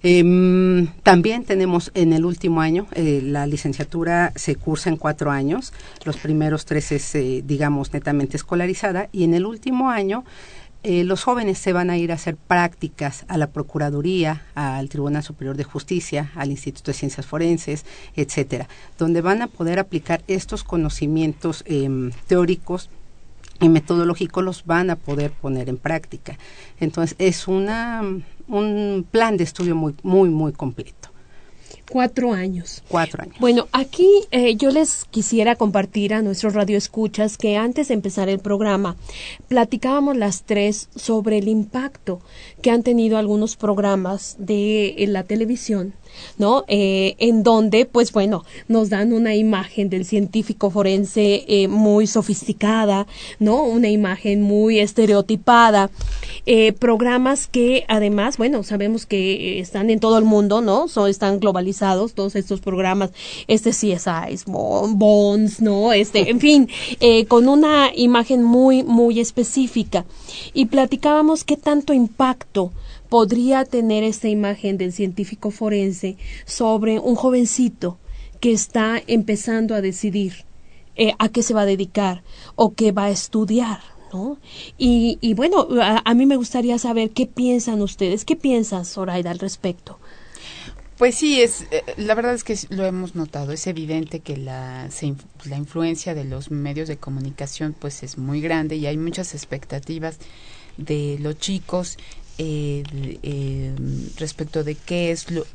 Em, 0.02 0.86
también 1.02 1.44
tenemos 1.44 1.90
en 1.94 2.14
el 2.14 2.24
último 2.24 2.62
año, 2.62 2.86
eh, 2.94 3.20
la 3.22 3.46
licenciatura 3.46 4.32
se 4.34 4.56
cursa 4.56 4.88
en 4.88 4.96
cuatro 4.96 5.30
años, 5.30 5.74
los 6.04 6.16
primeros 6.16 6.64
tres 6.64 6.90
es, 6.90 7.14
eh, 7.14 7.42
digamos, 7.46 7.92
netamente 7.92 8.38
escolarizada, 8.38 9.10
y 9.12 9.24
en 9.24 9.34
el 9.34 9.44
último 9.44 9.90
año 9.90 10.24
eh, 10.82 11.04
los 11.04 11.24
jóvenes 11.24 11.58
se 11.58 11.72
van 11.72 11.90
a 11.90 11.98
ir 11.98 12.10
a 12.10 12.14
hacer 12.14 12.36
prácticas 12.36 13.24
a 13.28 13.36
la 13.36 13.48
Procuraduría, 13.48 14.46
al 14.54 14.88
Tribunal 14.88 15.22
Superior 15.22 15.56
de 15.56 15.64
Justicia, 15.64 16.30
al 16.34 16.50
Instituto 16.50 16.90
de 16.90 16.96
Ciencias 16.96 17.26
Forenses, 17.26 17.84
etcétera, 18.16 18.68
donde 18.98 19.20
van 19.20 19.42
a 19.42 19.46
poder 19.46 19.78
aplicar 19.78 20.22
estos 20.26 20.64
conocimientos 20.64 21.64
em, 21.66 22.12
teóricos 22.26 22.88
y 23.60 23.68
metodológicos 23.68 24.42
los 24.42 24.64
van 24.64 24.90
a 24.90 24.96
poder 24.96 25.32
poner 25.32 25.68
en 25.68 25.76
práctica. 25.76 26.38
Entonces 26.78 27.14
es 27.18 27.46
una 27.46 28.02
un 28.48 29.06
plan 29.10 29.36
de 29.36 29.44
estudio 29.44 29.76
muy 29.76 29.94
muy 30.02 30.30
muy 30.30 30.52
completo. 30.52 30.99
Cuatro 31.90 32.32
años. 32.32 32.82
Cuatro 32.88 33.22
años. 33.22 33.36
Bueno, 33.40 33.66
aquí 33.72 34.08
eh, 34.30 34.54
yo 34.54 34.70
les 34.70 35.04
quisiera 35.06 35.56
compartir 35.56 36.14
a 36.14 36.22
nuestros 36.22 36.54
radioescuchas 36.54 37.36
que 37.36 37.56
antes 37.56 37.88
de 37.88 37.94
empezar 37.94 38.28
el 38.28 38.38
programa 38.38 38.96
platicábamos 39.48 40.16
las 40.16 40.44
tres 40.44 40.88
sobre 40.94 41.38
el 41.38 41.48
impacto 41.48 42.20
que 42.62 42.70
han 42.70 42.84
tenido 42.84 43.18
algunos 43.18 43.56
programas 43.56 44.36
de 44.38 44.94
la 45.08 45.24
televisión 45.24 45.94
¿no? 46.38 46.64
Eh, 46.68 47.16
en 47.18 47.42
donde, 47.42 47.86
pues 47.86 48.12
bueno, 48.12 48.44
nos 48.68 48.90
dan 48.90 49.12
una 49.12 49.34
imagen 49.34 49.90
del 49.90 50.04
científico 50.04 50.70
forense 50.70 51.44
eh, 51.48 51.68
muy 51.68 52.06
sofisticada, 52.06 53.06
¿no? 53.38 53.62
Una 53.62 53.88
imagen 53.88 54.42
muy 54.42 54.78
estereotipada. 54.78 55.90
Eh, 56.46 56.72
programas 56.72 57.46
que 57.46 57.84
además, 57.88 58.36
bueno, 58.38 58.62
sabemos 58.62 59.06
que 59.06 59.60
están 59.60 59.90
en 59.90 60.00
todo 60.00 60.18
el 60.18 60.24
mundo, 60.24 60.60
¿no? 60.60 60.88
son 60.88 61.10
están 61.10 61.40
globalizados 61.40 62.14
todos 62.14 62.36
estos 62.36 62.60
programas, 62.60 63.10
este 63.48 63.70
CSI, 63.70 64.44
Bonds, 64.46 65.60
¿no? 65.60 65.92
Este, 65.92 66.30
en 66.30 66.40
fin, 66.40 66.68
con 67.28 67.48
una 67.48 67.90
imagen 67.94 68.42
muy, 68.42 68.82
muy 68.82 69.20
específica. 69.20 70.04
Y 70.54 70.66
platicábamos 70.66 71.44
qué 71.44 71.56
tanto 71.56 71.92
impacto 71.92 72.72
podría 73.10 73.64
tener 73.64 74.04
esta 74.04 74.28
imagen 74.28 74.78
del 74.78 74.92
científico 74.92 75.50
forense 75.50 76.16
sobre 76.46 76.98
un 76.98 77.16
jovencito 77.16 77.98
que 78.40 78.52
está 78.52 79.02
empezando 79.06 79.74
a 79.74 79.82
decidir 79.82 80.46
eh, 80.96 81.12
a 81.18 81.28
qué 81.28 81.42
se 81.42 81.52
va 81.52 81.62
a 81.62 81.66
dedicar 81.66 82.22
o 82.56 82.72
qué 82.74 82.92
va 82.92 83.04
a 83.06 83.10
estudiar, 83.10 83.80
¿no? 84.12 84.38
Y, 84.78 85.34
bueno, 85.34 85.68
a, 85.82 86.14
mí 86.14 86.24
me 86.24 86.36
gustaría 86.36 86.78
saber 86.78 87.10
qué 87.10 87.26
piensan 87.26 87.82
ustedes, 87.82 88.24
qué 88.24 88.36
piensas, 88.36 88.92
Zoraida, 88.92 89.30
al 89.30 89.38
respecto. 89.38 89.98
Pues 90.96 91.14
sí, 91.14 91.40
es 91.40 91.66
eh, 91.70 91.82
la 91.96 92.14
verdad 92.14 92.34
es 92.34 92.44
que 92.44 92.58
lo 92.68 92.84
hemos 92.84 93.14
notado, 93.14 93.52
es 93.52 93.66
evidente 93.66 94.20
que 94.20 94.36
la, 94.36 94.88
la 95.44 95.56
influencia 95.56 96.14
de 96.14 96.24
los 96.24 96.50
medios 96.50 96.88
de 96.88 96.98
comunicación 96.98 97.74
pues 97.78 98.02
es 98.02 98.18
muy 98.18 98.42
grande 98.42 98.76
y 98.76 98.86
hay 98.86 98.98
muchas 98.98 99.34
expectativas 99.34 100.18
de 100.76 101.16
los 101.20 101.38
chicos 101.38 101.96
eh, 102.42 103.74
respecto 104.16 104.64
de 104.64 104.74
qué 104.74 105.10
es 105.10 105.30
lo, 105.30 105.46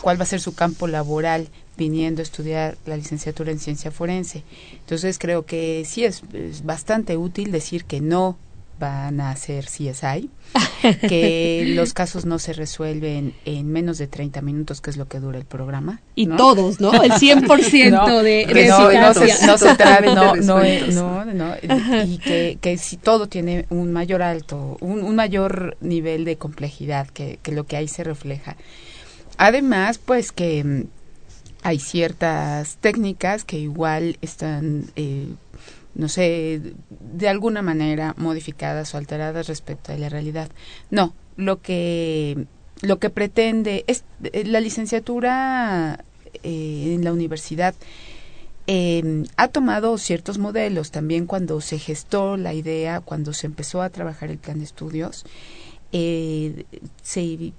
cuál 0.00 0.18
va 0.18 0.24
a 0.24 0.26
ser 0.26 0.40
su 0.40 0.54
campo 0.54 0.86
laboral 0.86 1.48
viniendo 1.76 2.20
a 2.20 2.24
estudiar 2.24 2.76
la 2.84 2.96
licenciatura 2.96 3.52
en 3.52 3.58
ciencia 3.58 3.90
forense. 3.90 4.42
Entonces 4.72 5.18
creo 5.18 5.46
que 5.46 5.84
sí 5.86 6.04
es, 6.04 6.22
bastante 6.62 7.16
útil 7.16 7.52
decir 7.52 7.84
que 7.84 8.00
no 8.00 8.36
van 8.80 9.20
a 9.20 9.30
hacer 9.30 9.66
CSI, 9.66 10.30
que 11.08 11.72
los 11.76 11.92
casos 11.92 12.24
no 12.24 12.40
se 12.40 12.52
resuelven 12.52 13.34
en 13.44 13.70
menos 13.70 13.98
de 13.98 14.08
30 14.08 14.40
minutos, 14.42 14.80
que 14.80 14.90
es 14.90 14.96
lo 14.96 15.06
que 15.06 15.20
dura 15.20 15.38
el 15.38 15.44
programa. 15.44 16.00
Y 16.16 16.26
todos, 16.26 16.80
¿no? 16.80 16.92
El 17.02 17.12
100% 17.12 17.90
no, 18.08 18.22
de, 18.22 18.46
de 18.46 18.66
no, 18.66 18.90
no, 18.90 19.14
se, 19.14 19.46
no 19.46 19.58
se 19.58 19.74
no, 20.92 21.24
no, 21.24 21.32
no, 21.32 21.54
y 22.04 22.18
que, 22.18 22.58
que 22.60 22.78
si 22.78 22.96
todo 22.96 23.28
tiene 23.28 23.66
un 23.70 23.92
mayor 23.92 24.22
alto, 24.22 24.78
un, 24.80 25.04
un 25.04 25.14
mayor 25.14 25.76
nivel 25.80 26.24
de 26.24 26.36
complejidad 26.36 27.06
que, 27.08 27.38
que 27.42 27.52
lo 27.52 27.64
que 27.64 27.76
ahí 27.76 27.86
se 27.86 28.02
refleja. 28.02 28.56
Además, 29.36 29.98
pues 29.98 30.32
que 30.32 30.64
mm, 30.64 30.84
hay 31.62 31.78
ciertas 31.78 32.78
técnicas 32.78 33.44
que 33.44 33.58
igual 33.58 34.16
están 34.22 34.86
eh, 34.96 35.26
no 35.94 36.08
sé, 36.08 36.60
de 36.90 37.28
alguna 37.28 37.62
manera 37.62 38.14
modificadas 38.16 38.94
o 38.94 38.98
alteradas 38.98 39.48
respecto 39.48 39.92
a 39.92 39.96
la 39.96 40.08
realidad. 40.08 40.50
No, 40.90 41.14
lo 41.36 41.60
que 41.60 42.46
lo 42.82 42.98
que 42.98 43.10
pretende 43.10 43.84
es 43.86 44.04
eh, 44.22 44.44
la 44.44 44.60
licenciatura 44.60 46.04
eh, 46.42 46.92
en 46.94 47.04
la 47.04 47.12
universidad 47.12 47.74
em, 48.66 49.26
ha 49.36 49.48
tomado 49.48 49.98
ciertos 49.98 50.38
modelos 50.38 50.90
también 50.90 51.26
cuando 51.26 51.60
se 51.60 51.78
gestó 51.78 52.36
la 52.36 52.54
idea, 52.54 53.00
cuando 53.00 53.32
se 53.32 53.46
empezó 53.46 53.82
a 53.82 53.90
trabajar 53.90 54.30
el 54.30 54.38
plan 54.38 54.58
de 54.58 54.64
estudios, 54.64 55.26
eh, 55.92 56.64
se 57.02 57.52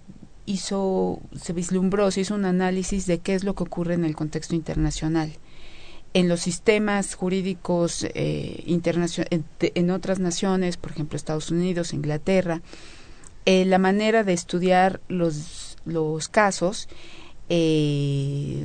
hizo, 0.45 1.19
se 1.39 1.53
vislumbró, 1.53 2.09
se 2.09 2.21
hizo 2.21 2.33
un 2.33 2.45
análisis 2.45 3.05
de 3.05 3.19
qué 3.19 3.35
es 3.35 3.43
lo 3.43 3.53
que 3.53 3.63
ocurre 3.63 3.93
en 3.93 4.05
el 4.05 4.15
contexto 4.15 4.55
internacional 4.55 5.31
en 6.13 6.27
los 6.27 6.41
sistemas 6.41 7.15
jurídicos 7.15 8.05
eh, 8.13 8.63
en, 8.65 9.89
otras 9.91 10.19
naciones, 10.19 10.77
por 10.77 10.91
ejemplo 10.91 11.15
Estados 11.15 11.51
Unidos, 11.51 11.93
Inglaterra, 11.93 12.61
eh, 13.45 13.65
la 13.65 13.79
manera 13.79 14.23
de 14.23 14.33
estudiar 14.33 14.99
los, 15.07 15.77
los 15.85 16.27
casos 16.27 16.89
eh, 17.49 18.63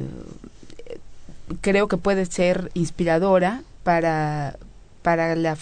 creo 1.61 1.89
que 1.89 1.97
puede 1.97 2.27
ser 2.27 2.71
inspiradora 2.75 3.63
para, 3.83 4.59
para 5.03 5.37
la, 5.37 5.57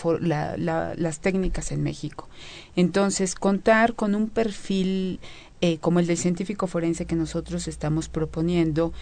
las 0.97 1.19
técnicas 1.21 1.71
en 1.73 1.83
México. 1.83 2.29
Entonces, 2.77 3.35
contar 3.35 3.95
con 3.95 4.15
un 4.15 4.29
perfil 4.29 5.21
eh, 5.61 5.79
como 5.79 5.99
el 5.99 6.07
del 6.07 6.19
científico 6.19 6.67
forense 6.67 7.07
que 7.07 7.15
nosotros 7.15 7.69
estamos 7.69 8.11
proponiendo, 8.11 8.93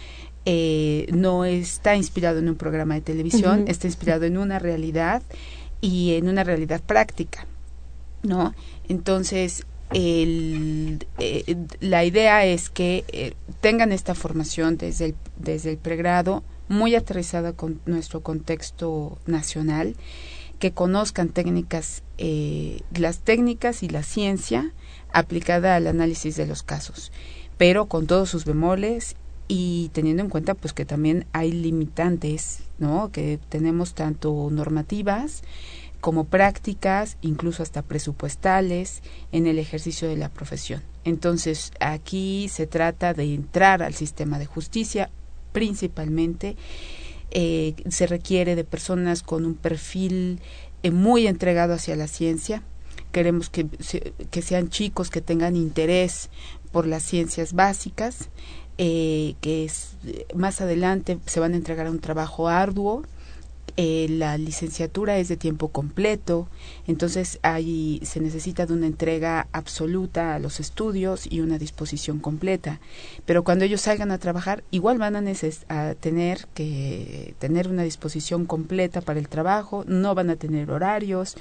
eh, 0.45 1.07
no 1.11 1.45
está 1.45 1.95
inspirado 1.95 2.39
en 2.39 2.49
un 2.49 2.55
programa 2.55 2.95
de 2.95 3.01
televisión, 3.01 3.65
está 3.67 3.87
inspirado 3.87 4.25
en 4.25 4.37
una 4.37 4.59
realidad 4.59 5.21
y 5.81 6.15
en 6.15 6.27
una 6.27 6.43
realidad 6.43 6.81
práctica, 6.81 7.45
¿no? 8.23 8.53
Entonces, 8.87 9.65
el, 9.93 11.05
eh, 11.19 11.55
la 11.79 12.03
idea 12.03 12.45
es 12.45 12.69
que 12.69 13.35
tengan 13.61 13.91
esta 13.91 14.15
formación 14.15 14.77
desde 14.77 15.05
el, 15.05 15.15
desde 15.37 15.71
el 15.71 15.77
pregrado, 15.77 16.43
muy 16.67 16.95
aterrizada 16.95 17.53
con 17.53 17.79
nuestro 17.85 18.21
contexto 18.21 19.17
nacional, 19.25 19.95
que 20.59 20.71
conozcan 20.71 21.29
técnicas, 21.29 22.03
las 22.95 23.19
técnicas 23.19 23.83
y 23.83 23.89
la 23.89 24.01
ciencia, 24.01 24.71
aplicada 25.13 25.75
al 25.75 25.87
análisis 25.87 26.35
de 26.35 26.47
los 26.47 26.63
casos, 26.63 27.11
pero 27.57 27.85
con 27.85 28.07
todos 28.07 28.29
sus 28.29 28.45
bemoles 28.45 29.15
y 29.55 29.91
teniendo 29.93 30.23
en 30.23 30.29
cuenta 30.29 30.55
pues 30.55 30.73
que 30.73 30.83
también 30.83 31.27
hay 31.31 31.51
limitantes, 31.51 32.63
¿no? 32.79 33.11
Que 33.11 33.39
tenemos 33.49 33.93
tanto 33.93 34.49
normativas 34.49 35.43
como 36.01 36.23
prácticas, 36.23 37.17
incluso 37.21 37.61
hasta 37.61 37.83
presupuestales 37.83 39.03
en 39.31 39.45
el 39.45 39.59
ejercicio 39.59 40.09
de 40.09 40.17
la 40.17 40.29
profesión. 40.29 40.81
Entonces, 41.03 41.71
aquí 41.79 42.49
se 42.49 42.65
trata 42.65 43.13
de 43.13 43.31
entrar 43.31 43.83
al 43.83 43.93
sistema 43.93 44.39
de 44.39 44.47
justicia 44.47 45.11
principalmente 45.51 46.55
eh, 47.29 47.75
se 47.89 48.07
requiere 48.07 48.55
de 48.55 48.63
personas 48.63 49.21
con 49.21 49.45
un 49.45 49.53
perfil 49.53 50.39
eh, 50.81 50.89
muy 50.89 51.27
entregado 51.27 51.75
hacia 51.75 51.95
la 51.95 52.07
ciencia, 52.07 52.63
queremos 53.11 53.51
que, 53.51 53.67
que 54.31 54.41
sean 54.41 54.69
chicos 54.69 55.11
que 55.11 55.21
tengan 55.21 55.55
interés 55.55 56.31
por 56.71 56.87
las 56.87 57.03
ciencias 57.03 57.53
básicas, 57.53 58.29
eh, 58.77 59.35
que 59.41 59.65
es, 59.65 59.95
más 60.35 60.61
adelante 60.61 61.19
se 61.25 61.39
van 61.39 61.53
a 61.53 61.57
entregar 61.57 61.89
un 61.89 61.99
trabajo 61.99 62.47
arduo 62.47 63.03
eh, 63.75 64.07
la 64.09 64.37
licenciatura 64.37 65.17
es 65.17 65.27
de 65.27 65.37
tiempo 65.37 65.69
completo, 65.69 66.47
entonces 66.87 67.39
ahí 67.41 67.99
se 68.03 68.19
necesita 68.19 68.65
de 68.65 68.73
una 68.73 68.87
entrega 68.87 69.47
absoluta 69.51 70.35
a 70.35 70.39
los 70.39 70.59
estudios 70.59 71.25
y 71.29 71.39
una 71.39 71.57
disposición 71.57 72.19
completa. 72.19 72.79
Pero 73.25 73.43
cuando 73.43 73.65
ellos 73.65 73.81
salgan 73.81 74.11
a 74.11 74.19
trabajar, 74.19 74.63
igual 74.71 74.97
van 74.97 75.15
a, 75.15 75.23
a 75.69 75.95
tener 75.95 76.47
que 76.53 77.33
tener 77.39 77.67
una 77.67 77.83
disposición 77.83 78.45
completa 78.45 79.01
para 79.01 79.19
el 79.19 79.27
trabajo, 79.27 79.83
no 79.87 80.13
van 80.13 80.29
a 80.29 80.35
tener 80.35 80.69
horarios. 80.69 81.35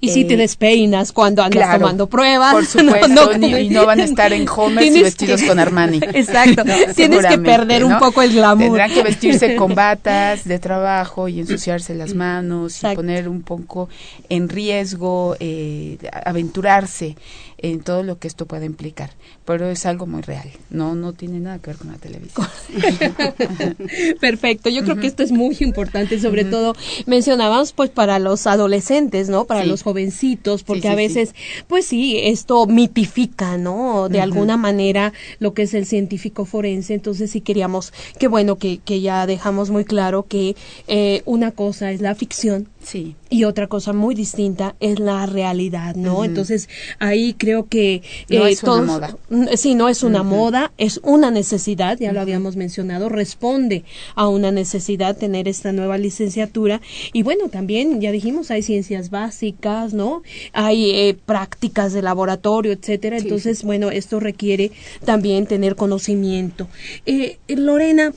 Y 0.00 0.10
si 0.10 0.24
te 0.24 0.34
eh, 0.34 0.38
despeinas 0.38 1.12
cuando 1.12 1.42
andas 1.42 1.78
tomando 1.78 2.06
pruebas. 2.06 2.52
Por 2.52 2.66
supuesto, 2.66 3.32
y 3.46 3.68
no 3.68 3.86
van 3.86 4.00
a 4.00 4.04
estar 4.04 4.32
en 4.32 4.46
Homers 4.48 4.96
y 4.96 5.02
vestidos 5.02 5.42
con 5.42 5.58
Armani. 5.58 6.00
Exacto, 6.14 6.62
tienes 6.94 7.26
que 7.26 7.38
perder 7.38 7.84
un 7.84 7.98
poco 7.98 8.22
el 8.22 8.32
glamour. 8.32 8.66
Tendrán 8.66 8.90
que 8.92 9.02
vestirse 9.02 9.56
con 9.56 9.74
batas 9.74 10.44
de 10.44 10.58
trabajo 10.58 11.28
y 11.28 11.40
en 11.40 11.46
sus 11.46 11.65
las 11.94 12.14
manos 12.14 12.82
y 12.82 12.94
poner 12.94 13.28
un 13.28 13.42
poco 13.42 13.88
en 14.28 14.48
riesgo, 14.48 15.36
eh, 15.40 15.98
aventurarse 16.24 17.16
en 17.58 17.80
todo 17.80 18.02
lo 18.02 18.18
que 18.18 18.28
esto 18.28 18.46
puede 18.46 18.66
implicar. 18.66 19.10
Pero 19.44 19.68
es 19.68 19.86
algo 19.86 20.06
muy 20.06 20.22
real, 20.22 20.48
no, 20.70 20.94
no 20.94 21.12
tiene 21.12 21.40
nada 21.40 21.58
que 21.58 21.70
ver 21.70 21.76
con 21.76 21.88
la 21.88 21.98
televisión. 21.98 22.46
Perfecto, 24.20 24.68
yo 24.70 24.82
creo 24.84 24.96
que 24.96 25.06
esto 25.06 25.22
es 25.22 25.32
muy 25.32 25.56
importante, 25.60 26.18
sobre 26.20 26.44
todo 26.44 26.74
mencionábamos 27.06 27.72
pues 27.72 27.90
para 27.90 28.18
los 28.18 28.46
adolescentes, 28.46 29.28
¿no? 29.28 29.44
Para 29.44 29.64
los 29.64 29.82
jovencitos, 29.82 30.62
porque 30.62 30.88
a 30.88 30.94
veces, 30.94 31.34
pues 31.68 31.86
sí, 31.86 32.18
esto 32.18 32.66
mitifica, 32.66 33.56
¿no? 33.56 34.08
De 34.08 34.20
alguna 34.20 34.56
manera 34.56 35.12
lo 35.38 35.54
que 35.54 35.62
es 35.62 35.74
el 35.74 35.86
científico 35.86 36.44
forense, 36.44 36.94
entonces 36.94 37.30
sí 37.30 37.40
queríamos, 37.40 37.92
que 38.18 38.28
bueno, 38.28 38.56
que, 38.56 38.78
que 38.78 39.00
ya 39.00 39.26
dejamos 39.26 39.70
muy 39.70 39.84
claro 39.84 40.24
que 40.28 40.56
eh, 40.88 41.22
una 41.24 41.52
cosa 41.52 41.92
es 41.92 42.00
la 42.00 42.14
ficción 42.14 42.68
Sí. 42.86 43.16
Y 43.30 43.42
otra 43.42 43.66
cosa 43.66 43.92
muy 43.92 44.14
distinta 44.14 44.76
es 44.78 45.00
la 45.00 45.26
realidad, 45.26 45.96
¿no? 45.96 46.24
Entonces, 46.24 46.68
ahí 47.00 47.34
creo 47.34 47.66
que... 47.66 48.02
no 48.28 48.46
eh, 48.46 48.52
es 48.52 48.62
una 48.62 48.82
moda. 48.82 49.16
Sí, 49.56 49.74
no 49.74 49.88
es 49.88 50.04
una 50.04 50.22
moda, 50.22 50.70
es 50.78 51.00
una 51.02 51.32
necesidad, 51.32 51.98
ya 51.98 52.12
lo 52.12 52.20
habíamos 52.20 52.54
mencionado, 52.54 53.08
responde 53.08 53.82
a 54.14 54.28
una 54.28 54.52
necesidad 54.52 55.16
tener 55.16 55.48
esta 55.48 55.72
nueva 55.72 55.98
licenciatura. 55.98 56.80
Y 57.12 57.24
bueno, 57.24 57.48
también, 57.48 58.00
ya 58.00 58.12
dijimos, 58.12 58.52
hay 58.52 58.62
ciencias 58.62 59.10
básicas, 59.10 59.92
¿no? 59.92 60.22
Hay 60.52 60.92
eh, 60.92 61.18
prácticas 61.26 61.92
de 61.92 62.02
laboratorio, 62.02 62.70
etcétera. 62.70 63.18
Entonces, 63.18 63.64
bueno, 63.64 63.90
esto 63.90 64.20
requiere 64.20 64.70
también 65.04 65.46
tener 65.46 65.74
conocimiento. 65.74 66.68
Eh, 67.04 67.38
Lorena, 67.48 68.12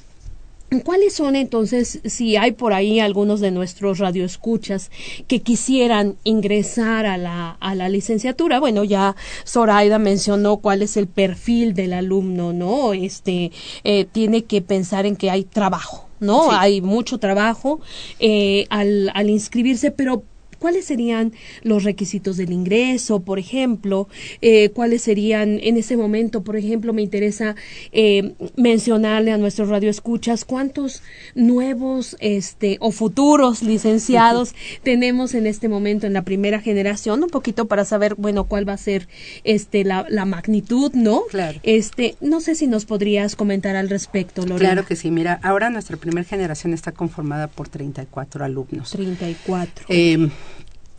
¿Cuáles 0.83 1.13
son 1.13 1.35
entonces, 1.35 1.99
si 2.05 2.35
hay 2.35 2.51
por 2.51 2.73
ahí 2.73 2.99
algunos 2.99 3.39
de 3.39 3.49
nuestros 3.49 3.97
radioescuchas 3.97 4.91
que 5.27 5.41
quisieran 5.41 6.17
ingresar 6.23 7.07
a 7.07 7.17
la, 7.17 7.57
a 7.59 7.73
la 7.73 7.89
licenciatura? 7.89 8.59
Bueno, 8.59 8.83
ya 8.83 9.15
Zoraida 9.47 9.97
mencionó 9.97 10.57
cuál 10.57 10.83
es 10.83 10.95
el 10.95 11.07
perfil 11.07 11.73
del 11.73 11.93
alumno, 11.93 12.53
¿no? 12.53 12.93
Este, 12.93 13.51
eh, 13.83 14.05
tiene 14.11 14.43
que 14.43 14.61
pensar 14.61 15.07
en 15.07 15.15
que 15.15 15.31
hay 15.31 15.43
trabajo, 15.43 16.07
¿no? 16.19 16.51
Hay 16.51 16.81
mucho 16.81 17.17
trabajo 17.17 17.81
eh, 18.19 18.67
al, 18.69 19.11
al 19.15 19.31
inscribirse, 19.31 19.89
pero 19.89 20.23
¿Cuáles 20.59 20.85
serían 20.85 21.33
los 21.63 21.83
requisitos 21.83 22.37
del 22.37 22.51
ingreso, 22.51 23.21
por 23.21 23.39
ejemplo? 23.39 24.07
Eh, 24.41 24.69
¿Cuáles 24.69 25.01
serían 25.01 25.59
en 25.61 25.77
ese 25.77 25.97
momento, 25.97 26.43
por 26.43 26.55
ejemplo, 26.55 26.93
me 26.93 27.01
interesa 27.01 27.55
eh, 27.91 28.33
mencionarle 28.55 29.31
a 29.31 29.37
nuestros 29.37 29.69
radioescuchas 29.69 30.45
cuántos 30.45 31.01
nuevos 31.35 32.15
este, 32.19 32.77
o 32.79 32.91
futuros 32.91 33.63
licenciados 33.63 34.53
tenemos 34.83 35.33
en 35.33 35.47
este 35.47 35.69
momento 35.69 36.07
en 36.07 36.13
la 36.13 36.23
primera 36.23 36.59
generación, 36.59 37.23
un 37.23 37.29
poquito 37.29 37.65
para 37.67 37.85
saber, 37.85 38.15
bueno, 38.15 38.45
cuál 38.45 38.67
va 38.67 38.73
a 38.73 38.77
ser 38.77 39.07
este, 39.43 39.83
la, 39.83 40.05
la 40.09 40.25
magnitud, 40.25 40.91
¿no? 40.93 41.23
Claro. 41.29 41.59
Este, 41.63 42.15
no 42.21 42.41
sé 42.41 42.55
si 42.55 42.67
nos 42.67 42.85
podrías 42.85 43.35
comentar 43.35 43.75
al 43.75 43.89
respecto, 43.89 44.41
Lorena. 44.41 44.71
Claro 44.71 44.85
que 44.85 44.95
sí. 44.95 45.11
Mira, 45.11 45.39
ahora 45.43 45.69
nuestra 45.69 45.97
primera 45.97 46.27
generación 46.27 46.73
está 46.73 46.91
conformada 46.91 47.47
por 47.47 47.69
34 47.69 48.43
alumnos. 48.43 48.91
34. 48.91 49.85
Eh, 49.89 50.29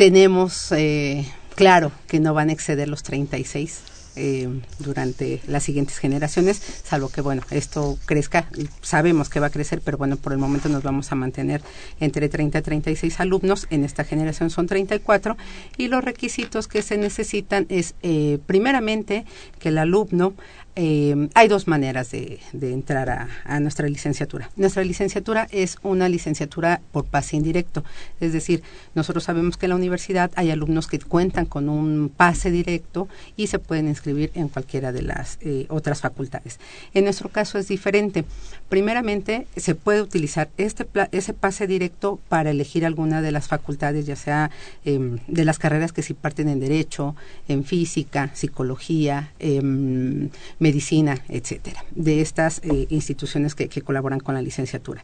tenemos 0.00 0.72
eh, 0.72 1.26
claro 1.56 1.92
que 2.06 2.20
no 2.20 2.32
van 2.32 2.48
a 2.48 2.52
exceder 2.52 2.88
los 2.88 3.02
36 3.02 3.82
eh, 4.16 4.48
durante 4.78 5.42
las 5.46 5.62
siguientes 5.62 5.98
generaciones, 5.98 6.60
salvo 6.84 7.10
que, 7.10 7.20
bueno, 7.20 7.42
esto 7.50 7.98
crezca. 8.06 8.48
Sabemos 8.80 9.28
que 9.28 9.40
va 9.40 9.48
a 9.48 9.50
crecer, 9.50 9.82
pero 9.84 9.98
bueno, 9.98 10.16
por 10.16 10.32
el 10.32 10.38
momento 10.38 10.70
nos 10.70 10.82
vamos 10.82 11.12
a 11.12 11.16
mantener 11.16 11.60
entre 12.00 12.30
30 12.30 12.58
y 12.58 12.62
36 12.62 13.20
alumnos. 13.20 13.66
En 13.68 13.84
esta 13.84 14.04
generación 14.04 14.48
son 14.48 14.66
34 14.66 15.36
y 15.76 15.88
los 15.88 16.02
requisitos 16.02 16.66
que 16.66 16.80
se 16.80 16.96
necesitan 16.96 17.66
es, 17.68 17.94
eh, 18.02 18.38
primeramente, 18.46 19.26
que 19.58 19.68
el 19.68 19.76
alumno 19.76 20.32
eh, 20.76 21.28
hay 21.34 21.48
dos 21.48 21.66
maneras 21.66 22.10
de, 22.10 22.40
entrar 22.52 23.28
a, 23.44 23.60
nuestra 23.60 23.88
licenciatura. 23.88 24.50
Nuestra 24.56 24.84
licenciatura 24.84 25.48
es 25.50 25.78
una 25.82 26.08
licenciatura 26.08 26.80
por 26.92 27.04
pase 27.04 27.36
indirecto, 27.36 27.84
es 28.20 28.32
decir, 28.32 28.62
nosotros 28.94 29.24
sabemos 29.24 29.56
que 29.56 29.66
en 29.66 29.70
la 29.70 29.76
universidad 29.76 30.30
hay 30.36 30.50
alumnos 30.50 30.86
que 30.86 30.98
cuentan 30.98 31.46
con 31.46 31.68
un 31.68 32.10
pase 32.14 32.50
directo 32.50 33.08
y 33.36 33.48
se 33.48 33.58
pueden 33.58 33.88
inscribir 33.88 34.30
en 34.34 34.48
cualquiera 34.48 34.92
de 34.92 35.02
las 35.02 35.38
eh, 35.40 35.66
otras 35.68 36.00
facultades. 36.00 36.60
En 36.94 37.04
nuestro 37.04 37.28
caso 37.28 37.58
es 37.58 37.68
diferente. 37.68 38.24
Primeramente, 38.68 39.46
se 39.56 39.74
puede 39.74 40.02
utilizar 40.02 40.48
este 40.56 40.86
ese 41.12 41.34
pase 41.34 41.66
directo 41.66 42.20
para 42.28 42.50
elegir 42.50 42.86
alguna 42.86 43.22
de 43.22 43.32
las 43.32 43.48
facultades, 43.48 44.06
ya 44.06 44.16
sea 44.16 44.50
em, 44.84 45.18
de 45.26 45.44
las 45.44 45.58
carreras 45.58 45.92
que 45.92 46.02
se 46.02 46.14
parten 46.14 46.48
en 46.48 46.60
Derecho, 46.60 47.14
en 47.48 47.64
Física, 47.64 48.30
Psicología, 48.34 49.32
em, 49.38 50.30
medicina, 50.60 51.18
etcétera, 51.28 51.84
de 51.90 52.20
estas 52.20 52.60
eh, 52.62 52.86
instituciones 52.90 53.56
que, 53.56 53.68
colaboran 53.82 54.20
con 54.20 54.34
la 54.36 54.42
licenciatura. 54.42 55.02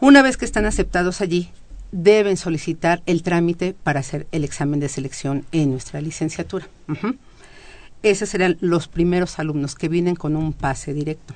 Una 0.00 0.22
vez 0.22 0.38
que 0.38 0.46
están 0.46 0.64
aceptados 0.64 1.20
allí, 1.20 1.50
deben 1.92 2.36
solicitar 2.36 3.02
el 3.06 3.22
trámite 3.22 3.74
para 3.82 4.00
hacer 4.00 4.26
el 4.32 4.44
examen 4.44 4.80
de 4.80 4.88
selección 4.88 5.44
en 5.52 5.70
nuestra 5.70 6.00
licenciatura. 6.00 6.66
Esos 8.02 8.28
serían 8.28 8.56
los 8.60 8.88
primeros 8.88 9.38
alumnos 9.38 9.74
que 9.74 9.88
vienen 9.88 10.14
con 10.16 10.36
un 10.36 10.52
pase 10.52 10.94
directo. 10.94 11.34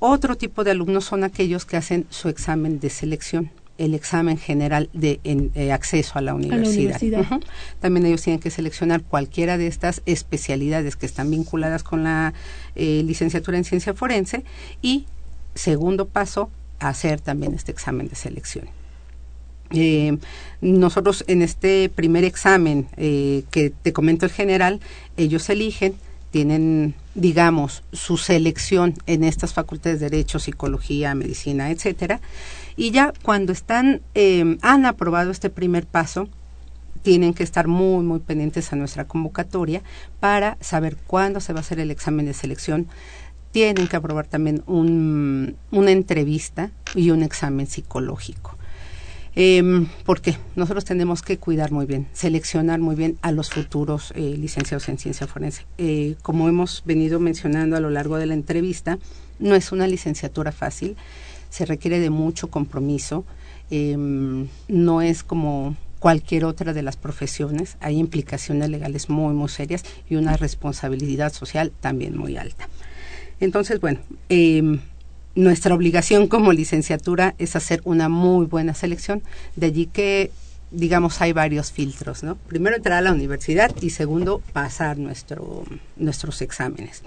Otro 0.00 0.36
tipo 0.36 0.64
de 0.64 0.70
alumnos 0.70 1.04
son 1.04 1.24
aquellos 1.24 1.64
que 1.64 1.76
hacen 1.76 2.06
su 2.10 2.28
examen 2.28 2.78
de 2.80 2.90
selección 2.90 3.50
el 3.78 3.94
examen 3.94 4.36
general 4.36 4.90
de 4.92 5.20
eh, 5.24 5.72
acceso 5.72 6.18
a 6.18 6.20
la 6.20 6.34
universidad. 6.34 7.00
También 7.80 8.06
ellos 8.06 8.22
tienen 8.22 8.40
que 8.40 8.50
seleccionar 8.50 9.02
cualquiera 9.02 9.56
de 9.56 9.68
estas 9.68 10.02
especialidades 10.04 10.96
que 10.96 11.06
están 11.06 11.30
vinculadas 11.30 11.82
con 11.84 12.04
la 12.04 12.34
eh, 12.74 13.02
licenciatura 13.04 13.56
en 13.56 13.64
ciencia 13.64 13.94
forense 13.94 14.44
y, 14.82 15.06
segundo 15.54 16.08
paso, 16.08 16.50
hacer 16.80 17.20
también 17.20 17.54
este 17.54 17.72
examen 17.72 18.08
de 18.08 18.16
selección. 18.16 18.68
Eh, 19.70 20.16
nosotros 20.60 21.24
en 21.26 21.42
este 21.42 21.88
primer 21.88 22.24
examen 22.24 22.86
que 22.96 23.72
te 23.82 23.92
comento 23.92 24.24
el 24.26 24.32
general, 24.32 24.80
ellos 25.16 25.48
eligen 25.50 25.94
tienen, 26.30 26.94
digamos, 27.18 27.82
su 27.92 28.16
selección 28.16 28.94
en 29.06 29.24
estas 29.24 29.52
facultades 29.52 29.98
de 29.98 30.08
Derecho, 30.08 30.38
Psicología, 30.38 31.16
Medicina, 31.16 31.70
etcétera, 31.70 32.20
y 32.76 32.92
ya 32.92 33.12
cuando 33.22 33.52
están, 33.52 34.02
eh, 34.14 34.56
han 34.62 34.86
aprobado 34.86 35.32
este 35.32 35.50
primer 35.50 35.84
paso, 35.84 36.28
tienen 37.02 37.34
que 37.34 37.42
estar 37.42 37.66
muy, 37.66 38.04
muy 38.04 38.20
pendientes 38.20 38.72
a 38.72 38.76
nuestra 38.76 39.06
convocatoria 39.06 39.82
para 40.20 40.58
saber 40.60 40.96
cuándo 41.06 41.40
se 41.40 41.52
va 41.52 41.58
a 41.58 41.62
hacer 41.62 41.80
el 41.80 41.90
examen 41.90 42.26
de 42.26 42.34
selección. 42.34 42.86
Tienen 43.50 43.88
que 43.88 43.96
aprobar 43.96 44.26
también 44.26 44.62
un, 44.66 45.56
una 45.70 45.90
entrevista 45.90 46.70
y 46.94 47.10
un 47.10 47.22
examen 47.22 47.66
psicológico. 47.66 48.57
Eh, 49.40 49.86
porque 50.04 50.36
nosotros 50.56 50.84
tenemos 50.84 51.22
que 51.22 51.38
cuidar 51.38 51.70
muy 51.70 51.86
bien, 51.86 52.08
seleccionar 52.12 52.80
muy 52.80 52.96
bien 52.96 53.18
a 53.22 53.30
los 53.30 53.50
futuros 53.50 54.12
eh, 54.16 54.34
licenciados 54.36 54.88
en 54.88 54.98
ciencia 54.98 55.28
forense. 55.28 55.64
Eh, 55.78 56.16
como 56.22 56.48
hemos 56.48 56.82
venido 56.84 57.20
mencionando 57.20 57.76
a 57.76 57.80
lo 57.80 57.88
largo 57.88 58.16
de 58.16 58.26
la 58.26 58.34
entrevista, 58.34 58.98
no 59.38 59.54
es 59.54 59.70
una 59.70 59.86
licenciatura 59.86 60.50
fácil 60.50 60.96
se 61.50 61.64
requiere 61.66 61.98
de 62.00 62.10
mucho 62.10 62.48
compromiso, 62.48 63.24
em, 63.70 64.48
no 64.68 65.02
es 65.02 65.22
como 65.22 65.76
cualquier 65.98 66.44
otra 66.44 66.72
de 66.72 66.82
las 66.82 66.96
profesiones, 66.96 67.76
hay 67.80 67.98
implicaciones 67.98 68.68
legales 68.70 69.08
muy, 69.08 69.34
muy 69.34 69.48
serias 69.48 69.84
y 70.08 70.16
una 70.16 70.36
responsabilidad 70.36 71.32
social 71.32 71.72
también 71.80 72.16
muy 72.16 72.36
alta. 72.36 72.68
Entonces, 73.40 73.80
bueno, 73.80 74.00
em, 74.28 74.80
nuestra 75.38 75.72
obligación 75.72 76.26
como 76.26 76.52
licenciatura 76.52 77.36
es 77.38 77.54
hacer 77.54 77.80
una 77.84 78.08
muy 78.08 78.46
buena 78.46 78.74
selección, 78.74 79.22
de 79.54 79.66
allí 79.66 79.86
que 79.86 80.32
digamos 80.72 81.20
hay 81.20 81.32
varios 81.32 81.70
filtros, 81.70 82.24
¿no? 82.24 82.34
Primero 82.34 82.74
entrar 82.74 82.98
a 82.98 83.02
la 83.02 83.12
universidad 83.12 83.70
y 83.80 83.90
segundo 83.90 84.42
pasar 84.52 84.98
nuestro, 84.98 85.62
nuestros 85.96 86.42
exámenes. 86.42 87.02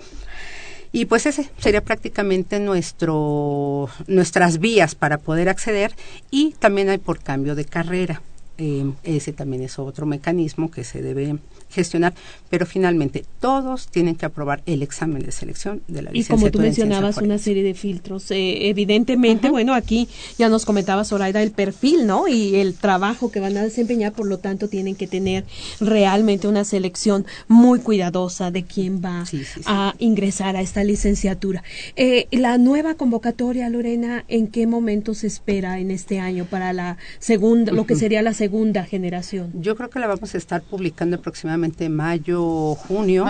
Y 0.94 1.06
pues 1.06 1.26
ese 1.26 1.50
sería 1.58 1.82
prácticamente 1.82 2.62
nuestro, 2.62 3.90
nuestras 4.08 4.60
vías 4.60 4.96
para 4.96 5.18
poder 5.18 5.50
acceder 5.50 5.94
y 6.32 6.54
también 6.58 6.88
hay 6.88 7.00
por 7.00 7.20
cambio 7.20 7.54
de 7.54 7.66
carrera. 7.66 8.22
Eh, 8.58 8.92
ese 9.04 9.34
también 9.34 9.64
es 9.64 9.80
otro 9.80 10.06
mecanismo 10.06 10.70
que 10.70 10.84
se 10.84 11.02
debe 11.02 11.38
gestionar, 11.72 12.14
pero 12.50 12.66
finalmente 12.66 13.26
todos 13.40 13.88
tienen 13.88 14.16
que 14.16 14.26
aprobar 14.26 14.62
el 14.66 14.84
examen 14.84 15.24
de 15.24 15.32
selección 15.32 15.82
de 15.88 16.02
la 16.02 16.12
licenciatura. 16.12 16.40
Y 16.40 16.42
como 16.42 16.52
tú 16.52 16.60
mencionabas 16.60 17.18
una 17.18 17.38
serie 17.38 17.64
de 17.64 17.74
filtros, 17.74 18.30
eh, 18.32 18.70
evidentemente, 18.70 19.50
bueno, 19.50 19.74
aquí 19.74 20.10
ya 20.38 20.50
nos 20.50 20.66
comentaba 20.66 21.06
Zoraida 21.06 21.42
el 21.42 21.52
perfil, 21.52 22.06
¿no? 22.06 22.28
Y 22.28 22.58
el 22.58 22.74
trabajo 22.76 23.32
que 23.32 23.40
van 23.40 23.58
a 23.58 23.64
desempeñar, 23.64 24.12
por 24.14 24.28
lo 24.28 24.38
tanto, 24.38 24.68
tienen 24.68 24.96
que 24.96 25.08
tener 25.08 25.46
realmente 25.80 26.48
una 26.48 26.66
selección 26.66 27.26
muy 27.48 27.80
cuidadosa 27.80 28.52
de 28.52 28.64
quién 28.64 29.02
va 29.04 29.24
a 29.66 29.96
ingresar 29.98 30.56
a 30.56 30.62
esta 30.62 30.84
licenciatura. 30.84 31.64
Eh, 31.96 32.28
la 32.32 32.58
nueva 32.58 32.96
convocatoria, 32.96 33.70
Lorena, 33.70 34.26
¿en 34.28 34.48
qué 34.48 34.68
momento 34.68 35.14
se 35.14 35.28
espera 35.28 35.80
en 35.80 35.92
este 35.92 36.20
año 36.20 36.46
para 36.46 36.74
la 36.74 36.98
segunda, 37.20 37.72
lo 37.72 37.86
que 37.86 37.96
sería 37.96 38.22
la 38.22 38.34
segunda 38.42 38.84
generación? 38.86 39.52
Yo 39.54 39.76
creo 39.76 39.92
que 39.92 40.00
la 40.00 40.08
vamos 40.08 40.34
a 40.34 40.38
estar 40.40 40.64
publicando 40.64 41.16
aproximadamente 41.18 41.90
mayo, 41.90 42.74
junio, 42.74 43.24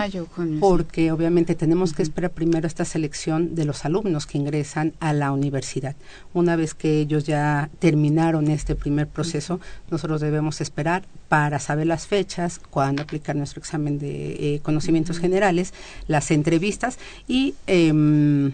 porque 0.58 1.12
obviamente 1.12 1.54
tenemos 1.54 1.92
que 1.92 2.02
esperar 2.02 2.30
primero 2.30 2.66
esta 2.66 2.86
selección 2.86 3.54
de 3.54 3.66
los 3.66 3.84
alumnos 3.84 4.24
que 4.24 4.38
ingresan 4.38 4.94
a 5.00 5.12
la 5.12 5.30
universidad. 5.32 5.96
Una 6.32 6.56
vez 6.56 6.72
que 6.72 7.00
ellos 7.00 7.24
ya 7.24 7.68
terminaron 7.78 8.48
este 8.48 8.74
primer 8.74 9.06
proceso, 9.06 9.60
nosotros 9.90 10.22
debemos 10.22 10.62
esperar 10.62 11.02
para 11.28 11.58
saber 11.58 11.88
las 11.88 12.06
fechas, 12.06 12.58
cuándo 12.70 13.02
aplicar 13.02 13.36
nuestro 13.36 13.60
examen 13.60 13.98
de 13.98 14.14
eh, 14.54 14.60
conocimientos 14.62 15.18
generales, 15.18 15.74
las 16.08 16.30
entrevistas 16.30 16.98
y 17.28 17.54
em, 17.66 18.52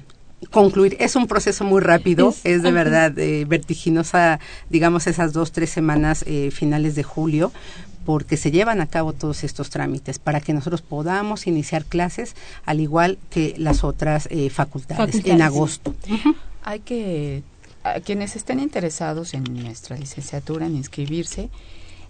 concluir. 0.50 0.96
Es 1.00 1.16
un 1.16 1.26
proceso 1.26 1.64
muy 1.64 1.80
rápido, 1.80 2.34
es, 2.44 2.62
de 2.62 2.72
verdad 2.72 3.18
eh, 3.18 3.44
vertiginosa, 3.46 4.40
digamos, 4.70 5.06
esas 5.06 5.32
dos, 5.32 5.52
tres 5.52 5.70
semanas 5.70 6.24
eh, 6.26 6.50
finales 6.50 6.94
de 6.94 7.02
julio, 7.02 7.52
porque 8.04 8.36
se 8.36 8.50
llevan 8.50 8.80
a 8.80 8.86
cabo 8.86 9.12
todos 9.12 9.44
estos 9.44 9.68
trámites 9.70 10.18
para 10.18 10.40
que 10.40 10.54
nosotros 10.54 10.80
podamos 10.80 11.46
iniciar 11.46 11.84
clases 11.84 12.36
al 12.64 12.80
igual 12.80 13.18
que 13.30 13.54
las 13.58 13.84
otras 13.84 14.28
eh, 14.30 14.48
facultades, 14.50 15.22
en 15.26 15.42
agosto. 15.42 15.94
Hay 16.62 16.80
que, 16.80 17.42
a 17.84 18.00
quienes 18.00 18.36
estén 18.36 18.60
interesados 18.60 19.34
en 19.34 19.44
nuestra 19.44 19.96
licenciatura, 19.96 20.66
en 20.66 20.76
inscribirse, 20.76 21.50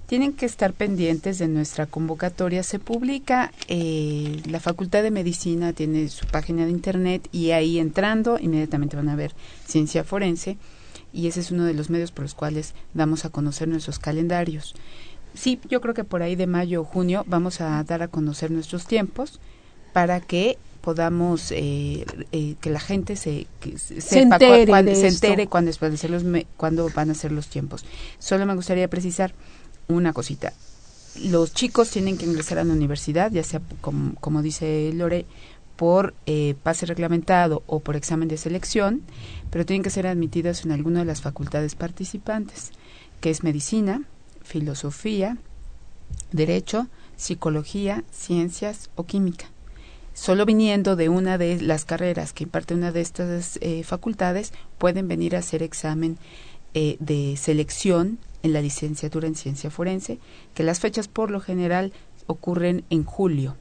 tienen 0.09 0.33
que 0.33 0.47
estar 0.47 0.73
pendientes 0.73 1.39
de 1.39 1.49
nuestra 1.49 1.85
convocatoria. 1.85 2.63
Se 2.63 2.79
publica, 2.79 3.53
eh, 3.69 4.41
la 4.49 4.59
Facultad 4.59 5.03
de 5.03 5.11
Medicina 5.11 5.75
tiene 5.75 6.09
su 6.09 6.25
página 6.27 6.65
de 6.65 6.71
internet 6.71 7.29
y 7.31 7.51
ahí 7.51 7.79
entrando 7.79 8.39
inmediatamente 8.41 8.97
van 8.97 9.11
a 9.11 9.17
ver 9.17 9.35
ciencia 9.67 10.05
forense 10.05 10.57
y 11.13 11.27
ese 11.27 11.41
es 11.41 11.51
uno 11.51 11.67
de 11.67 11.75
los 11.75 11.91
medios 11.91 12.11
por 12.11 12.23
los 12.23 12.33
cuales 12.33 12.73
damos 12.95 13.27
a 13.27 13.29
conocer 13.29 13.69
nuestros 13.69 13.99
calendarios. 13.99 14.75
Sí, 15.35 15.61
yo 15.69 15.83
creo 15.83 15.93
que 15.93 16.05
por 16.05 16.23
ahí 16.23 16.37
de 16.37 16.47
mayo 16.47 16.81
o 16.81 16.85
junio 16.85 17.25
vamos 17.27 17.61
a 17.61 17.85
dar 17.85 18.03
a 18.03 18.09
conocer 18.09 18.51
nuestros 18.51 18.87
tiempos 18.87 19.41
para 19.93 20.21
que 20.21 20.57
podamos 20.81 21.53
eh, 21.53 22.07
eh, 22.33 22.55
que 22.63 22.71
la 22.71 22.81
gente 22.81 23.15
se 23.15 23.47
sepa 23.99 24.39
cuándo, 24.67 24.95
se 24.95 25.09
entere 25.09 25.49
cuándo, 25.49 25.71
cuándo 26.57 26.89
van 26.95 27.11
a 27.11 27.15
ser 27.15 27.31
los 27.31 27.49
tiempos. 27.49 27.85
Solo 28.19 28.47
me 28.47 28.55
gustaría 28.55 28.89
precisar 28.89 29.35
una 29.89 30.13
cosita. 30.13 30.53
Los 31.25 31.53
chicos 31.53 31.91
tienen 31.91 32.17
que 32.17 32.27
ingresar 32.27 32.59
a 32.59 32.65
la 32.65 32.73
universidad, 32.73 33.33
ya 33.33 33.43
sea 33.43 33.61
como, 33.81 34.15
como 34.17 34.43
dice 34.43 34.93
Lore, 34.95 35.27
por 35.77 36.15
eh, 36.27 36.55
pase 36.63 36.87
reglamentado 36.87 37.63
o 37.67 37.81
por 37.81 37.97
examen 37.97 38.29
de 38.29 38.37
selección, 38.37 39.03
pero 39.51 39.65
tienen 39.65 39.83
que 39.83 39.91
ser 39.91 40.07
admitidos 40.07 40.65
en 40.65 40.73
alguna 40.73 41.01
de 41.01 41.05
las 41.05 41.23
facultades 41.23 41.75
participantes, 41.75 42.73
que 43.21 43.31
es 43.31 43.45
medicina, 43.45 44.03
filosofía, 44.43 45.39
derecho, 46.33 46.89
psicología, 47.17 48.05
ciencias 48.11 48.91
o 48.97 49.05
química. 49.05 49.47
Solo 50.15 50.47
viniendo 50.47 50.97
de 50.97 51.09
una 51.09 51.39
de 51.39 51.61
las 51.61 51.85
carreras 51.85 52.33
que 52.33 52.43
imparte 52.43 52.75
una 52.75 52.91
de 52.91 53.01
estas 53.01 53.59
eh, 53.61 53.85
facultades, 53.85 54.53
pueden 54.79 55.07
venir 55.07 55.37
a 55.37 55.41
hacer 55.41 55.63
examen 55.63 56.19
eh, 56.75 56.97
de 56.99 57.37
selección 57.37 58.19
en 58.43 58.53
la 58.53 58.63
licenciatura 58.63 59.27
en 59.27 59.35
ciencia 59.35 59.71
forense, 59.71 60.19
que 60.55 60.63
las 60.63 60.81
fechas 60.81 61.09
por 61.09 61.31
lo 61.31 61.41
general 61.41 61.93
ocurren 62.27 62.85
en 62.91 63.05
julio. 63.05 63.57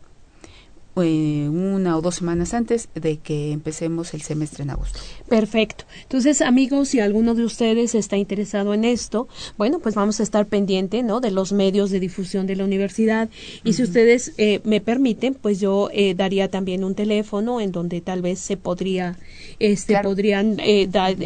Eh, 0.95 1.47
una 1.49 1.95
o 1.95 2.01
dos 2.01 2.15
semanas 2.15 2.53
antes 2.53 2.89
de 2.95 3.19
que 3.19 3.51
empecemos 3.51 4.13
el 4.13 4.23
semestre 4.23 4.63
en 4.63 4.71
agosto. 4.71 4.99
Perfecto. 5.29 5.83
Entonces, 6.03 6.41
amigos, 6.41 6.89
si 6.89 7.01
alguno 7.01 7.35
de 7.35 7.43
ustedes 7.43 7.95
está 7.95 8.15
interesado 8.15 8.73
en 8.73 8.85
esto, 8.85 9.27
bueno, 9.57 9.79
pues 9.79 9.93
vamos 9.93 10.21
a 10.21 10.23
estar 10.23 10.45
pendiente, 10.45 11.03
¿no? 11.03 11.19
De 11.19 11.31
los 11.31 11.51
medios 11.51 11.91
de 11.91 11.99
difusión 11.99 12.47
de 12.47 12.55
la 12.55 12.63
universidad. 12.63 13.27
Y 13.65 13.73
si 13.73 13.83
ustedes 13.83 14.33
eh, 14.37 14.61
me 14.63 14.79
permiten, 14.79 15.33
pues 15.33 15.59
yo 15.59 15.89
eh, 15.91 16.13
daría 16.15 16.49
también 16.49 16.85
un 16.85 16.95
teléfono 16.95 17.59
en 17.59 17.73
donde 17.73 17.99
tal 17.99 18.21
vez 18.21 18.39
se 18.39 18.55
podría, 18.55 19.17
este, 19.59 19.99
podrían 20.01 20.57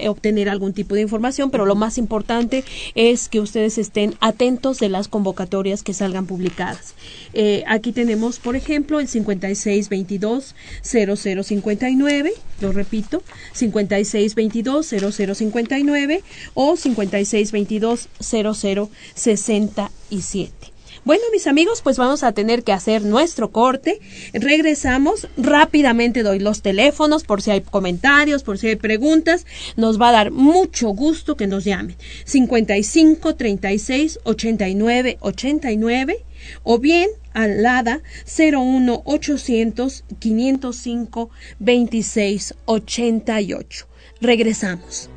obtener 0.07 0.49
algún 0.49 0.73
tipo 0.73 0.95
de 0.95 1.01
información, 1.01 1.51
pero 1.51 1.67
lo 1.67 1.75
más 1.75 1.99
importante 1.99 2.63
es 2.95 3.29
que 3.29 3.39
ustedes 3.39 3.77
estén 3.77 4.15
atentos 4.19 4.79
de 4.79 4.89
las 4.89 5.09
convocatorias 5.09 5.83
que 5.83 5.93
salgan 5.93 6.25
publicadas. 6.25 6.95
aquí 7.67 7.91
tenemos, 7.91 8.39
por 8.39 8.55
ejemplo, 8.55 8.99
el 8.99 9.07
56 9.07 9.89
5622 9.89 10.55
0059, 11.45 12.33
lo 12.61 12.71
repito, 12.71 13.23
5622 13.53 13.90
0059 13.97 16.23
o 16.53 16.75
5622 16.75 18.09
0067. 18.19 20.71
Bueno, 21.03 21.23
mis 21.31 21.47
amigos, 21.47 21.81
pues 21.81 21.97
vamos 21.97 22.21
a 22.21 22.31
tener 22.31 22.63
que 22.63 22.73
hacer 22.73 23.03
nuestro 23.03 23.51
corte. 23.51 23.99
Regresamos. 24.33 25.27
Rápidamente 25.35 26.21
doy 26.21 26.37
los 26.37 26.61
teléfonos 26.61 27.23
por 27.23 27.41
si 27.41 27.49
hay 27.49 27.61
comentarios, 27.61 28.43
por 28.43 28.59
si 28.59 28.67
hay 28.67 28.75
preguntas. 28.75 29.47
Nos 29.77 29.99
va 29.99 30.09
a 30.09 30.11
dar 30.11 30.29
mucho 30.29 30.89
gusto 30.89 31.35
que 31.35 31.47
nos 31.47 31.63
llamen. 31.63 31.95
55 32.25 33.35
36 33.35 34.19
89 34.23 35.17
89 35.21 36.23
o 36.63 36.79
bien 36.79 37.09
al 37.33 37.63
LADA 37.63 38.01
01 38.25 39.01
800 39.05 40.03
505 40.19 41.29
26 41.59 42.55
88. 42.65 43.87
Regresamos. 44.21 45.09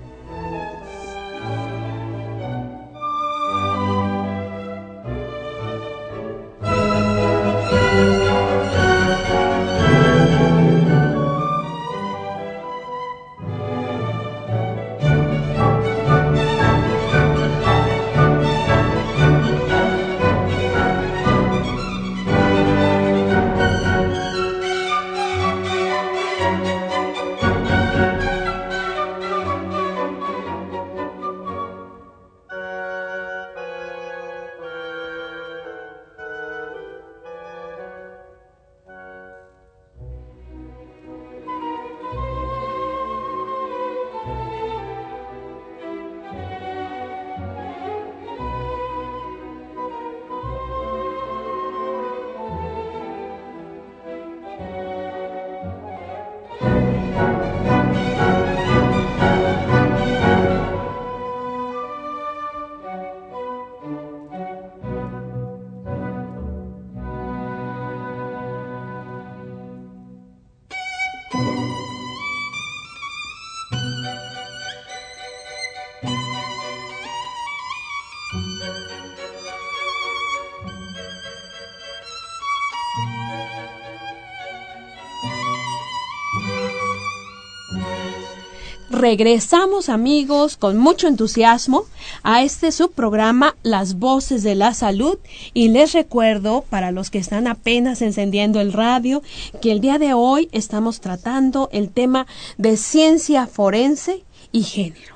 Regresamos 88.95 89.88
amigos 89.88 90.57
con 90.57 90.78
mucho 90.78 91.09
entusiasmo 91.09 91.84
a 92.22 92.42
este 92.42 92.72
subprograma 92.72 93.57
Las 93.62 93.99
Voces 93.99 94.42
de 94.42 94.55
la 94.55 94.72
Salud 94.72 95.18
y 95.53 95.68
les 95.68 95.92
recuerdo 95.92 96.64
para 96.70 96.92
los 96.92 97.11
que 97.11 97.18
están 97.18 97.47
apenas 97.47 98.03
encendiendo 98.03 98.61
el 98.61 98.72
radio 98.72 99.22
que 99.61 99.72
el 99.72 99.80
día 99.80 99.99
de 99.99 100.14
hoy 100.14 100.49
estamos 100.53 101.01
tratando 101.01 101.68
el 101.72 101.90
tema 101.90 102.26
de 102.57 102.76
ciencia 102.76 103.47
forense 103.47 104.24
y 104.53 104.62
género. 104.62 105.14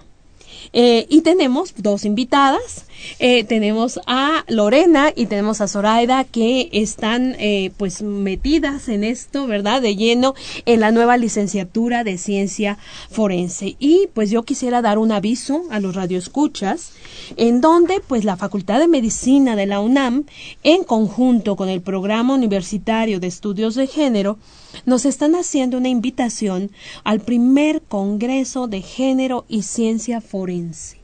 Eh, 0.72 1.06
y 1.08 1.22
tenemos 1.22 1.74
dos 1.76 2.04
invitadas. 2.04 2.84
Eh, 3.20 3.44
tenemos 3.44 4.00
a 4.06 4.44
Lorena 4.48 5.12
y 5.14 5.26
tenemos 5.26 5.60
a 5.60 5.68
Zoraida 5.68 6.24
que 6.24 6.68
están 6.72 7.36
eh, 7.38 7.70
pues 7.76 8.02
metidas 8.02 8.88
en 8.88 9.04
esto, 9.04 9.46
¿verdad? 9.46 9.80
De 9.80 9.96
lleno 9.96 10.34
en 10.66 10.80
la 10.80 10.90
nueva 10.90 11.16
licenciatura 11.16 12.04
de 12.04 12.18
ciencia 12.18 12.78
forense. 13.10 13.76
Y 13.78 14.08
pues 14.14 14.30
yo 14.30 14.42
quisiera 14.42 14.82
dar 14.82 14.98
un 14.98 15.12
aviso 15.12 15.62
a 15.70 15.80
los 15.80 15.94
radioescuchas 15.94 16.92
en 17.36 17.60
donde 17.60 18.00
pues 18.06 18.24
la 18.24 18.36
Facultad 18.36 18.80
de 18.80 18.88
Medicina 18.88 19.56
de 19.56 19.66
la 19.66 19.80
UNAM 19.80 20.24
en 20.64 20.84
conjunto 20.84 21.56
con 21.56 21.68
el 21.68 21.80
Programa 21.80 22.34
Universitario 22.34 23.20
de 23.20 23.28
Estudios 23.28 23.74
de 23.74 23.86
Género 23.86 24.38
nos 24.86 25.04
están 25.04 25.34
haciendo 25.34 25.78
una 25.78 25.88
invitación 25.88 26.70
al 27.04 27.20
primer 27.20 27.82
Congreso 27.82 28.66
de 28.66 28.82
Género 28.82 29.44
y 29.48 29.62
Ciencia 29.62 30.20
Forense. 30.20 30.98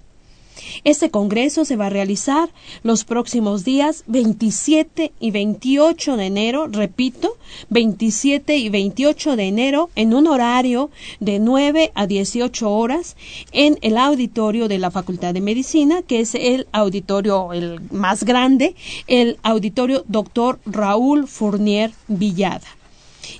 Este 0.85 1.11
congreso 1.11 1.65
se 1.65 1.77
va 1.77 1.87
a 1.87 1.91
realizar 1.91 2.49
los 2.83 3.05
próximos 3.05 3.65
días 3.65 4.05
27 4.07 5.13
y 5.19 5.31
28 5.31 6.17
de 6.17 6.27
enero, 6.27 6.69
repito, 6.69 7.37
27 7.71 8.57
y 8.57 8.69
28 8.69 9.37
de 9.37 9.49
enero 9.49 9.91
en 9.97 10.15
un 10.15 10.27
horario 10.27 10.91
de 11.21 11.39
9 11.39 11.93
a 11.95 12.07
18 12.07 12.71
horas 12.71 13.17
en 13.53 13.79
el 13.83 13.99
auditorio 13.99 14.69
de 14.69 14.79
la 14.79 14.91
Facultad 14.91 15.35
de 15.35 15.41
Medicina, 15.41 16.03
que 16.03 16.21
es 16.21 16.35
el 16.35 16.67
auditorio 16.73 17.53
el 17.53 17.81
más 17.91 18.25
grande, 18.25 18.75
el 19.07 19.39
auditorio 19.43 20.05
Doctor 20.07 20.61
Raúl 20.67 21.27
Fournier 21.27 21.93
Villada. 22.09 22.67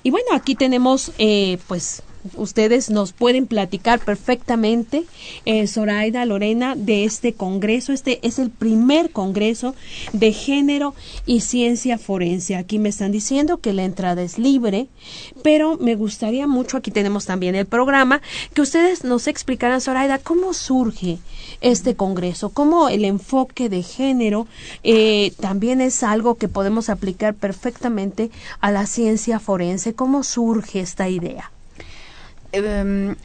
Y 0.03 0.11
bueno, 0.11 0.27
aquí 0.33 0.55
tenemos 0.55 1.11
eh, 1.17 1.57
pues 1.67 2.03
ustedes 2.35 2.89
nos 2.89 3.13
pueden 3.13 3.47
platicar 3.47 3.99
perfectamente, 3.99 5.05
eh, 5.45 5.67
Zoraida, 5.67 6.25
Lorena, 6.25 6.75
de 6.75 7.05
este 7.05 7.33
congreso. 7.33 7.93
Este 7.93 8.19
es 8.25 8.39
el 8.39 8.49
primer 8.49 9.11
congreso 9.11 9.75
de 10.13 10.33
género 10.33 10.95
y 11.25 11.41
ciencia 11.41 11.97
forense. 11.97 12.55
Aquí 12.55 12.79
me 12.79 12.89
están 12.89 13.11
diciendo 13.11 13.57
que 13.57 13.73
la 13.73 13.83
entrada 13.83 14.21
es 14.21 14.37
libre, 14.37 14.87
pero 15.43 15.77
me 15.77 15.95
gustaría 15.95 16.47
mucho, 16.47 16.77
aquí 16.77 16.91
tenemos 16.91 17.25
también 17.25 17.55
el 17.55 17.65
programa, 17.65 18.21
que 18.53 18.61
ustedes 18.61 19.03
nos 19.03 19.27
explicaran, 19.27 19.81
Zoraida, 19.81 20.17
cómo 20.17 20.53
surge 20.53 21.19
este 21.61 21.95
congreso, 21.95 22.49
cómo 22.49 22.89
el 22.89 23.05
enfoque 23.05 23.69
de 23.69 23.83
género 23.83 24.47
eh, 24.83 25.33
también 25.39 25.81
es 25.81 26.03
algo 26.03 26.35
que 26.35 26.47
podemos 26.47 26.89
aplicar 26.89 27.33
perfectamente 27.33 28.31
a 28.59 28.71
la 28.71 28.85
ciencia 28.85 29.39
forense, 29.39 29.93
cómo 29.93 30.23
surge 30.23 30.79
esta 30.79 31.09
idea. 31.09 31.51
Em, 32.51 33.15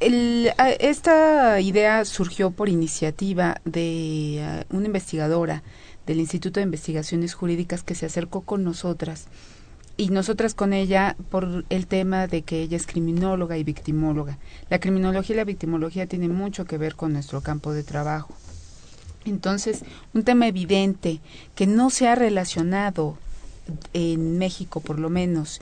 esta 0.00 1.60
idea 1.60 2.04
surgió 2.04 2.50
por 2.50 2.68
iniciativa 2.68 3.60
de 3.64 4.38
eh, 4.38 4.64
una 4.70 4.86
investigadora 4.86 5.62
del 6.06 6.20
Instituto 6.20 6.60
de 6.60 6.64
Investigaciones 6.64 7.34
Jurídicas 7.34 7.82
que 7.82 7.94
se 7.94 8.06
acercó 8.06 8.42
con 8.42 8.64
nosotras 8.64 9.26
y 9.96 10.08
nosotras 10.08 10.54
con 10.54 10.72
ella 10.72 11.16
por 11.30 11.64
el 11.70 11.86
tema 11.86 12.26
de 12.26 12.42
que 12.42 12.62
ella 12.62 12.76
es 12.76 12.86
criminóloga 12.86 13.56
y 13.56 13.64
victimóloga. 13.64 14.38
La 14.68 14.80
criminología 14.80 15.34
y 15.34 15.36
la 15.36 15.44
victimología 15.44 16.06
tienen 16.06 16.34
mucho 16.34 16.64
que 16.64 16.78
ver 16.78 16.96
con 16.96 17.12
nuestro 17.12 17.40
campo 17.40 17.72
de 17.72 17.84
trabajo. 17.84 18.34
Entonces, 19.24 19.82
un 20.12 20.24
tema 20.24 20.48
evidente 20.48 21.20
que 21.54 21.66
no 21.66 21.90
se 21.90 22.08
ha 22.08 22.14
relacionado 22.14 23.16
en 23.92 24.36
México, 24.38 24.80
por 24.80 24.98
lo 24.98 25.08
menos, 25.08 25.60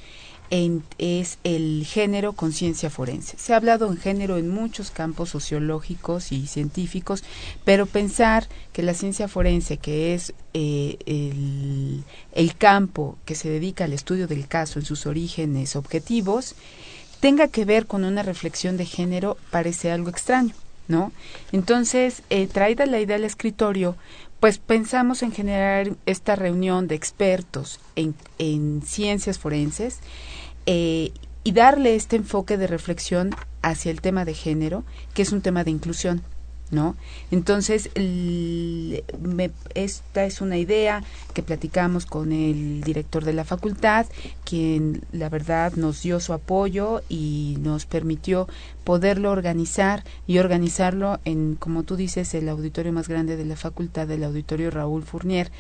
es 0.98 1.38
el 1.44 1.86
género 1.86 2.34
con 2.34 2.52
ciencia 2.52 2.90
forense. 2.90 3.38
Se 3.38 3.54
ha 3.54 3.56
hablado 3.56 3.90
en 3.90 3.96
género 3.96 4.36
en 4.36 4.50
muchos 4.50 4.90
campos 4.90 5.30
sociológicos 5.30 6.30
y 6.30 6.46
científicos, 6.46 7.24
pero 7.64 7.86
pensar 7.86 8.46
que 8.74 8.82
la 8.82 8.92
ciencia 8.92 9.28
forense, 9.28 9.78
que 9.78 10.12
es 10.12 10.34
eh, 10.52 10.98
el, 12.34 12.54
campo 12.56 13.16
que 13.24 13.34
se 13.34 13.48
dedica 13.48 13.84
al 13.84 13.94
estudio 13.94 14.26
del 14.26 14.46
caso 14.46 14.78
en 14.78 14.84
sus 14.84 15.06
orígenes 15.06 15.74
objetivos, 15.74 16.54
tenga 17.20 17.48
que 17.48 17.64
ver 17.64 17.86
con 17.86 18.04
una 18.04 18.22
reflexión 18.22 18.76
de 18.76 18.84
género 18.84 19.38
parece 19.50 19.90
algo 19.90 20.10
extraño. 20.10 20.54
¿No? 20.88 21.12
Entonces, 21.52 22.22
eh, 22.28 22.48
traída 22.48 22.84
la 22.86 23.00
idea 23.00 23.16
al 23.16 23.24
escritorio, 23.24 23.96
pues 24.40 24.58
pensamos 24.58 25.22
en 25.22 25.30
generar 25.32 25.92
esta 26.04 26.34
reunión 26.34 26.88
de 26.88 26.96
expertos 26.96 27.78
en, 27.94 28.14
en 28.38 28.82
ciencias 28.84 29.38
forenses 29.38 30.00
eh, 30.66 31.12
y 31.44 31.52
darle 31.52 31.94
este 31.94 32.16
enfoque 32.16 32.56
de 32.56 32.66
reflexión 32.66 33.30
hacia 33.62 33.90
el 33.90 34.00
tema 34.00 34.24
de 34.24 34.34
género, 34.34 34.84
que 35.14 35.22
es 35.22 35.32
un 35.32 35.40
tema 35.40 35.64
de 35.64 35.70
inclusión. 35.70 36.22
¿No? 36.70 36.96
Entonces, 37.30 37.90
esta 39.74 40.24
es 40.24 40.40
una 40.40 40.56
idea 40.56 41.04
que 41.34 41.42
platicamos 41.42 42.06
con 42.06 42.32
el 42.32 42.80
director 42.80 43.26
de 43.26 43.34
la 43.34 43.44
facultad, 43.44 44.06
quien 44.46 45.04
la 45.12 45.28
verdad 45.28 45.74
nos 45.74 46.00
dio 46.00 46.18
su 46.18 46.32
apoyo 46.32 47.02
y 47.10 47.58
nos 47.60 47.84
permitió 47.84 48.48
poderlo 48.84 49.32
organizar 49.32 50.02
y 50.26 50.38
organizarlo 50.38 51.20
en, 51.26 51.56
como 51.56 51.82
tú 51.82 51.96
dices, 51.96 52.32
el 52.32 52.48
auditorio 52.48 52.90
más 52.90 53.06
grande 53.06 53.36
de 53.36 53.44
la 53.44 53.56
facultad, 53.56 54.10
el 54.10 54.24
auditorio 54.24 54.70
Raúl 54.70 55.02
Fournier 55.02 55.50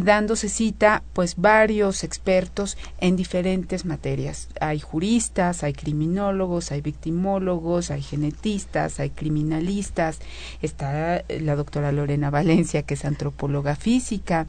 dándose 0.00 0.48
cita 0.48 1.02
pues 1.12 1.36
varios 1.36 2.04
expertos 2.04 2.76
en 2.98 3.16
diferentes 3.16 3.84
materias. 3.84 4.48
Hay 4.60 4.80
juristas, 4.80 5.62
hay 5.62 5.72
criminólogos, 5.72 6.72
hay 6.72 6.80
victimólogos, 6.80 7.90
hay 7.90 8.02
genetistas, 8.02 9.00
hay 9.00 9.10
criminalistas, 9.10 10.20
está 10.62 11.24
la 11.28 11.56
doctora 11.56 11.92
Lorena 11.92 12.30
Valencia 12.30 12.82
que 12.82 12.94
es 12.94 13.04
antropóloga 13.04 13.76
física, 13.76 14.46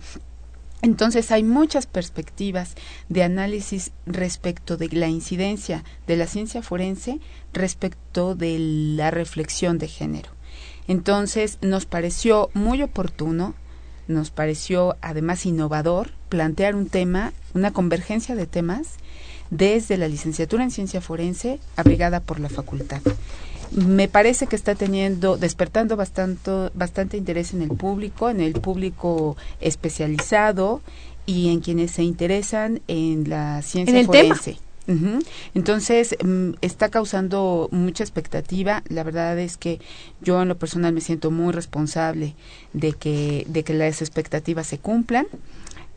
Entonces 0.83 1.31
hay 1.31 1.43
muchas 1.43 1.87
perspectivas 1.87 2.75
de 3.09 3.23
análisis 3.23 3.91
respecto 4.05 4.77
de 4.77 4.89
la 4.89 5.07
incidencia 5.07 5.83
de 6.05 6.15
la 6.17 6.27
ciencia 6.27 6.61
forense 6.61 7.19
respecto 7.51 8.35
de 8.35 8.59
la 8.59 9.09
reflexión 9.09 9.79
de 9.79 9.87
género. 9.87 10.29
Entonces 10.87 11.57
nos 11.61 11.85
pareció 11.85 12.49
muy 12.53 12.81
oportuno, 12.83 13.55
nos 14.07 14.31
pareció 14.31 14.95
además 15.01 15.45
innovador 15.45 16.11
plantear 16.29 16.75
un 16.75 16.87
tema, 16.87 17.33
una 17.53 17.71
convergencia 17.71 18.35
de 18.35 18.47
temas 18.47 18.95
desde 19.49 19.97
la 19.97 20.07
licenciatura 20.07 20.63
en 20.63 20.71
ciencia 20.71 21.01
forense 21.01 21.59
abrigada 21.75 22.19
por 22.19 22.39
la 22.39 22.49
facultad 22.49 23.01
me 23.71 24.07
parece 24.07 24.47
que 24.47 24.55
está 24.55 24.75
teniendo, 24.75 25.37
despertando 25.37 25.95
bastante, 25.95 26.51
bastante 26.73 27.17
interés 27.17 27.53
en 27.53 27.61
el 27.61 27.69
público, 27.69 28.29
en 28.29 28.39
el 28.39 28.53
público 28.53 29.35
especializado 29.61 30.81
y 31.25 31.49
en 31.49 31.59
quienes 31.59 31.91
se 31.91 32.03
interesan 32.03 32.81
en 32.87 33.29
la 33.29 33.61
ciencia 33.61 34.03
forense. 34.05 34.57
Entonces, 35.53 36.15
mm, 36.23 36.51
está 36.61 36.89
causando 36.89 37.67
mucha 37.71 38.03
expectativa. 38.03 38.83
La 38.87 39.03
verdad 39.03 39.37
es 39.37 39.57
que 39.57 39.79
yo 40.21 40.41
en 40.41 40.47
lo 40.47 40.57
personal 40.57 40.93
me 40.93 41.01
siento 41.01 41.29
muy 41.29 41.51
responsable 41.51 42.35
de 42.73 42.93
que, 42.93 43.45
de 43.47 43.63
que 43.63 43.73
las 43.73 44.01
expectativas 44.01 44.67
se 44.67 44.77
cumplan 44.77 45.27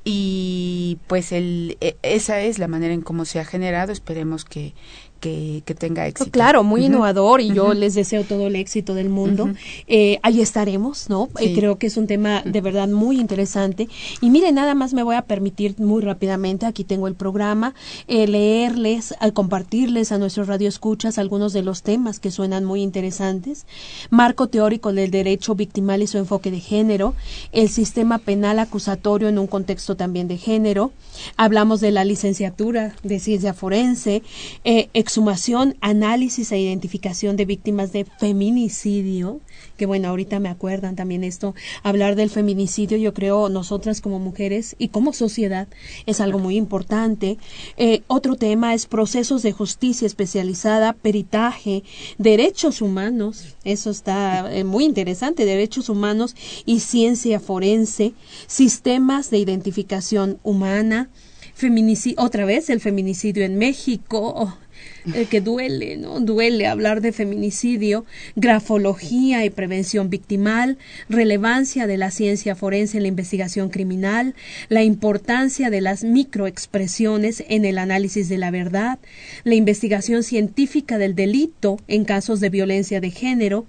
y 0.04 0.98
pues 1.06 1.32
el, 1.32 1.76
e, 1.80 1.96
esa 2.02 2.40
es 2.40 2.58
la 2.58 2.68
manera 2.68 2.94
en 2.94 3.02
cómo 3.02 3.24
se 3.24 3.38
ha 3.38 3.44
generado. 3.44 3.92
Esperemos 3.92 4.44
que, 4.44 4.74
que, 5.20 5.62
tenga 5.78 6.06
éxito. 6.06 6.30
Claro, 6.30 6.64
muy 6.64 6.86
innovador 6.86 7.40
y 7.40 7.52
yo 7.54 7.74
les 7.74 7.94
deseo 7.94 8.24
todo 8.24 8.46
el 8.46 8.56
éxito 8.56 8.94
del 8.94 9.08
mundo. 9.08 9.50
eh, 9.86 10.18
ahí 10.22 10.40
estaremos, 10.40 11.08
¿no? 11.08 11.28
Eh, 11.38 11.54
creo 11.54 11.78
que 11.78 11.86
es 11.86 11.96
un 11.96 12.06
tema 12.06 12.42
de 12.44 12.60
verdad 12.60 12.88
muy 12.88 13.20
interesante. 13.20 13.88
Y 14.20 14.30
mire, 14.30 14.50
nada 14.52 14.74
más 14.74 14.94
me 14.94 15.02
voy 15.02 15.16
a 15.16 15.22
permitir 15.22 15.78
muy 15.78 16.02
rápidamente, 16.02 16.66
aquí 16.66 16.84
tengo 16.84 17.06
el 17.06 17.14
programa, 17.14 17.74
eh, 18.08 18.26
leerles, 18.26 19.14
al 19.20 19.32
compartirles 19.32 20.10
a 20.12 20.18
nuestros 20.18 20.48
radioescuchas 20.48 21.18
algunos 21.18 21.52
de 21.52 21.62
los 21.62 21.82
temas 21.82 22.18
que 22.18 22.30
suenan 22.30 22.64
muy 22.64 22.82
interesantes. 22.82 23.66
Marco 24.08 24.48
teórico 24.48 24.92
del 24.92 25.10
derecho 25.10 25.54
victimal 25.54 26.02
y 26.02 26.06
su 26.06 26.18
enfoque 26.18 26.50
de 26.50 26.60
género, 26.60 27.14
el 27.52 27.68
sistema 27.68 28.18
penal 28.18 28.58
acusatorio 28.58 29.28
en 29.28 29.38
un 29.38 29.46
contexto 29.46 29.96
también 29.96 30.28
de 30.28 30.38
género. 30.38 30.92
Hablamos 31.36 31.80
de 31.80 31.90
la 31.90 32.04
licenciatura 32.04 32.94
de 33.02 33.18
ciencia 33.18 33.52
forense, 33.52 34.22
eh, 34.64 34.88
exhumación, 35.10 35.76
análisis 35.80 36.52
e 36.52 36.58
identificación 36.60 37.34
de 37.34 37.44
víctimas 37.44 37.90
de 37.90 38.04
feminicidio, 38.04 39.40
que 39.76 39.84
bueno, 39.84 40.06
ahorita 40.06 40.38
me 40.38 40.48
acuerdan 40.48 40.94
también 40.94 41.24
esto, 41.24 41.56
hablar 41.82 42.14
del 42.14 42.30
feminicidio, 42.30 42.96
yo 42.96 43.12
creo 43.12 43.48
nosotras 43.48 44.00
como 44.00 44.20
mujeres 44.20 44.76
y 44.78 44.88
como 44.88 45.12
sociedad 45.12 45.66
es 46.06 46.20
algo 46.20 46.38
muy 46.38 46.56
importante. 46.56 47.38
Eh, 47.76 48.02
otro 48.06 48.36
tema 48.36 48.72
es 48.72 48.86
procesos 48.86 49.42
de 49.42 49.50
justicia 49.50 50.06
especializada, 50.06 50.92
peritaje, 50.92 51.82
derechos 52.18 52.80
humanos, 52.80 53.56
eso 53.64 53.90
está 53.90 54.54
eh, 54.54 54.62
muy 54.62 54.84
interesante, 54.84 55.44
derechos 55.44 55.88
humanos 55.88 56.36
y 56.66 56.78
ciencia 56.78 57.40
forense, 57.40 58.12
sistemas 58.46 59.28
de 59.30 59.38
identificación 59.38 60.38
humana, 60.44 61.10
feminicidio, 61.54 62.22
otra 62.22 62.44
vez 62.44 62.70
el 62.70 62.78
feminicidio 62.78 63.44
en 63.44 63.58
México, 63.58 64.56
eh, 65.14 65.26
que 65.26 65.40
duele, 65.40 65.96
¿no? 65.96 66.20
Duele 66.20 66.66
hablar 66.66 67.00
de 67.00 67.12
feminicidio, 67.12 68.04
grafología 68.36 69.44
y 69.44 69.50
prevención 69.50 70.10
victimal, 70.10 70.78
relevancia 71.08 71.86
de 71.86 71.96
la 71.96 72.10
ciencia 72.10 72.54
forense 72.54 72.98
en 72.98 73.04
la 73.04 73.08
investigación 73.08 73.70
criminal, 73.70 74.34
la 74.68 74.82
importancia 74.82 75.70
de 75.70 75.80
las 75.80 76.04
microexpresiones 76.04 77.44
en 77.48 77.64
el 77.64 77.78
análisis 77.78 78.28
de 78.28 78.38
la 78.38 78.50
verdad, 78.50 78.98
la 79.44 79.54
investigación 79.54 80.22
científica 80.22 80.98
del 80.98 81.14
delito 81.14 81.78
en 81.88 82.04
casos 82.04 82.40
de 82.40 82.50
violencia 82.50 83.00
de 83.00 83.10
género, 83.10 83.66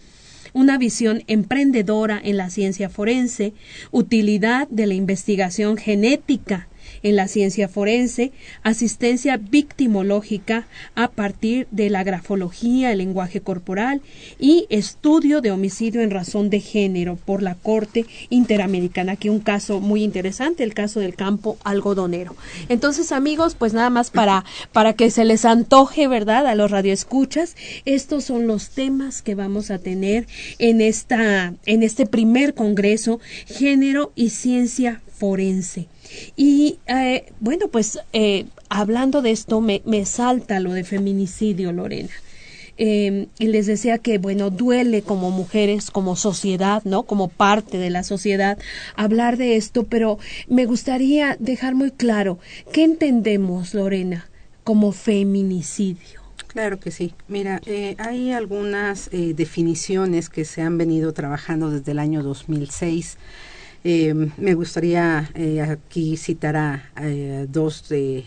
una 0.54 0.78
visión 0.78 1.24
emprendedora 1.28 2.20
en 2.22 2.38
la 2.38 2.50
ciencia 2.50 2.90
forense, 2.90 3.54
utilidad 3.92 4.68
de 4.68 4.88
la 4.88 4.96
investigación 4.96 5.78
genética 5.78 6.68
en 7.04 7.16
la 7.16 7.28
ciencia 7.28 7.68
forense, 7.68 8.32
asistencia 8.64 9.38
victimológica 9.38 10.68
a 10.96 11.10
partir 11.10 11.68
de 11.72 11.90
la 11.90 12.04
grafología, 12.04 12.92
el 12.92 13.00
lenguaje 13.00 13.42
corporal 13.42 14.02
y 14.40 14.66
estudio 14.70 15.42
de 15.42 15.52
homicidio 15.52 16.02
en 16.02 16.12
razón 16.12 16.50
de 16.50 16.60
género 16.60 17.16
por 17.16 17.42
la 17.42 17.56
Corte 17.56 18.06
Interamericana. 18.30 19.14
Aquí 19.14 19.30
un 19.30 19.40
caso 19.40 19.80
muy 19.80 20.04
interesante, 20.04 20.64
el 20.64 20.74
caso 20.74 21.00
del 21.00 21.16
campo 21.16 21.58
algodonero. 21.64 22.36
Entonces, 22.70 23.12
amigos, 23.12 23.56
pues 23.56 23.74
nada 23.74 23.90
más 23.90 24.12
para, 24.12 24.46
para 24.72 24.94
que 24.94 25.12
se 25.12 25.26
les 25.26 25.46
antoje, 25.46 26.08
¿verdad? 26.08 26.48
A 26.48 26.56
los 26.56 26.72
radioescuchas, 26.72 27.56
estos 27.86 28.26
son 28.26 28.48
los 28.48 28.70
temas 28.70 29.22
que 29.22 29.36
vamos 29.36 29.72
a 29.72 29.80
tener 29.80 30.28
en 30.60 30.82
esta, 30.82 31.54
en 31.66 31.84
este 31.84 32.06
primer 32.06 32.54
congreso, 32.54 33.20
género 33.46 34.12
y 34.16 34.30
ciencia 34.30 35.02
forense. 35.18 35.88
Y 36.36 36.80
eh, 36.88 37.32
bueno, 37.40 37.68
pues 37.68 38.00
eh, 38.14 38.46
hablando 38.70 39.22
de 39.22 39.32
esto, 39.32 39.62
me, 39.62 39.82
me, 39.86 40.06
salta 40.06 40.60
lo 40.60 40.74
de 40.74 40.84
feminicidio, 40.84 41.72
Lorena. 41.72 42.12
Eh, 42.78 43.28
y 43.38 43.48
les 43.48 43.68
decía 43.68 44.00
que, 44.00 44.18
bueno, 44.18 44.50
duele 44.50 45.04
como 45.04 45.30
mujeres, 45.30 45.92
como 45.92 46.16
sociedad, 46.16 46.82
¿no? 46.84 47.04
Como 47.04 47.28
parte 47.28 47.78
de 47.78 47.90
la 47.90 48.04
sociedad, 48.04 48.58
hablar 48.96 49.38
de 49.38 49.56
esto, 49.56 49.84
pero 49.84 50.18
me 50.48 50.66
gustaría 50.66 51.38
dejar 51.40 51.76
muy 51.76 51.92
claro, 51.92 52.40
¿qué 52.74 52.84
entendemos, 52.84 53.76
Lorena, 53.76 54.30
como 54.64 54.94
feminicidio? 54.94 56.22
Claro 56.48 56.80
que 56.80 56.92
sí. 56.92 57.14
Mira, 57.28 57.62
eh, 57.66 57.96
hay 57.98 58.32
algunas 58.32 59.10
eh, 59.14 59.34
definiciones 59.36 60.30
que 60.30 60.44
se 60.44 60.62
han 60.62 60.78
venido 60.78 61.14
trabajando 61.14 61.70
desde 61.70 61.92
el 61.92 62.00
año 62.00 62.24
2006 62.24 63.18
eh, 63.84 64.14
me 64.14 64.54
gustaría 64.54 65.32
eh, 65.34 65.62
aquí 65.62 66.16
citar 66.16 66.56
a, 66.56 66.84
dos 67.48 67.86
eh, 67.90 68.24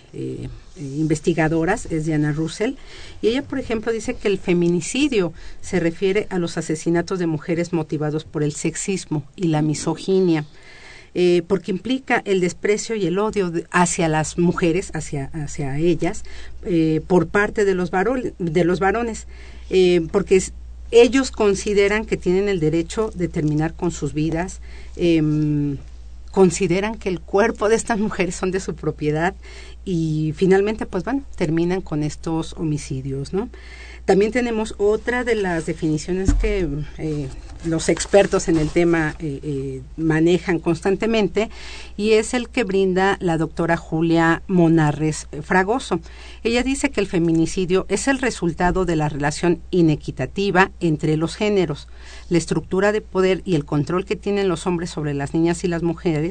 investigadoras, 0.76 1.86
es 1.86 2.06
Diana 2.06 2.32
Russell, 2.32 2.74
y 3.22 3.28
ella, 3.28 3.42
por 3.42 3.60
ejemplo, 3.60 3.92
dice 3.92 4.14
que 4.14 4.26
el 4.26 4.38
feminicidio 4.38 5.32
se 5.60 5.78
refiere 5.78 6.26
a 6.30 6.38
los 6.38 6.58
asesinatos 6.58 7.20
de 7.20 7.26
mujeres 7.26 7.72
motivados 7.72 8.24
por 8.24 8.42
el 8.42 8.52
sexismo 8.52 9.24
y 9.36 9.48
la 9.48 9.62
misoginia. 9.62 10.44
porque 11.46 11.70
implica 11.70 12.22
el 12.24 12.40
desprecio 12.40 12.96
y 12.96 13.06
el 13.06 13.20
odio 13.20 13.52
hacia 13.70 14.08
las 14.08 14.36
mujeres, 14.36 14.90
hacia, 14.94 15.30
hacia 15.32 15.78
ellas, 15.78 16.24
por 17.06 17.28
parte 17.28 17.64
de 17.64 17.74
los, 17.76 17.92
de 18.40 18.64
los 18.64 18.80
varones, 18.80 19.28
porque 20.10 20.42
ellos 20.94 21.30
consideran 21.30 22.04
que 22.04 22.16
tienen 22.16 22.48
el 22.48 22.60
derecho 22.60 23.10
de 23.14 23.28
terminar 23.28 23.74
con 23.74 23.90
sus 23.90 24.14
vidas, 24.14 24.60
eh, 24.96 25.22
consideran 26.34 26.96
que 26.96 27.08
el 27.08 27.20
cuerpo 27.20 27.68
de 27.68 27.76
estas 27.76 27.98
mujeres 28.06 28.34
son 28.34 28.50
de 28.50 28.60
su 28.60 28.74
propiedad 28.74 29.34
y 29.84 30.34
finalmente, 30.36 30.84
pues 30.84 31.04
bueno, 31.04 31.22
terminan 31.36 31.80
con 31.80 32.02
estos 32.02 32.54
homicidios, 32.54 33.32
¿no? 33.32 33.48
También 34.04 34.32
tenemos 34.32 34.74
otra 34.76 35.24
de 35.24 35.34
las 35.34 35.64
definiciones 35.64 36.34
que 36.34 36.68
eh, 36.98 37.28
los 37.64 37.88
expertos 37.88 38.48
en 38.48 38.58
el 38.58 38.68
tema 38.68 39.14
eh, 39.18 39.40
eh, 39.42 39.82
manejan 39.96 40.58
constantemente 40.58 41.48
y 41.96 42.12
es 42.12 42.34
el 42.34 42.50
que 42.50 42.64
brinda 42.64 43.16
la 43.20 43.38
doctora 43.38 43.78
Julia 43.78 44.42
Monarres 44.46 45.26
Fragoso. 45.42 46.00
Ella 46.42 46.62
dice 46.62 46.90
que 46.90 47.00
el 47.00 47.06
feminicidio 47.06 47.86
es 47.88 48.06
el 48.06 48.18
resultado 48.18 48.84
de 48.84 48.96
la 48.96 49.08
relación 49.08 49.60
inequitativa 49.70 50.70
entre 50.80 51.16
los 51.16 51.36
géneros, 51.36 51.88
la 52.28 52.38
estructura 52.38 52.92
de 52.92 53.00
poder 53.00 53.40
y 53.46 53.54
el 53.54 53.64
control 53.64 54.04
que 54.04 54.16
tienen 54.16 54.48
los 54.48 54.66
hombres 54.66 54.90
sobre 54.90 55.14
las 55.14 55.32
niñas 55.32 55.64
y 55.64 55.68
las 55.68 55.82
mujeres, 55.82 56.23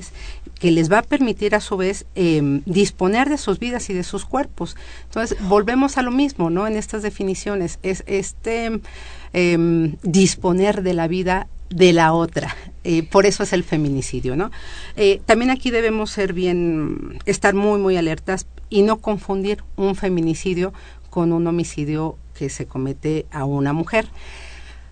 que 0.60 0.72
les 0.72 0.92
va 0.92 1.00
a 1.00 1.04
permitir 1.04 1.56
a 1.56 1.60
su 1.60 1.78
vez 1.78 2.06
em, 2.16 2.62
disponer 2.66 3.30
de 3.30 3.38
sus 3.38 3.60
vidas 3.60 3.90
y 3.90 3.94
de 3.94 4.04
sus 4.04 4.26
cuerpos. 4.26 4.76
Entonces, 5.06 5.38
volvemos 5.48 5.98
a 5.98 6.02
lo 6.02 6.12
mismo, 6.12 6.50
¿no? 6.50 6.68
En 6.68 6.76
estas 6.76 7.02
definiciones, 7.04 7.80
es 7.84 8.04
este 8.08 8.80
em, 9.34 9.96
disponer 10.04 10.84
de 10.84 10.94
la 10.94 11.08
vida 11.08 11.48
de 11.70 11.94
la 11.94 12.14
otra. 12.14 12.56
Eh, 12.84 13.04
por 13.04 13.26
eso 13.26 13.44
es 13.44 13.54
el 13.54 13.64
feminicidio, 13.64 14.36
¿no? 14.36 14.52
Eh, 14.96 15.22
también 15.26 15.52
aquí 15.52 15.72
debemos 15.72 16.12
ser 16.12 16.34
bien, 16.34 17.20
estar 17.26 17.54
muy, 17.54 17.80
muy 17.80 17.98
alertas 17.98 18.46
y 18.70 18.84
no 18.84 18.98
confundir 18.98 19.64
un 19.76 19.96
feminicidio 19.96 20.74
con 21.10 21.32
un 21.32 21.46
homicidio 21.48 22.18
que 22.34 22.50
se 22.50 22.66
comete 22.66 23.26
a 23.32 23.46
una 23.46 23.74
mujer. 23.74 24.08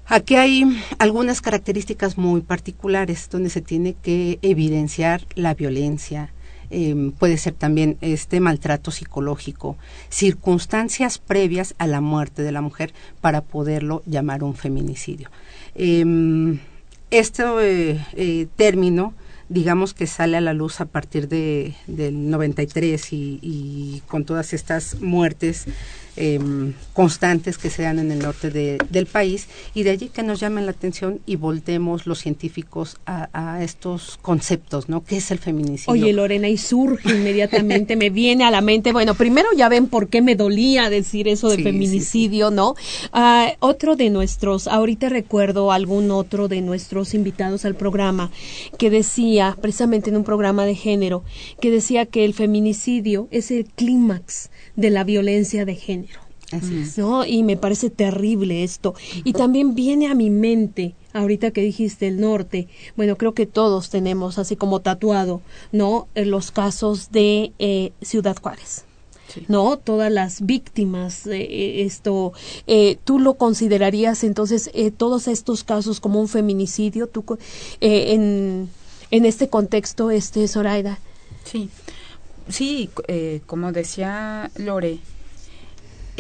Aquí 0.06 0.36
hay 0.36 0.66
algunas 1.00 1.42
características 1.42 2.18
muy 2.18 2.42
particulares 2.42 3.30
donde 3.30 3.50
se 3.50 3.62
tiene 3.62 3.94
que 3.94 4.40
evidenciar 4.42 5.22
la 5.36 5.54
violencia, 5.54 6.34
em, 6.70 7.12
puede 7.12 7.38
ser 7.38 7.54
también 7.54 7.98
este 8.02 8.40
maltrato 8.40 8.92
psicológico, 8.92 9.78
circunstancias 10.10 11.18
previas 11.18 11.76
a 11.78 11.88
la 11.88 12.02
muerte 12.02 12.44
de 12.44 12.52
la 12.52 12.62
mujer 12.62 12.94
para 13.22 13.42
poderlo 13.42 14.04
llamar 14.06 14.44
un 14.44 14.56
feminicidio. 14.56 15.30
Em, 15.76 16.60
este 17.10 17.44
eh, 17.62 18.06
eh, 18.14 18.48
término 18.56 19.14
digamos 19.52 19.94
que 19.94 20.08
sale 20.08 20.38
a 20.38 20.42
la 20.42 20.54
luz 20.54 20.80
a 20.80 20.86
partir 20.86 21.28
de, 21.28 21.74
del 21.86 22.30
93 22.30 23.12
y, 23.12 23.40
y 23.42 24.02
con 24.08 24.24
todas 24.24 24.54
estas 24.54 25.02
muertes 25.02 25.66
eh, 26.24 26.40
constantes 26.94 27.58
que 27.58 27.72
se 27.72 27.82
dan 27.82 27.98
en 27.98 28.12
el 28.12 28.20
norte 28.20 28.52
de, 28.52 28.78
del 28.92 29.08
país 29.08 29.48
y 29.74 29.82
de 29.82 29.90
allí 29.90 30.10
que 30.10 30.22
nos 30.22 30.40
llamen 30.40 30.66
la 30.66 30.72
atención 30.72 31.20
y 31.26 31.36
voltemos 31.36 32.06
los 32.06 32.20
científicos 32.20 32.98
a, 33.08 33.30
a, 33.34 33.64
estos 33.64 34.20
conceptos, 34.22 34.88
¿no? 34.88 35.04
¿Qué 35.04 35.18
es 35.18 35.32
el 35.32 35.40
feminicidio? 35.40 35.94
Oye, 35.94 36.14
Lorena, 36.14 36.48
y 36.48 36.58
surge 36.58 37.10
inmediatamente, 37.18 37.96
me 37.96 38.12
viene 38.12 38.44
a 38.44 38.52
la 38.52 38.62
mente, 38.62 38.94
bueno, 38.94 39.16
primero 39.16 39.50
ya 39.58 39.68
ven 39.68 39.88
por 39.88 40.10
qué 40.10 40.22
me 40.22 40.36
dolía 40.36 40.92
decir 40.92 41.28
eso 41.28 41.50
de 41.50 41.56
sí, 41.56 41.64
feminicidio, 41.64 42.50
sí, 42.50 42.52
sí. 42.52 42.56
¿no? 42.56 42.76
Uh, 43.14 43.56
otro 43.60 43.96
de 43.96 44.12
nuestros, 44.12 44.68
ahorita 44.68 45.10
recuerdo 45.10 45.72
algún 45.72 46.12
otro 46.12 46.48
de 46.48 46.62
nuestros 46.62 47.16
invitados 47.16 47.66
al 47.66 47.74
programa 47.74 48.30
que 48.78 48.92
decía, 48.92 49.58
precisamente 49.60 50.12
en 50.12 50.18
un 50.18 50.24
programa 50.24 50.66
de 50.66 50.76
género, 50.76 51.24
que 51.60 51.72
decía 51.72 52.06
que 52.06 52.26
el 52.26 52.36
feminicidio 52.36 53.28
es 53.32 53.50
el 53.50 53.66
clímax 53.66 54.52
de 54.76 54.92
la 54.92 55.04
violencia 55.04 55.66
de 55.66 55.76
género. 55.76 56.11
Así 56.54 56.80
es. 56.82 56.98
¿no? 56.98 57.26
Y 57.26 57.44
me 57.44 57.58
parece 57.58 57.90
terrible 57.90 58.64
esto. 58.64 58.94
Y 59.24 59.34
también 59.34 59.76
viene 59.76 60.08
a 60.08 60.16
mi 60.16 60.30
mente, 60.30 60.96
ahorita 61.14 61.52
que 61.52 61.62
dijiste 61.62 62.08
el 62.08 62.20
norte, 62.20 62.68
bueno, 62.96 63.18
creo 63.18 63.34
que 63.34 63.46
todos 63.46 63.90
tenemos 63.90 64.38
así 64.38 64.56
como 64.56 64.80
tatuado, 64.82 65.42
¿no? 65.72 66.08
Los 66.16 66.52
casos 66.52 67.12
de 67.12 67.54
eh, 67.60 67.92
Ciudad 68.02 68.38
Juárez. 68.42 68.86
Sí. 69.28 69.46
no 69.48 69.78
todas 69.78 70.12
las 70.12 70.46
víctimas 70.46 71.26
eh, 71.26 71.84
esto 71.84 72.34
eh, 72.68 72.98
tú 73.06 73.18
lo 73.18 73.36
considerarías 73.36 74.26
entonces 74.26 74.70
eh, 74.74 74.92
todos 74.92 75.30
estos 75.30 75.64
casos 75.64 76.02
como 76.02 76.20
un 76.20 76.28
feminicidio 76.28 77.08
tú 77.08 77.24
eh, 77.80 78.12
en 78.12 78.70
en 79.10 79.26
este 79.26 79.48
contexto 79.48 80.12
este 80.12 80.50
Zoraida 80.50 81.00
sí 81.46 81.70
sí 82.50 82.90
eh, 83.08 83.40
como 83.46 83.72
decía 83.72 84.52
Lore 84.58 85.00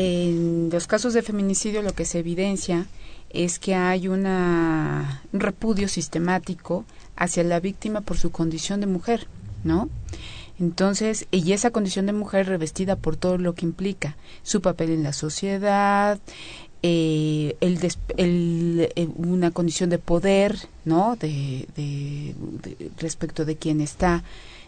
en 0.01 0.69
los 0.71 0.87
casos 0.87 1.13
de 1.13 1.21
feminicidio 1.21 1.83
lo 1.83 1.93
que 1.93 2.05
se 2.05 2.19
evidencia 2.19 2.87
es 3.29 3.59
que 3.59 3.75
hay 3.75 4.07
una, 4.07 5.21
un 5.31 5.39
repudio 5.39 5.87
sistemático 5.87 6.85
hacia 7.15 7.43
la 7.43 7.59
víctima 7.59 8.01
por 8.01 8.17
su 8.17 8.31
condición 8.31 8.81
de 8.81 8.87
mujer, 8.87 9.27
¿no? 9.63 9.89
Entonces, 10.59 11.27
y 11.31 11.53
esa 11.53 11.71
condición 11.71 12.07
de 12.07 12.13
mujer 12.13 12.47
revestida 12.47 12.95
por 12.95 13.15
todo 13.15 13.37
lo 13.37 13.53
que 13.53 13.65
implica 13.65 14.17
su 14.43 14.61
papel 14.61 14.91
en 14.91 15.03
la 15.03 15.13
sociedad, 15.13 16.19
eh, 16.83 17.55
el, 17.61 17.79
el, 18.17 18.89
una 19.15 19.51
condición 19.51 19.91
de 19.91 19.99
poder, 19.99 20.57
¿no? 20.83 21.15
De, 21.15 21.67
de, 21.75 22.35
de, 22.63 22.91
respecto 22.97 23.45
de 23.45 23.55
quien 23.55 23.81
está 23.81 24.23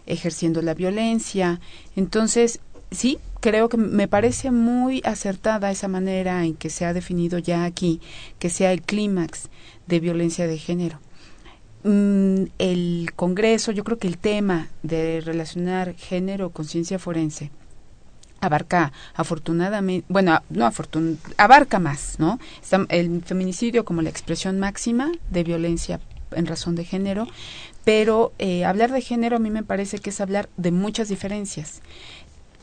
ejerciendo 0.06 0.62
la 0.62 0.74
violencia. 0.74 1.60
Entonces, 1.96 2.60
sí, 2.94 3.18
creo 3.40 3.68
que 3.68 3.76
me 3.76 4.08
parece 4.08 4.50
muy 4.50 5.02
acertada 5.04 5.70
esa 5.70 5.88
manera 5.88 6.44
en 6.44 6.54
que 6.54 6.70
se 6.70 6.84
ha 6.84 6.92
definido 6.92 7.38
ya 7.38 7.64
aquí 7.64 8.00
que 8.38 8.50
sea 8.50 8.72
el 8.72 8.82
clímax 8.82 9.48
de 9.86 10.00
violencia 10.00 10.46
de 10.46 10.58
género. 10.58 10.98
Mm, 11.84 12.44
el 12.58 13.10
Congreso, 13.14 13.70
yo 13.70 13.84
creo 13.84 13.98
que 13.98 14.08
el 14.08 14.16
tema 14.16 14.68
de 14.82 15.20
relacionar 15.20 15.94
género 15.94 16.50
con 16.50 16.64
ciencia 16.64 16.98
forense 16.98 17.50
abarca 18.40 18.92
afortunadamente, 19.14 20.06
bueno, 20.08 20.40
no 20.50 20.66
afortun 20.66 21.18
abarca 21.36 21.78
más, 21.78 22.16
¿no? 22.18 22.38
El 22.88 23.22
feminicidio 23.22 23.84
como 23.84 24.02
la 24.02 24.10
expresión 24.10 24.58
máxima 24.58 25.12
de 25.30 25.44
violencia 25.44 26.00
en 26.32 26.46
razón 26.46 26.74
de 26.74 26.84
género, 26.84 27.26
pero 27.84 28.32
eh, 28.38 28.64
hablar 28.64 28.90
de 28.90 29.00
género 29.00 29.36
a 29.36 29.38
mí 29.38 29.50
me 29.50 29.62
parece 29.62 29.98
que 29.98 30.10
es 30.10 30.20
hablar 30.20 30.48
de 30.56 30.72
muchas 30.72 31.08
diferencias 31.08 31.80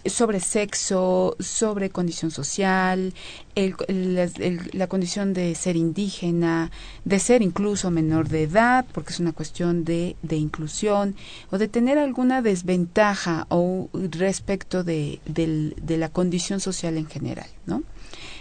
sobre 0.05 0.39
sexo, 0.39 1.35
sobre 1.39 1.89
condición 1.89 2.31
social, 2.31 3.13
la 3.55 4.87
condición 4.87 5.33
de 5.33 5.55
ser 5.55 5.75
indígena, 5.75 6.71
de 7.05 7.19
ser 7.19 7.41
incluso 7.41 7.91
menor 7.91 8.29
de 8.29 8.43
edad, 8.43 8.85
porque 8.91 9.13
es 9.13 9.19
una 9.19 9.33
cuestión 9.33 9.83
de, 9.83 10.15
de 10.21 10.37
inclusión, 10.37 11.15
o 11.51 11.57
de 11.57 11.67
tener 11.67 11.97
alguna 11.97 12.41
desventaja 12.41 13.45
o 13.49 13.89
respecto 13.93 14.83
de, 14.83 15.19
de, 15.25 15.73
de 15.81 15.97
la 15.97 16.09
condición 16.09 16.59
social 16.59 16.97
en 16.97 17.07
general, 17.07 17.47
¿no? 17.65 17.83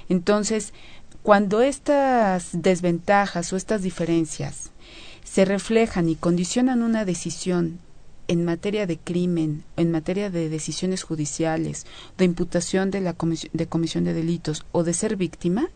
Entonces, 0.09 0.73
cuando 1.23 1.61
estas 1.61 2.49
desventajas 2.53 3.53
o 3.53 3.57
estas 3.57 3.83
diferencias 3.83 4.71
se 5.23 5.45
reflejan 5.45 6.09
y 6.09 6.17
condicionan 6.17 6.83
una 6.83 7.05
decisión 7.05 7.79
en 8.31 8.45
materia 8.45 8.87
de 8.87 8.97
crimen, 8.97 9.65
en 9.77 9.91
materia 9.91 10.31
de 10.31 10.49
decisiones 10.49 11.03
judiciales, 11.03 11.85
de 12.17 12.27
imputación 12.27 12.93
de 12.93 13.01
la 13.01 13.13
comisión 13.13 13.51
de, 13.53 13.67
comisión 13.67 14.05
de 14.05 14.15
delitos 14.15 14.65
o 14.71 14.85
de 14.85 14.95
ser 14.95 15.17
víctima, 15.17 15.69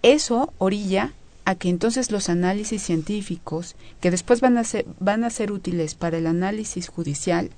eso 0.00 0.52
orilla 0.58 1.12
a 1.44 1.56
que 1.56 1.68
entonces 1.68 2.12
los 2.12 2.28
análisis 2.28 2.82
científicos, 2.82 3.74
que 4.00 4.12
después 4.12 4.40
van 4.40 4.58
a 4.58 4.62
ser, 4.62 4.86
van 5.00 5.24
a 5.24 5.30
ser 5.30 5.50
útiles 5.50 5.96
para 5.96 6.18
el 6.18 6.28
análisis 6.28 6.86
judicial, 6.86 7.50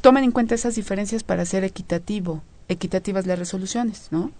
tomen 0.00 0.24
en 0.24 0.32
cuenta 0.32 0.56
esas 0.56 0.74
diferencias 0.74 1.22
para 1.22 1.44
ser 1.44 1.62
equitativo, 1.62 2.42
equitativas 2.68 3.26
las 3.26 3.38
resoluciones, 3.38 4.08
¿no? 4.10 4.32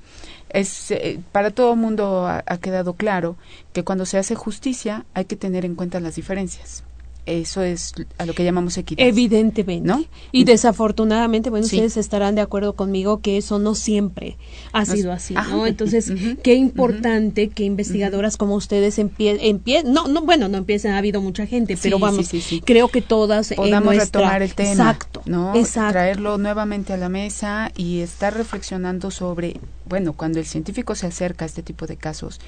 Es 0.48 0.90
eh, 0.90 1.20
para 1.30 1.52
todo 1.52 1.74
el 1.74 1.78
mundo 1.78 2.26
ha, 2.26 2.42
ha 2.44 2.58
quedado 2.58 2.94
claro 2.94 3.36
que 3.72 3.84
cuando 3.84 4.04
se 4.04 4.18
hace 4.18 4.34
justicia 4.34 5.06
hay 5.14 5.26
que 5.26 5.36
tener 5.36 5.64
en 5.64 5.76
cuenta 5.76 6.00
las 6.00 6.16
diferencias 6.16 6.82
eso 7.26 7.62
es 7.62 7.92
a 8.18 8.26
lo 8.26 8.34
que 8.34 8.44
llamamos 8.44 8.76
equidad. 8.78 9.06
Evidentemente. 9.06 9.86
¿no? 9.86 10.04
Y 10.32 10.44
desafortunadamente, 10.44 11.50
bueno, 11.50 11.66
sí. 11.66 11.76
ustedes 11.76 11.96
estarán 11.96 12.34
de 12.34 12.40
acuerdo 12.40 12.74
conmigo 12.74 13.20
que 13.20 13.36
eso 13.36 13.58
no 13.58 13.74
siempre 13.74 14.36
ha 14.72 14.84
sido 14.84 15.12
así. 15.12 15.34
¿no? 15.34 15.66
Entonces, 15.66 16.10
uh 16.10 16.14
-huh. 16.14 16.38
qué 16.42 16.54
importante 16.54 17.44
uh 17.44 17.46
-huh. 17.46 17.54
que 17.54 17.64
investigadoras 17.64 18.34
uh 18.34 18.36
-huh. 18.36 18.38
como 18.40 18.54
ustedes 18.56 18.98
empiecen, 18.98 19.92
no, 19.92 20.08
no, 20.08 20.22
bueno, 20.22 20.48
no 20.48 20.58
empiecen, 20.58 20.92
ha 20.92 20.98
habido 20.98 21.20
mucha 21.20 21.46
gente, 21.46 21.76
pero 21.80 21.98
vamos, 21.98 22.26
sí, 22.26 22.62
creo 22.64 22.88
que 22.88 23.02
todas 23.02 23.52
podamos 23.54 23.94
nuestra... 23.94 24.20
retomar 24.20 24.42
el 24.42 24.54
tema, 24.54 24.70
exacto, 24.70 25.22
¿no? 25.26 25.54
Exacto. 25.54 25.92
Traerlo 25.92 26.38
nuevamente 26.38 26.92
a 26.92 26.96
la 26.96 27.08
mesa 27.08 27.72
y 27.76 28.00
estar 28.00 28.34
reflexionando 28.34 29.10
sobre, 29.10 29.60
bueno, 29.86 30.12
cuando 30.14 30.38
el 30.38 30.46
científico 30.46 30.94
se 30.94 31.06
acerca 31.06 31.44
a 31.44 31.46
este 31.46 31.62
tipo 31.62 31.86
de 31.86 31.96
casos, 31.96 32.40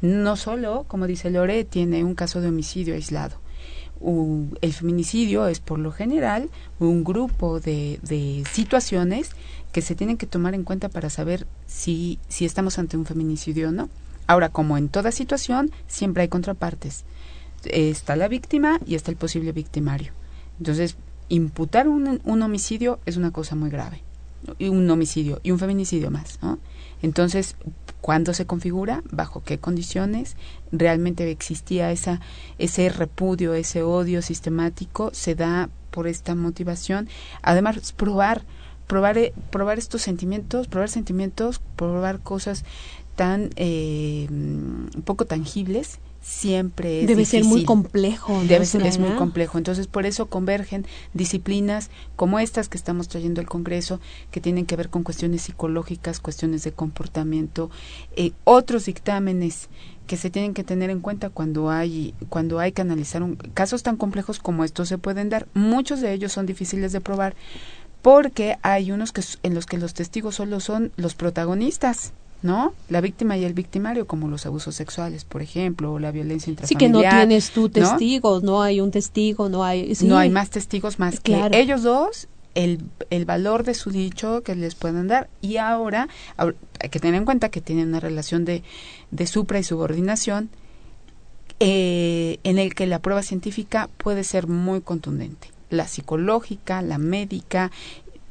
no 0.00 0.36
solo, 0.36 0.84
como 0.88 1.06
dice 1.06 1.30
Lore, 1.30 1.64
tiene 1.64 2.04
un 2.04 2.14
caso 2.14 2.40
de 2.40 2.48
homicidio 2.48 2.94
aislado, 2.94 3.36
el 4.60 4.72
feminicidio 4.72 5.46
es 5.46 5.60
por 5.60 5.78
lo 5.78 5.90
general 5.90 6.50
un 6.78 7.04
grupo 7.04 7.60
de, 7.60 7.98
de, 8.02 8.44
situaciones 8.52 9.30
que 9.72 9.80
se 9.80 9.94
tienen 9.94 10.18
que 10.18 10.26
tomar 10.26 10.54
en 10.54 10.62
cuenta 10.62 10.88
para 10.88 11.08
saber 11.08 11.46
si, 11.66 12.18
si 12.28 12.44
estamos 12.44 12.78
ante 12.78 12.96
un 12.96 13.06
feminicidio 13.06 13.70
o 13.70 13.72
no. 13.72 13.88
Ahora, 14.26 14.50
como 14.50 14.76
en 14.76 14.88
toda 14.88 15.10
situación, 15.10 15.70
siempre 15.86 16.22
hay 16.22 16.28
contrapartes. 16.28 17.04
Está 17.64 18.16
la 18.16 18.28
víctima 18.28 18.78
y 18.86 18.94
está 18.94 19.10
el 19.10 19.16
posible 19.16 19.52
victimario. 19.52 20.12
Entonces, 20.58 20.96
imputar 21.28 21.88
un, 21.88 22.20
un 22.24 22.42
homicidio 22.42 23.00
es 23.06 23.16
una 23.16 23.30
cosa 23.30 23.54
muy 23.56 23.70
grave. 23.70 24.02
Un 24.60 24.88
homicidio 24.90 25.40
y 25.42 25.50
un 25.50 25.58
feminicidio 25.58 26.10
más. 26.10 26.38
¿no? 26.42 26.58
Entonces, 27.02 27.56
cuándo 28.04 28.34
se 28.34 28.44
configura, 28.44 29.02
bajo 29.10 29.42
qué 29.42 29.56
condiciones 29.56 30.36
realmente 30.70 31.30
existía 31.30 31.90
esa, 31.90 32.20
ese 32.58 32.90
repudio, 32.90 33.54
ese 33.54 33.82
odio 33.82 34.20
sistemático, 34.20 35.08
se 35.14 35.34
da 35.34 35.70
por 35.90 36.06
esta 36.06 36.34
motivación. 36.34 37.08
Además, 37.40 37.92
probar, 37.92 38.42
probar, 38.86 39.16
probar 39.48 39.78
estos 39.78 40.02
sentimientos, 40.02 40.68
probar 40.68 40.90
sentimientos, 40.90 41.62
probar 41.76 42.20
cosas 42.20 42.66
tan 43.16 43.48
eh, 43.56 44.28
poco 45.06 45.24
tangibles 45.24 45.98
siempre 46.24 47.02
es 47.02 47.06
debe 47.06 47.20
difícil. 47.20 47.42
ser 47.42 47.48
muy 47.48 47.64
complejo 47.64 48.32
¿no? 48.32 48.44
debe 48.44 48.64
ser 48.64 48.86
es 48.86 48.98
muy 48.98 49.10
complejo 49.10 49.58
entonces 49.58 49.86
por 49.86 50.06
eso 50.06 50.24
convergen 50.26 50.86
disciplinas 51.12 51.90
como 52.16 52.38
estas 52.38 52.70
que 52.70 52.78
estamos 52.78 53.08
trayendo 53.08 53.42
al 53.42 53.46
Congreso 53.46 54.00
que 54.30 54.40
tienen 54.40 54.64
que 54.64 54.74
ver 54.74 54.88
con 54.88 55.02
cuestiones 55.02 55.42
psicológicas 55.42 56.20
cuestiones 56.20 56.64
de 56.64 56.72
comportamiento 56.72 57.70
eh, 58.16 58.32
otros 58.44 58.86
dictámenes 58.86 59.68
que 60.06 60.16
se 60.16 60.30
tienen 60.30 60.54
que 60.54 60.64
tener 60.64 60.88
en 60.88 61.00
cuenta 61.00 61.28
cuando 61.28 61.70
hay 61.70 62.14
cuando 62.30 62.58
hay 62.58 62.72
que 62.72 62.80
analizar 62.80 63.22
un, 63.22 63.36
casos 63.36 63.82
tan 63.82 63.98
complejos 63.98 64.38
como 64.38 64.64
estos 64.64 64.88
se 64.88 64.96
pueden 64.96 65.28
dar 65.28 65.46
muchos 65.52 66.00
de 66.00 66.14
ellos 66.14 66.32
son 66.32 66.46
difíciles 66.46 66.92
de 66.92 67.02
probar 67.02 67.36
porque 68.00 68.56
hay 68.62 68.92
unos 68.92 69.12
que 69.12 69.22
en 69.42 69.54
los 69.54 69.66
que 69.66 69.76
los 69.76 69.92
testigos 69.92 70.36
solo 70.36 70.60
son 70.60 70.90
los 70.96 71.14
protagonistas 71.14 72.14
¿no? 72.42 72.74
La 72.88 73.00
víctima 73.00 73.36
y 73.36 73.44
el 73.44 73.54
victimario, 73.54 74.06
como 74.06 74.28
los 74.28 74.44
abusos 74.46 74.74
sexuales, 74.74 75.24
por 75.24 75.42
ejemplo, 75.42 75.92
o 75.92 75.98
la 75.98 76.10
violencia 76.10 76.50
intrafamiliar. 76.50 76.80
Sí, 76.80 76.86
que 76.86 76.90
no 76.90 77.00
tienes 77.00 77.50
tú 77.50 77.68
testigos, 77.68 78.42
¿no? 78.42 78.52
no 78.52 78.62
hay 78.62 78.80
un 78.80 78.90
testigo, 78.90 79.48
no 79.48 79.64
hay... 79.64 79.94
Sí. 79.94 80.06
No 80.06 80.18
hay 80.18 80.30
más 80.30 80.50
testigos 80.50 80.98
más 80.98 81.20
claro. 81.20 81.50
que 81.50 81.60
ellos 81.60 81.82
dos, 81.82 82.28
el, 82.54 82.82
el 83.10 83.24
valor 83.24 83.64
de 83.64 83.74
su 83.74 83.90
dicho 83.90 84.42
que 84.42 84.54
les 84.54 84.74
puedan 84.74 85.08
dar. 85.08 85.28
Y 85.40 85.56
ahora, 85.56 86.08
ahora 86.36 86.56
hay 86.80 86.88
que 86.88 87.00
tener 87.00 87.16
en 87.16 87.24
cuenta 87.24 87.48
que 87.48 87.60
tienen 87.60 87.88
una 87.88 88.00
relación 88.00 88.44
de, 88.44 88.62
de 89.10 89.26
supra 89.26 89.58
y 89.58 89.64
subordinación 89.64 90.50
eh, 91.60 92.40
en 92.42 92.58
el 92.58 92.74
que 92.74 92.86
la 92.86 92.98
prueba 92.98 93.22
científica 93.22 93.88
puede 93.96 94.24
ser 94.24 94.48
muy 94.48 94.80
contundente. 94.80 95.48
La 95.70 95.88
psicológica, 95.88 96.82
la 96.82 96.98
médica, 96.98 97.70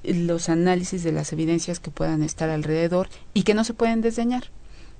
los 0.03 0.49
análisis 0.49 1.03
de 1.03 1.11
las 1.11 1.33
evidencias 1.33 1.79
que 1.79 1.91
puedan 1.91 2.23
estar 2.23 2.49
alrededor 2.49 3.09
y 3.33 3.43
que 3.43 3.53
no 3.53 3.63
se 3.63 3.73
pueden 3.73 4.01
desdeñar. 4.01 4.51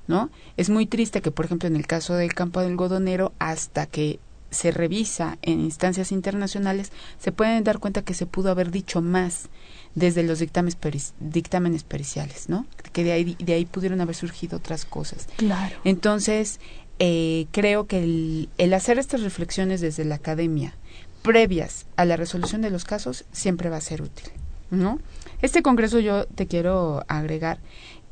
¿No? 0.05 0.29
Es 0.57 0.69
muy 0.69 0.85
triste 0.85 1.21
que, 1.21 1.31
por 1.31 1.45
ejemplo, 1.45 1.67
en 1.67 1.77
el 1.77 1.87
caso 1.87 2.15
del 2.15 2.33
campo 2.33 2.59
del 2.59 2.71
algodonero, 2.71 3.31
hasta 3.39 3.85
que 3.85 4.19
se 4.53 4.71
revisa 4.71 5.37
en 5.41 5.61
instancias 5.61 6.11
internacionales, 6.11 6.91
se 7.19 7.31
pueden 7.31 7.63
dar 7.63 7.79
cuenta 7.79 8.03
que 8.03 8.13
se 8.13 8.25
pudo 8.25 8.51
haber 8.51 8.71
dicho 8.71 9.01
más 9.01 9.49
desde 9.95 10.23
los 10.23 10.39
dictámenes, 10.39 11.13
dictámenes 11.19 11.83
periciales, 11.83 12.49
¿no? 12.49 12.65
Que 12.91 13.03
de 13.03 13.11
ahí, 13.11 13.35
de 13.39 13.53
ahí 13.53 13.65
pudieron 13.65 14.01
haber 14.01 14.15
surgido 14.15 14.57
otras 14.57 14.85
cosas. 14.85 15.27
Claro. 15.37 15.75
Entonces, 15.83 16.59
eh, 16.99 17.47
creo 17.51 17.87
que 17.87 18.03
el, 18.03 18.49
el 18.57 18.73
hacer 18.73 18.99
estas 18.99 19.21
reflexiones 19.21 19.81
desde 19.81 20.05
la 20.05 20.15
academia, 20.15 20.75
previas 21.21 21.85
a 21.95 22.05
la 22.05 22.17
resolución 22.17 22.61
de 22.61 22.69
los 22.69 22.85
casos, 22.85 23.25
siempre 23.31 23.69
va 23.69 23.77
a 23.77 23.81
ser 23.81 24.01
útil, 24.01 24.31
¿no? 24.73 24.99
Este 25.41 25.61
congreso 25.61 25.99
yo 25.99 26.25
te 26.25 26.47
quiero 26.47 27.03
agregar 27.07 27.59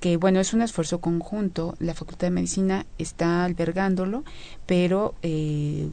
que 0.01 0.18
bueno, 0.18 0.39
es 0.39 0.53
un 0.53 0.64
esfuerzo 0.64 0.99
conjunto, 0.99 1.76
la 1.80 1.93
Facultad 1.93 2.28
de 2.28 2.32
Medicina 2.32 2.88
está 2.97 3.45
albergándolo, 3.45 4.24
pero 4.66 5.14
eh, 5.22 5.89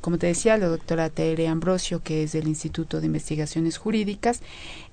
como 0.00 0.16
te 0.16 0.28
decía, 0.28 0.56
la 0.56 0.68
doctora 0.68 1.10
Tere 1.10 1.48
Ambrosio, 1.48 2.00
que 2.00 2.22
es 2.22 2.32
del 2.32 2.46
Instituto 2.46 3.00
de 3.00 3.06
Investigaciones 3.06 3.76
Jurídicas, 3.76 4.42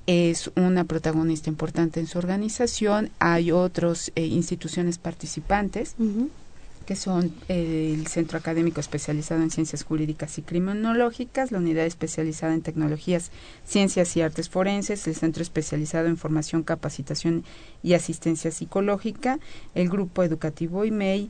es 0.08 0.50
una 0.56 0.84
protagonista 0.84 1.48
importante 1.48 2.00
en 2.00 2.08
su 2.08 2.18
organización, 2.18 3.12
hay 3.20 3.52
otras 3.52 4.12
eh, 4.16 4.26
instituciones 4.26 4.98
participantes 4.98 5.96
que 6.86 6.96
son 6.96 7.34
eh, 7.50 7.94
el 7.94 8.08
Centro 8.08 8.38
Académico 8.38 8.80
Especializado 8.80 9.42
en 9.42 9.52
Ciencias 9.52 9.84
Jurídicas 9.84 10.38
y 10.38 10.42
Criminológicas, 10.42 11.52
la 11.52 11.58
Unidad 11.58 11.86
Especializada 11.86 12.54
en 12.54 12.62
Tecnologías, 12.62 13.32
Ciencias 13.66 14.16
y 14.16 14.22
Artes 14.22 14.50
Forenses, 14.50 15.08
el 15.08 15.16
Centro 15.16 15.42
Especializado 15.42 16.08
en 16.08 16.18
Formación, 16.18 16.64
Capacitación 16.64 17.44
y 17.84 17.94
Asistencia 17.94 18.52
Psicológica, 18.52 19.40
el 19.74 19.90
Grupo 19.90 20.24
Educativo 20.24 20.86
IMEI, 20.86 21.30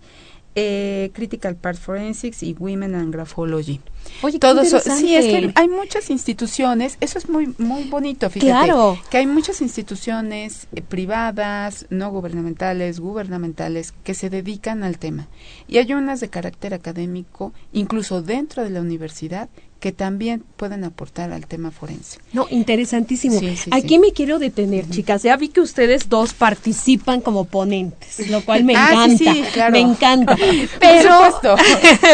eh, 0.55 1.11
Critical 1.13 1.55
Part 1.55 1.77
Forensics 1.77 2.41
y 2.41 2.55
Women 2.57 2.95
and 2.95 3.13
Graphology. 3.13 3.81
Oye, 4.21 4.39
Todo 4.39 4.61
eso, 4.61 4.79
sí, 4.79 5.15
es 5.15 5.25
que 5.25 5.51
hay 5.55 5.67
muchas 5.67 6.09
instituciones, 6.09 6.97
eso 7.01 7.17
es 7.17 7.27
muy 7.27 7.53
muy 7.57 7.83
bonito, 7.83 8.29
fíjate, 8.29 8.51
claro. 8.51 8.97
que 9.09 9.17
hay 9.17 9.27
muchas 9.27 9.61
instituciones 9.61 10.67
eh, 10.73 10.81
privadas, 10.81 11.87
no 11.89 12.11
gubernamentales, 12.11 12.99
gubernamentales 12.99 13.93
que 14.03 14.13
se 14.13 14.29
dedican 14.29 14.83
al 14.83 14.97
tema. 14.99 15.27
Y 15.67 15.77
hay 15.79 15.93
unas 15.93 16.19
de 16.19 16.29
carácter 16.29 16.73
académico, 16.73 17.51
incluso 17.73 18.21
dentro 18.21 18.63
de 18.63 18.69
la 18.69 18.81
universidad, 18.81 19.49
que 19.79 19.91
también 19.91 20.43
pueden 20.57 20.83
aportar 20.83 21.31
al 21.31 21.45
tema 21.47 21.71
forense. 21.71 22.19
No, 22.33 22.47
interesantísimo. 22.49 23.39
Aquí 23.71 23.99
me 23.99 24.13
quiero 24.13 24.39
detener, 24.39 24.89
chicas. 24.89 25.23
Ya 25.23 25.37
vi 25.37 25.49
que 25.49 25.61
ustedes 25.61 26.09
dos 26.09 26.33
participan 26.33 27.21
como 27.21 27.45
ponentes, 27.45 28.29
lo 28.29 28.43
cual 28.43 28.63
me 28.63 28.75
ah, 28.75 29.05
encanta. 29.05 29.51
claro. 29.53 29.71
Me 29.73 29.79
encanta. 29.81 30.37
Pero, 30.79 31.09
por 31.09 31.31
supuesto. 31.31 31.55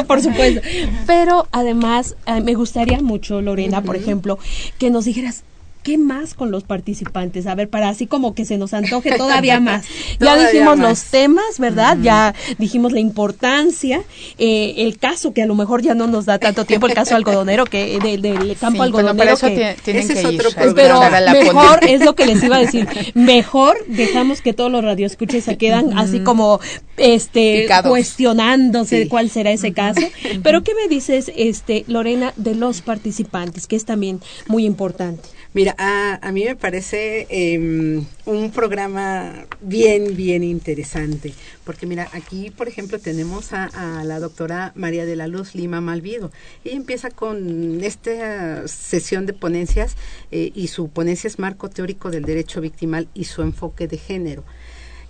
por 0.08 0.22
supuesto. 0.22 0.62
Pero 1.08 1.48
además 1.52 2.16
eh, 2.26 2.42
me 2.42 2.56
gustaría 2.56 3.02
mucho, 3.02 3.42
Lorena, 3.42 3.82
por 3.82 3.96
ejemplo, 3.96 4.38
que 4.78 4.90
nos 4.90 5.06
dijeras 5.06 5.44
¿Qué 5.84 5.98
más 5.98 6.36
con 6.36 6.52
los 6.52 6.64
participantes? 6.64 7.48
A 7.48 7.56
ver, 7.56 7.68
para 7.68 7.90
así 7.90 8.06
como 8.06 8.36
que 8.36 8.46
se 8.46 8.58
nos 8.58 8.74
antoje 8.74 9.12
todavía 9.18 9.60
más. 9.60 9.86
ya 10.20 10.38
dijimos 10.38 10.78
los 10.78 11.04
temas, 11.06 11.58
¿verdad? 11.58 11.98
Ya 12.02 12.36
dijimos 12.60 12.92
la 12.92 13.00
importancia, 13.00 14.04
eh, 14.38 14.76
el 14.78 15.00
caso 15.00 15.34
que 15.34 15.42
a 15.42 15.46
lo 15.48 15.56
mejor 15.56 15.82
ya 15.82 15.96
no 15.96 16.06
nos 16.06 16.26
da 16.26 16.38
tanto 16.38 16.66
tiempo, 16.66 16.86
el 16.86 16.94
caso 16.94 17.16
algodonero, 17.22 17.66
que 17.66 18.00
del 18.00 18.56
campo 18.58 18.84
algodonero. 18.84 19.36
que, 19.38 19.76
ese 19.86 20.14
es 20.14 20.26
otro 20.26 20.50
Pero 20.76 21.02
mejor 21.32 21.84
es 21.88 22.06
lo 22.06 22.14
que 22.16 22.28
les 22.28 22.44
iba 22.44 22.58
a 22.58 22.60
decir. 22.60 22.88
Mejor 23.14 23.78
dejamos 23.88 24.42
que 24.42 24.54
todos 24.54 24.72
los 24.72 24.84
radioescuches 24.84 25.44
se 25.44 25.58
quedan 25.58 25.98
así 25.98 26.20
como 26.20 26.60
este 26.98 27.68
cuestionándose 27.84 29.08
cuál 29.08 29.30
será 29.30 29.52
ese 29.52 29.74
caso. 29.74 30.02
Pero 30.44 30.64
¿qué 30.64 30.74
me 30.76 30.88
dices, 30.88 31.32
este 31.36 31.86
Lorena, 31.88 32.34
de 32.36 32.56
los 32.56 32.82
participantes, 32.82 33.68
que 33.68 33.76
es 33.76 33.86
también 33.86 34.20
muy 34.48 34.66
importante? 34.66 35.30
Mira, 35.54 35.76
a, 35.78 36.32
mí 36.32 36.46
me 36.46 36.56
parece 36.56 37.28
em, 37.30 38.06
un 38.26 38.52
programa 38.52 39.34
bien, 39.60 40.16
bien 40.16 40.46
interesante, 40.46 41.34
porque 41.66 41.86
mira, 41.86 42.08
aquí, 42.14 42.52
por 42.52 42.70
ejemplo, 42.70 43.00
tenemos 43.00 43.52
a, 43.52 43.70
la 44.06 44.22
doctora 44.22 44.72
María 44.76 45.06
de 45.06 45.18
la 45.18 45.28
Luz 45.28 45.54
Lima 45.54 45.82
Malvido. 45.82 46.32
Ella 46.64 46.78
empieza 46.78 47.10
con 47.10 47.84
esta 47.84 48.66
sesión 48.70 49.26
de 49.26 49.34
ponencias 49.34 49.98
eh, 50.32 50.54
y 50.56 50.70
su 50.70 50.88
ponencia 50.88 51.28
es 51.28 51.38
Marco 51.38 51.70
Teórico 51.70 52.12
del 52.12 52.24
Derecho 52.24 52.62
Victimal 52.62 53.10
y 53.14 53.26
su 53.26 53.42
enfoque 53.42 53.90
de 53.90 53.98
género. 53.98 54.46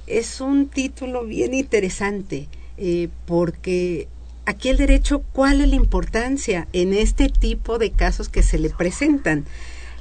Es 0.07 0.41
un 0.41 0.69
título 0.69 1.23
bien 1.23 1.53
interesante, 1.53 2.47
eh, 2.79 3.09
porque 3.27 4.07
aquí 4.47 4.69
el 4.69 4.77
derecho, 4.77 5.23
¿cuál 5.33 5.61
es 5.61 5.69
la 5.69 5.75
importancia 5.75 6.67
en 6.73 6.95
este 6.95 7.29
tipo 7.29 7.77
de 7.77 7.91
casos 7.91 8.27
que 8.27 8.41
se 8.41 8.57
le 8.57 8.71
presentan? 8.71 9.45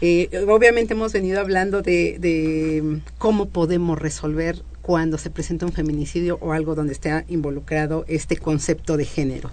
Eh, 0.01 0.30
obviamente 0.48 0.94
hemos 0.94 1.12
venido 1.12 1.40
hablando 1.40 1.82
de, 1.82 3.01
cómo 3.18 3.48
podemos 3.48 3.98
resolver 3.98 4.62
cuando 4.82 5.18
se 5.18 5.30
presenta 5.30 5.66
un 5.66 5.72
feminicidio 5.72 6.38
o 6.40 6.53
algo 6.53 6.74
donde 6.74 6.94
esté 6.94 7.24
involucrado 7.28 8.05
este 8.09 8.36
concepto 8.36 8.96
de 8.96 9.05
género. 9.05 9.51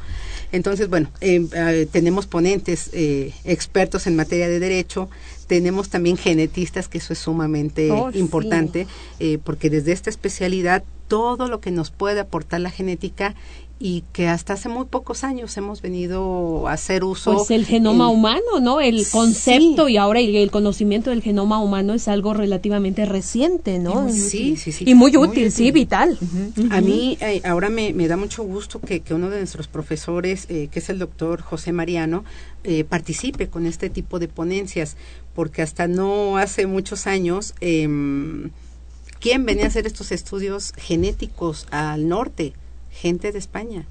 Entonces, 0.52 0.90
bueno, 0.90 1.12
eh, 1.20 1.46
eh, 1.54 1.88
tenemos 1.92 2.28
ponentes 2.28 2.90
expertos 3.44 4.08
en 4.08 4.16
materia 4.16 4.48
de 4.48 4.60
derecho, 4.60 5.10
tenemos 5.48 5.90
también 5.90 6.18
genetistas, 6.18 6.88
que 6.88 6.98
eso 6.98 7.14
es 7.14 7.20
sumamente 7.20 7.92
oh, 7.92 8.10
importante, 8.14 8.88
porque 9.44 9.70
desde 9.70 9.92
esta 9.92 10.10
especialidad 10.10 10.84
todo 11.08 11.48
lo 11.48 11.60
que 11.60 11.72
nos 11.72 11.92
puede 11.92 12.20
aportar 12.20 12.62
la 12.62 12.72
genética 12.72 13.36
y 13.80 14.04
que 14.12 14.28
hasta 14.28 14.54
hace 14.54 14.70
muy 14.70 14.86
pocos 14.86 15.24
años 15.24 15.56
hemos 15.58 15.84
venido 15.84 16.68
a 16.68 16.74
hacer 16.74 17.04
uso. 17.04 17.36
Pues 17.36 17.52
el 17.52 17.66
genoma 17.66 18.10
humano, 18.10 18.60
¿no? 18.60 18.82
El 18.82 19.06
concepto 19.12 19.88
y 19.88 19.98
ahora 19.98 20.20
el, 20.20 20.50
conocimiento 20.50 21.12
del 21.12 21.22
genoma 21.22 21.60
humano 21.60 21.94
es 21.94 22.08
algo 22.08 22.34
relativamente 22.34 23.06
reciente, 23.06 23.78
¿no? 23.78 24.10
Sí, 24.10 24.58
sí, 24.58 24.72
sí. 24.72 24.84
Y 24.88 24.96
muy 24.96 25.16
útil, 25.16 25.52
sí, 25.52 25.70
vital. 25.72 26.18
A 26.72 26.82
mí 26.82 27.18
eh, 27.22 27.42
ahora 27.46 27.70
me, 27.70 27.94
da 28.08 28.18
mucho 28.18 28.44
gusto 28.44 28.80
que, 28.80 29.04
uno 29.12 29.30
de 29.30 29.38
nuestros 29.38 29.68
profesores, 29.68 30.48
eh, 30.50 30.70
que 30.72 30.80
es 30.80 30.90
el 30.90 30.98
doctor 30.98 31.42
José 31.42 31.72
Mariano, 31.72 32.24
eh, 32.64 32.84
participe 32.84 33.48
con 33.48 33.68
este 33.68 33.90
tipo 33.92 34.18
de 34.18 34.28
ponencias, 34.28 34.98
porque 35.36 35.62
hasta 35.62 35.88
no 35.88 36.38
hace 36.38 36.66
muchos 36.66 37.06
años, 37.06 37.54
eh, 37.62 37.88
¿quién 39.20 39.46
venía 39.46 39.66
a 39.66 39.68
hacer 39.68 39.88
estos 39.88 40.12
estudios 40.12 40.74
genéticos 40.78 41.68
al 41.72 42.08
norte? 42.08 42.54
gente 42.98 43.32
de 43.32 43.40
España. 43.40 43.86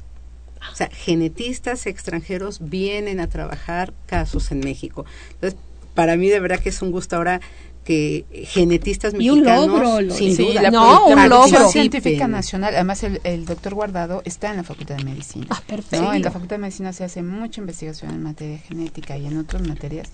O 0.73 0.75
sea, 0.75 0.89
genetistas 0.91 1.87
extranjeros 1.87 2.59
vienen 2.61 3.21
a 3.21 3.29
trabajar 3.29 3.93
casos 4.07 4.51
en 4.51 4.61
México. 4.61 5.05
Entonces, 5.33 5.59
para 5.95 6.17
mí 6.17 6.29
de 6.29 6.41
verdad 6.41 6.59
que 6.59 6.71
es 6.71 6.83
un 6.83 6.91
gusto 6.91 7.17
ahora 7.17 7.41
que 7.85 8.25
genetistas 8.49 9.15
mexicanos, 9.15 9.37
y 9.37 9.39
un 9.39 9.45
logro, 9.45 10.15
sin 10.15 10.35
sí, 10.35 10.49
duda, 10.49 10.63
la, 10.63 10.71
no, 10.73 11.07
un 11.07 11.29
logro. 11.29 11.69
científica 11.69 12.27
nacional, 12.27 12.75
además 12.75 13.05
el, 13.05 13.21
el, 13.23 13.45
doctor 13.45 13.75
Guardado 13.75 14.23
está 14.25 14.51
en 14.51 14.57
la 14.57 14.65
Facultad 14.65 14.97
de 14.97 15.05
Medicina. 15.05 15.47
Ah, 15.51 15.63
perfecto. 15.65 16.13
En 16.13 16.23
la 16.23 16.33
Facultad 16.33 16.57
de 16.57 16.63
Medicina 16.63 16.93
se 16.93 17.05
hace 17.05 17.23
mucha 17.23 17.61
investigación 17.61 18.11
en 18.11 18.25
materia 18.25 18.59
genética 18.59 19.17
y 19.17 19.27
en 19.27 19.39
otras 19.39 19.63
materias 19.63 20.09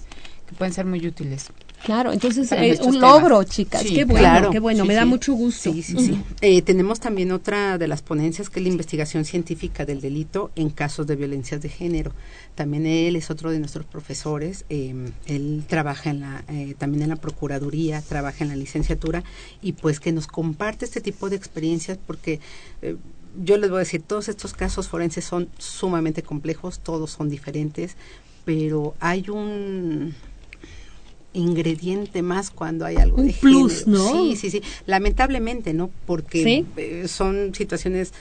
que 0.53 0.59
pueden 0.59 0.73
ser 0.73 0.87
muy 0.87 1.07
útiles. 1.07 1.51
Claro, 1.85 2.13
entonces 2.13 2.53
es 2.53 2.81
un 2.81 3.01
logro, 3.01 3.43
chicas. 3.43 3.83
qué 3.83 4.05
bueno, 4.05 4.51
qué 4.51 4.61
bueno, 4.61 4.85
me 4.85 4.95
da 4.95 5.05
mucho 5.05 5.33
gusto. 5.33 5.73
Sí, 5.73 5.83
sí, 5.83 5.97
sí. 5.99 6.23
Eh, 6.41 6.63
tenemos 6.63 7.01
también 7.01 7.33
otra 7.33 7.77
de 7.77 7.89
las 7.89 8.03
ponencias 8.03 8.49
que 8.51 8.61
es 8.61 8.65
la 8.65 8.69
investigación 8.69 9.25
científica 9.25 9.85
del 9.85 10.01
delito 10.01 10.53
en 10.55 10.71
casos 10.71 11.09
de 11.09 11.17
violencias 11.17 11.61
de 11.61 11.69
género. 11.69 12.13
También 12.55 12.87
él 12.87 13.17
es 13.17 13.31
otro 13.31 13.51
de 13.51 13.59
nuestros 13.59 13.85
profesores. 13.85 14.65
Em, 14.69 15.11
él 15.27 15.65
trabaja 15.67 16.11
en 16.11 16.21
la, 16.21 16.45
eh, 16.49 16.75
también 16.79 17.03
en 17.03 17.09
la 17.09 17.17
procuraduría, 17.17 18.01
trabaja 18.01 18.45
en 18.45 18.51
la 18.51 18.57
licenciatura 18.57 19.25
y 19.61 19.73
pues 19.73 19.99
que 19.99 20.13
nos 20.13 20.29
comparte 20.29 20.85
este 20.85 21.01
tipo 21.01 21.31
de 21.31 21.37
experiencias 21.37 21.99
porque 22.07 22.39
eh, 22.83 22.97
yo 23.43 23.57
les 23.57 23.71
voy 23.71 23.79
a 23.79 23.81
decir, 23.81 24.03
todos 24.03 24.29
estos 24.29 24.53
casos 24.53 24.89
forenses 24.89 25.25
son 25.25 25.49
sumamente 25.59 26.23
complejos, 26.23 26.79
todos 26.81 27.11
son 27.11 27.29
diferentes, 27.29 27.97
pero 28.45 28.95
hay 29.01 29.31
un 29.31 30.15
ingrediente 31.35 32.23
más 32.23 32.51
cuando 32.51 32.85
hay 32.85 32.97
algo 32.97 33.23
de 33.23 33.33
plus, 33.33 33.87
¿no? 33.87 34.11
Sí, 34.13 34.37
sí, 34.37 34.51
sí. 34.51 34.63
Lamentablemente, 34.87 35.73
¿no? 35.73 35.91
Porque 36.07 36.65
eh, 36.77 37.09
son 37.09 37.55
situaciones 37.55 38.13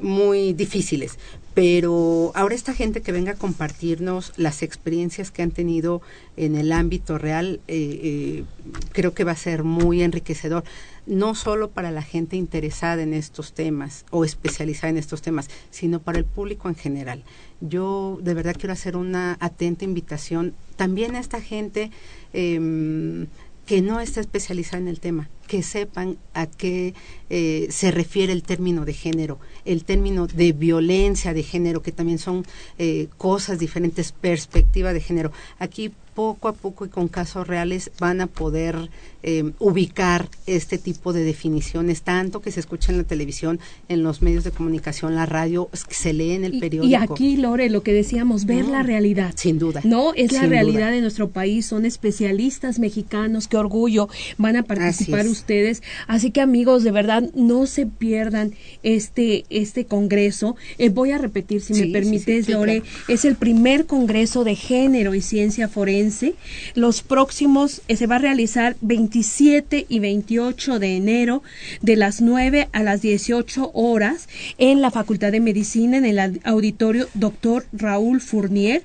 muy 0.00 0.52
difíciles. 0.52 1.18
Pero 1.54 2.32
ahora 2.34 2.54
esta 2.54 2.74
gente 2.74 3.00
que 3.00 3.12
venga 3.12 3.32
a 3.32 3.36
compartirnos 3.36 4.34
las 4.36 4.62
experiencias 4.62 5.30
que 5.30 5.40
han 5.40 5.52
tenido 5.52 6.02
en 6.36 6.54
el 6.54 6.70
ámbito 6.70 7.16
real, 7.16 7.60
eh, 7.66 8.00
eh, 8.02 8.44
creo 8.92 9.14
que 9.14 9.24
va 9.24 9.32
a 9.32 9.36
ser 9.36 9.64
muy 9.64 10.02
enriquecedor 10.02 10.64
no 11.06 11.34
solo 11.34 11.70
para 11.70 11.90
la 11.90 12.02
gente 12.02 12.36
interesada 12.36 13.02
en 13.02 13.14
estos 13.14 13.52
temas 13.52 14.04
o 14.10 14.24
especializada 14.24 14.90
en 14.90 14.98
estos 14.98 15.22
temas, 15.22 15.48
sino 15.70 16.00
para 16.00 16.18
el 16.18 16.24
público 16.24 16.68
en 16.68 16.74
general. 16.74 17.22
Yo 17.60 18.18
de 18.20 18.34
verdad 18.34 18.56
quiero 18.58 18.72
hacer 18.72 18.96
una 18.96 19.38
atenta 19.40 19.84
invitación 19.84 20.54
también 20.76 21.16
a 21.16 21.20
esta 21.20 21.40
gente 21.40 21.90
eh, 22.32 23.26
que 23.66 23.82
no 23.82 24.00
está 24.00 24.20
especializada 24.20 24.78
en 24.78 24.88
el 24.88 25.00
tema, 25.00 25.28
que 25.46 25.62
sepan 25.62 26.18
a 26.34 26.46
qué 26.46 26.94
eh, 27.30 27.66
se 27.70 27.90
refiere 27.90 28.32
el 28.32 28.42
término 28.42 28.84
de 28.84 28.92
género, 28.92 29.38
el 29.64 29.84
término 29.84 30.26
de 30.26 30.52
violencia 30.52 31.34
de 31.34 31.42
género, 31.42 31.82
que 31.82 31.92
también 31.92 32.18
son 32.18 32.44
eh, 32.78 33.08
cosas 33.16 33.58
diferentes, 33.58 34.12
perspectiva 34.12 34.92
de 34.92 35.00
género. 35.00 35.32
Aquí 35.58 35.92
poco 36.16 36.48
a 36.48 36.54
poco 36.54 36.86
y 36.86 36.88
con 36.88 37.08
casos 37.08 37.46
reales 37.46 37.90
van 38.00 38.22
a 38.22 38.26
poder 38.26 38.88
eh, 39.22 39.52
ubicar 39.58 40.30
este 40.46 40.78
tipo 40.78 41.12
de 41.12 41.22
definiciones, 41.22 42.02
tanto 42.02 42.40
que 42.40 42.50
se 42.50 42.60
escucha 42.60 42.90
en 42.90 42.98
la 42.98 43.04
televisión, 43.04 43.60
en 43.88 44.02
los 44.02 44.22
medios 44.22 44.42
de 44.42 44.50
comunicación, 44.50 45.14
la 45.14 45.26
radio, 45.26 45.68
se 45.90 46.14
lee 46.14 46.32
en 46.32 46.44
el 46.44 46.58
periódico. 46.58 46.90
Y 46.90 46.94
aquí, 46.94 47.36
Lore, 47.36 47.68
lo 47.68 47.82
que 47.82 47.92
decíamos, 47.92 48.46
ver 48.46 48.66
la 48.66 48.82
realidad. 48.82 49.34
Sin 49.36 49.58
duda. 49.58 49.82
No, 49.84 50.14
es 50.14 50.32
la 50.32 50.46
realidad 50.46 50.90
de 50.90 51.02
nuestro 51.02 51.28
país, 51.28 51.66
son 51.66 51.84
especialistas 51.84 52.78
mexicanos, 52.78 53.46
qué 53.46 53.58
orgullo, 53.58 54.08
van 54.38 54.56
a 54.56 54.62
participar 54.62 55.26
ustedes. 55.36 55.82
Así 56.06 56.30
que 56.30 56.40
amigos, 56.40 56.84
de 56.84 56.90
verdad, 56.90 57.22
no 57.34 57.66
se 57.66 57.86
pierdan 57.86 58.54
este, 58.82 59.44
este 59.50 59.86
congreso. 59.86 60.56
Eh, 60.78 60.88
voy 60.88 61.12
a 61.12 61.18
repetir, 61.18 61.60
si 61.60 61.74
me 61.74 61.92
permites, 61.92 62.48
Lore, 62.48 62.82
es 63.08 63.24
el 63.24 63.36
primer 63.36 63.86
congreso 63.86 64.44
de 64.44 64.54
género 64.54 65.14
y 65.14 65.20
ciencia 65.20 65.68
forense 65.68 66.34
los 66.74 67.02
próximos 67.02 67.82
eh, 67.88 67.96
se 67.96 68.06
va 68.06 68.16
a 68.16 68.18
realizar 68.20 68.76
27 68.80 69.86
y 69.88 69.98
28 69.98 70.78
de 70.78 70.96
enero 70.96 71.42
de 71.82 71.96
las 71.96 72.20
9 72.20 72.68
a 72.72 72.82
las 72.82 73.02
18 73.02 73.70
horas 73.74 74.28
en 74.58 74.80
la 74.80 74.90
Facultad 74.90 75.32
de 75.32 75.40
Medicina 75.40 75.96
en 75.96 76.04
el 76.04 76.40
auditorio 76.44 77.08
Dr. 77.14 77.66
Raúl 77.72 78.20
Fournier. 78.20 78.82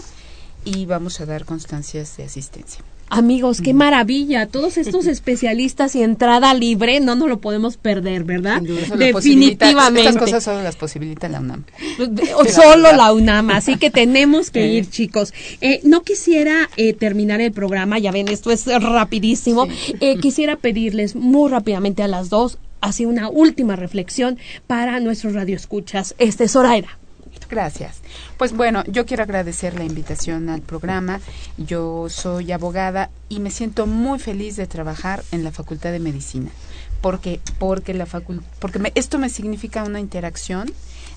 y 0.64 0.86
vamos 0.86 1.20
a 1.20 1.26
dar 1.26 1.44
constancias 1.44 2.16
de 2.16 2.24
asistencia. 2.24 2.82
Amigos, 3.09 3.61
qué 3.61 3.72
maravilla. 3.72 4.46
Todos 4.46 4.76
estos 4.78 5.07
especialistas 5.07 5.94
y 5.94 6.02
entrada 6.02 6.52
libre, 6.54 7.00
no 7.00 7.14
nos 7.14 7.28
lo 7.28 7.40
podemos 7.40 7.76
perder, 7.76 8.24
¿verdad? 8.24 8.61
Definitivamente. 8.62 10.09
Estas 10.09 10.22
cosas 10.22 10.44
solo 10.44 10.62
las 10.62 10.76
posibilita 10.76 11.28
la 11.28 11.40
UNAM. 11.40 11.64
solo 12.48 12.92
la 12.92 13.12
UNAM, 13.12 13.50
así 13.50 13.76
que 13.76 13.90
tenemos 13.90 14.50
que 14.50 14.66
ir, 14.66 14.90
chicos. 14.90 15.32
Eh, 15.61 15.80
no 15.84 16.02
quisiera 16.02 16.68
eh, 16.76 16.94
terminar 16.94 17.40
el 17.40 17.52
programa, 17.52 17.98
ya 17.98 18.11
ven, 18.11 18.28
esto 18.28 18.50
es 18.50 18.66
rapidísimo. 18.66 19.68
Eh, 20.00 20.18
quisiera 20.18 20.57
pedirles 20.57 21.14
muy 21.14 21.50
rápidamente 21.50 22.02
a 22.02 22.09
las 22.09 22.28
dos, 22.28 22.59
así 22.80 23.07
una 23.07 23.28
última 23.28 23.76
reflexión 23.76 24.38
para 24.66 24.98
nuestros 25.00 25.34
radioescuchas. 25.34 26.14
Este 26.18 26.44
es 26.44 26.52
Zoraida. 26.52 26.98
Gracias. 27.49 28.01
Pues 28.37 28.53
bueno, 28.53 28.82
yo 28.87 29.07
quiero 29.07 29.22
agradecer 29.22 29.74
la 29.74 29.84
invitación 29.84 30.49
al 30.49 30.62
programa. 30.62 31.20
Yo 31.57 32.09
soy 32.09 32.53
abogada 32.53 33.11
y 33.28 33.41
me 33.41 33.51
siento 33.51 33.87
muy 33.87 34.18
feliz 34.18 34.57
de 34.57 34.66
trabajar 34.66 35.22
en 35.32 35.45
la 35.45 35.53
Facultad 35.53 35.93
de 35.93 36.01
Medicina. 36.01 36.51
Porque, 37.01 37.41
porque, 37.59 37.95
la 37.95 38.07
porque 38.07 38.93
esto 38.95 39.18
me 39.18 39.28
significa 39.28 39.84
una 39.84 40.01
interacción 40.01 40.72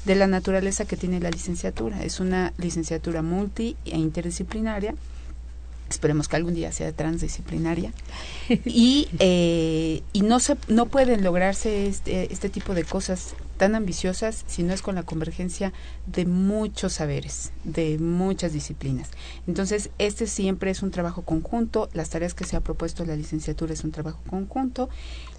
de 0.05 0.15
la 0.15 0.27
naturaleza 0.27 0.85
que 0.85 0.97
tiene 0.97 1.19
la 1.19 1.31
licenciatura. 1.31 2.03
Es 2.03 2.19
una 2.19 2.53
licenciatura 2.57 3.21
multi 3.21 3.75
e 3.85 3.97
interdisciplinaria. 3.97 4.93
Esperemos 5.89 6.27
que 6.27 6.35
algún 6.35 6.53
día 6.53 6.71
sea 6.71 6.91
transdisciplinaria. 6.93 7.91
y, 8.65 9.07
eh, 9.19 10.03
y 10.13 10.21
no, 10.21 10.39
se, 10.39 10.57
no 10.67 10.85
pueden 10.85 11.23
lograrse 11.23 11.87
este, 11.87 12.31
este 12.31 12.49
tipo 12.49 12.73
de 12.73 12.83
cosas 12.83 13.35
tan 13.57 13.75
ambiciosas 13.75 14.45
si 14.47 14.63
no 14.63 14.73
es 14.73 14.81
con 14.81 14.95
la 14.95 15.03
convergencia 15.03 15.73
de 16.05 16.25
muchos 16.25 16.93
saberes, 16.93 17.51
de 17.65 17.99
muchas 17.99 18.53
disciplinas. 18.53 19.09
Entonces, 19.47 19.89
este 19.99 20.27
siempre 20.27 20.71
es 20.71 20.81
un 20.81 20.91
trabajo 20.91 21.23
conjunto, 21.23 21.89
las 21.93 22.09
tareas 22.09 22.33
que 22.33 22.45
se 22.45 22.55
ha 22.55 22.61
propuesto 22.61 23.05
la 23.05 23.15
licenciatura 23.15 23.73
es 23.73 23.83
un 23.83 23.91
trabajo 23.91 24.19
conjunto 24.29 24.89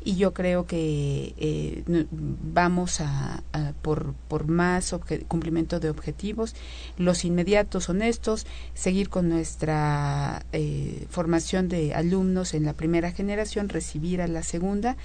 y 0.03 0.17
yo 0.17 0.33
creo 0.33 0.67
que 0.67 1.35
eh, 1.37 1.85
vamos 2.09 3.01
a, 3.01 3.43
por, 3.83 4.15
por 4.29 4.47
más 4.47 4.95
cumplimiento 5.29 5.81
de 5.81 5.91
objetivos, 5.91 6.55
los 6.97 7.25
inmediatos 7.25 7.89
honestos, 7.89 8.47
seguir 8.75 9.09
con 9.09 9.29
nuestra 9.29 10.45
eh, 10.53 11.07
formación 11.11 11.69
de 11.69 11.95
alumnos 11.95 12.55
en 12.55 12.65
la 12.65 12.73
primera 12.73 13.13
generación, 13.13 13.69
recibir 13.69 14.23
a 14.23 14.29
la 14.29 14.43
segunda 14.43 14.97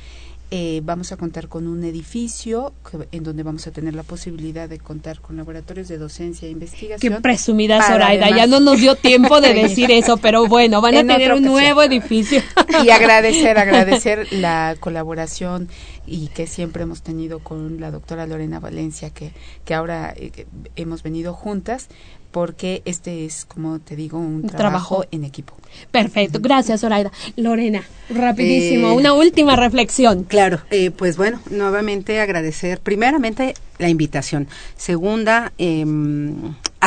eh, 0.51 0.81
vamos 0.83 1.11
a 1.11 1.17
contar 1.17 1.47
con 1.47 1.67
un 1.67 1.83
edificio 1.83 2.73
en 3.11 3.23
donde 3.23 3.43
vamos 3.43 3.65
a 3.67 3.71
tener 3.71 3.95
la 3.95 4.03
posibilidad 4.03 4.69
de 4.69 4.79
contar 4.79 5.19
con 5.19 5.37
laboratorios 5.37 5.87
de 5.87 5.97
docencia 5.97 6.47
e 6.47 6.51
investigación. 6.51 7.13
Qué 7.13 7.21
presumida 7.21 7.81
Zoraida, 7.81 8.29
ya 8.29 8.45
no 8.45 8.59
nos 8.59 8.79
dio 8.79 8.95
tiempo 8.95 9.41
de 9.41 9.53
decir 9.63 9.91
eso, 9.91 10.17
pero 10.17 10.47
bueno, 10.47 10.81
van 10.81 10.95
a 10.95 11.01
tener 11.01 11.33
un 11.33 11.43
nuevo 11.43 11.81
edificio. 11.81 12.41
y 12.83 12.89
agradecer, 12.89 13.57
agradecer 13.57 14.27
la 14.31 14.75
colaboración 14.79 15.67
y 16.05 16.27
que 16.27 16.45
siempre 16.45 16.83
hemos 16.83 17.01
tenido 17.01 17.39
con 17.39 17.79
la 17.79 17.89
doctora 17.89 18.27
Lorena 18.27 18.59
Valencia, 18.59 19.09
que, 19.09 19.31
que 19.65 19.73
ahora 19.73 20.13
eh, 20.15 20.45
hemos 20.75 21.01
venido 21.01 21.33
juntas 21.33 21.89
porque 22.35 22.81
este 22.83 23.23
es, 23.23 23.45
como 23.45 23.79
te 23.79 23.95
digo, 23.95 24.17
un, 24.19 24.45
trabajo, 24.45 25.05
en 25.09 25.23
equipo. 25.23 25.53
Perfecto, 25.89 26.39
gracias 26.41 26.81
Zoraida. 26.81 27.09
Lorena, 27.37 27.81
rapidísimo, 28.09 28.89
eh, 28.89 28.91
una 28.91 29.13
última 29.13 29.55
reflexión. 29.55 30.25
Claro, 30.25 30.59
eh, 30.69 30.91
pues 30.91 31.15
bueno, 31.15 31.39
nuevamente 31.49 32.19
agradecer 32.19 32.81
primeramente 32.81 33.53
la 33.77 33.89
invitación. 33.89 34.47
Segunda, 34.77 35.51
eh, 35.57 35.85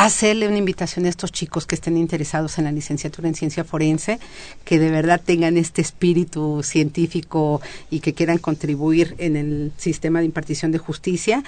hacerle 0.05 0.47
una 0.47 0.57
invitación 0.57 1.05
a 1.05 1.09
estos 1.09 1.31
chicos 1.31 1.65
que 1.65 1.75
estén 1.75 1.97
interesados 1.97 2.57
en 2.57 2.63
la 2.63 2.71
licenciatura 2.71 3.27
en 3.27 3.35
ciencia 3.35 3.65
forense, 3.65 4.19
que 4.63 4.79
de 4.79 4.89
verdad 4.91 5.21
tengan 5.23 5.57
este 5.57 5.81
espíritu 5.81 6.61
científico 6.63 7.61
y 7.89 7.99
que 7.99 8.13
quieran 8.13 8.37
contribuir 8.37 9.15
en 9.17 9.35
el 9.35 9.73
sistema 9.77 10.19
de 10.19 10.25
impartición 10.25 10.71
de 10.71 10.77
justicia. 10.77 11.43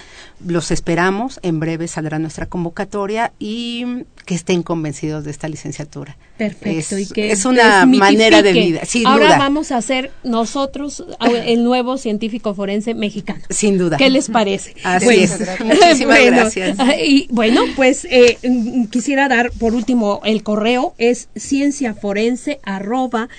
Los 0.46 0.72
esperamos, 0.72 1.40
en 1.44 1.62
breve 1.62 1.88
saldrá 1.88 2.20
nuestra 2.20 2.46
convocatoria 2.46 3.32
y 3.40 4.04
que 4.26 4.36
estén 4.36 4.64
convencidos 4.64 5.24
de 5.24 5.32
esta 5.32 5.48
licenciatura. 5.48 6.18
Perfecto. 6.38 6.96
Es, 6.96 7.10
y 7.10 7.14
que 7.14 7.32
es 7.32 7.46
una 7.46 7.86
manera 7.86 8.42
de 8.42 8.54
vida. 8.54 8.86
Sin 8.86 9.08
Ahora 9.08 9.38
vamos 9.38 9.72
a 9.72 9.82
ser 9.82 10.12
nosotros 10.24 11.06
el 11.46 11.64
nuevo 11.64 11.98
científico 11.98 12.54
forense 12.54 12.96
mexicano. 12.96 13.42
Sin 13.50 13.78
duda. 13.78 13.98
¿Qué 13.98 14.10
les 14.10 14.30
parece? 14.30 14.76
Así 14.84 15.08
es. 15.10 15.31
Muchísimas 15.64 16.26
gracias. 16.26 16.78
Y 17.04 17.28
bueno, 17.30 17.62
pues 17.76 18.06
eh, 18.10 18.38
quisiera 18.90 19.28
dar 19.28 19.52
por 19.52 19.74
último 19.74 20.22
el 20.24 20.44
correo 20.44 20.94
es 20.98 21.30
cienciaforense 21.38 22.60
arroba 22.64 23.30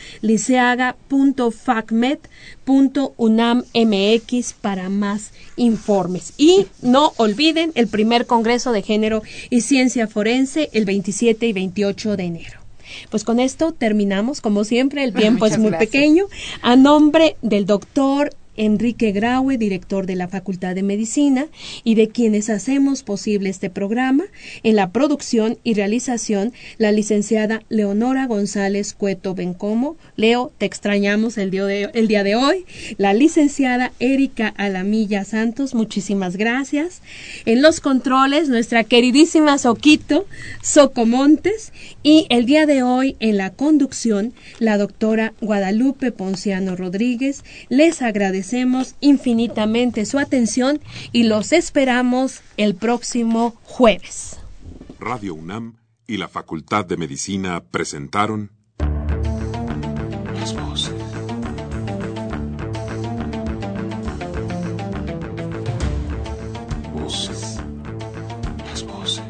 mx 3.75 4.53
para 4.61 4.89
más 4.89 5.33
informes. 5.57 6.33
Y 6.37 6.67
no 6.81 7.13
olviden 7.17 7.73
el 7.75 7.89
primer 7.89 8.27
Congreso 8.27 8.73
de 8.73 8.83
Género 8.83 9.23
y 9.51 9.61
Ciencia 9.63 10.07
Forense 10.07 10.71
el 10.73 10.85
27 10.85 11.47
y 11.47 11.53
28 11.53 12.17
de 12.17 12.25
enero. 12.25 12.63
Pues 13.11 13.25
con 13.25 13.41
esto 13.41 13.73
terminamos, 13.73 14.41
como 14.41 14.65
siempre, 14.65 15.05
el 15.05 15.15
tiempo 15.15 15.47
es 15.47 15.59
muy 15.59 15.73
pequeño. 15.73 16.27
A 16.61 16.77
nombre 16.77 17.37
del 17.43 17.67
doctor 17.67 18.31
Enrique 18.57 19.13
Graue, 19.13 19.57
director 19.57 20.07
de 20.07 20.17
la 20.17 20.29
Facultad 20.29 20.75
de 20.75 20.83
Medicina, 20.83 21.47
y 21.85 21.95
de 21.95 22.09
quienes 22.09 22.51
hacemos 22.51 23.03
posible 23.03 23.49
este 23.49 23.71
programa, 23.71 24.25
en 24.63 24.77
la 24.77 24.91
producción 24.91 25.59
y 25.65 25.75
realización, 25.75 26.53
la 26.79 26.93
licenciada 26.93 27.63
Leonora 27.69 28.27
González 28.27 28.95
Cueto 28.95 29.35
Bencomo. 29.35 29.97
Leo, 30.17 30.53
te 30.59 30.67
extrañamos 30.67 31.39
el 31.39 31.51
día 31.51 31.67
de, 31.67 32.35
hoy. 32.37 32.65
La 32.99 33.15
licenciada 33.15 33.93
Erika 33.99 34.49
Alamilla 34.57 35.25
Santos, 35.25 35.75
muchísimas 35.75 36.37
gracias. 36.37 37.03
En 37.47 37.63
los 37.63 37.81
controles, 37.81 38.49
nuestra 38.49 38.85
queridísima 38.85 39.59
Soquito, 39.59 40.27
Socomontes, 40.63 41.73
y 42.03 42.27
el 42.31 42.47
día 42.47 42.67
de 42.67 42.83
hoy 42.83 43.17
en 43.21 43.37
la 43.37 43.51
conducción, 43.51 44.33
la 44.59 44.77
doctora 44.79 45.33
Guadalupe 45.41 46.13
Ponciano 46.13 46.77
Rodríguez. 46.77 47.45
Les 47.69 48.03
agradecemos 48.43 48.97
infinitamente 49.01 50.05
su 50.05 50.19
atención 50.19 50.81
y 51.13 51.25
los 51.25 51.53
esperamos 51.53 52.41
el 52.57 52.75
próximo 52.75 53.55
jueves. 53.63 54.41
Radio 54.99 55.35
UNAM 55.35 55.77
y 56.09 56.17
la 56.17 56.27
Facultad 56.29 56.85
de 56.85 56.97
Medicina 56.97 57.63
presentaron 57.63 58.51
Las 60.41 60.55
voces. 60.55 60.93
Voces. 66.93 67.59
Las 68.69 68.83
voces. 68.83 69.23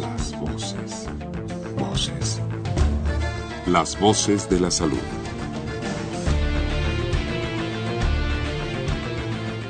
Las 0.00 0.40
voces. 0.40 1.06
Voces. 1.76 2.40
Las 3.66 4.00
voces 4.00 4.48
de 4.48 4.60
la 4.60 4.70
salud. 4.70 5.19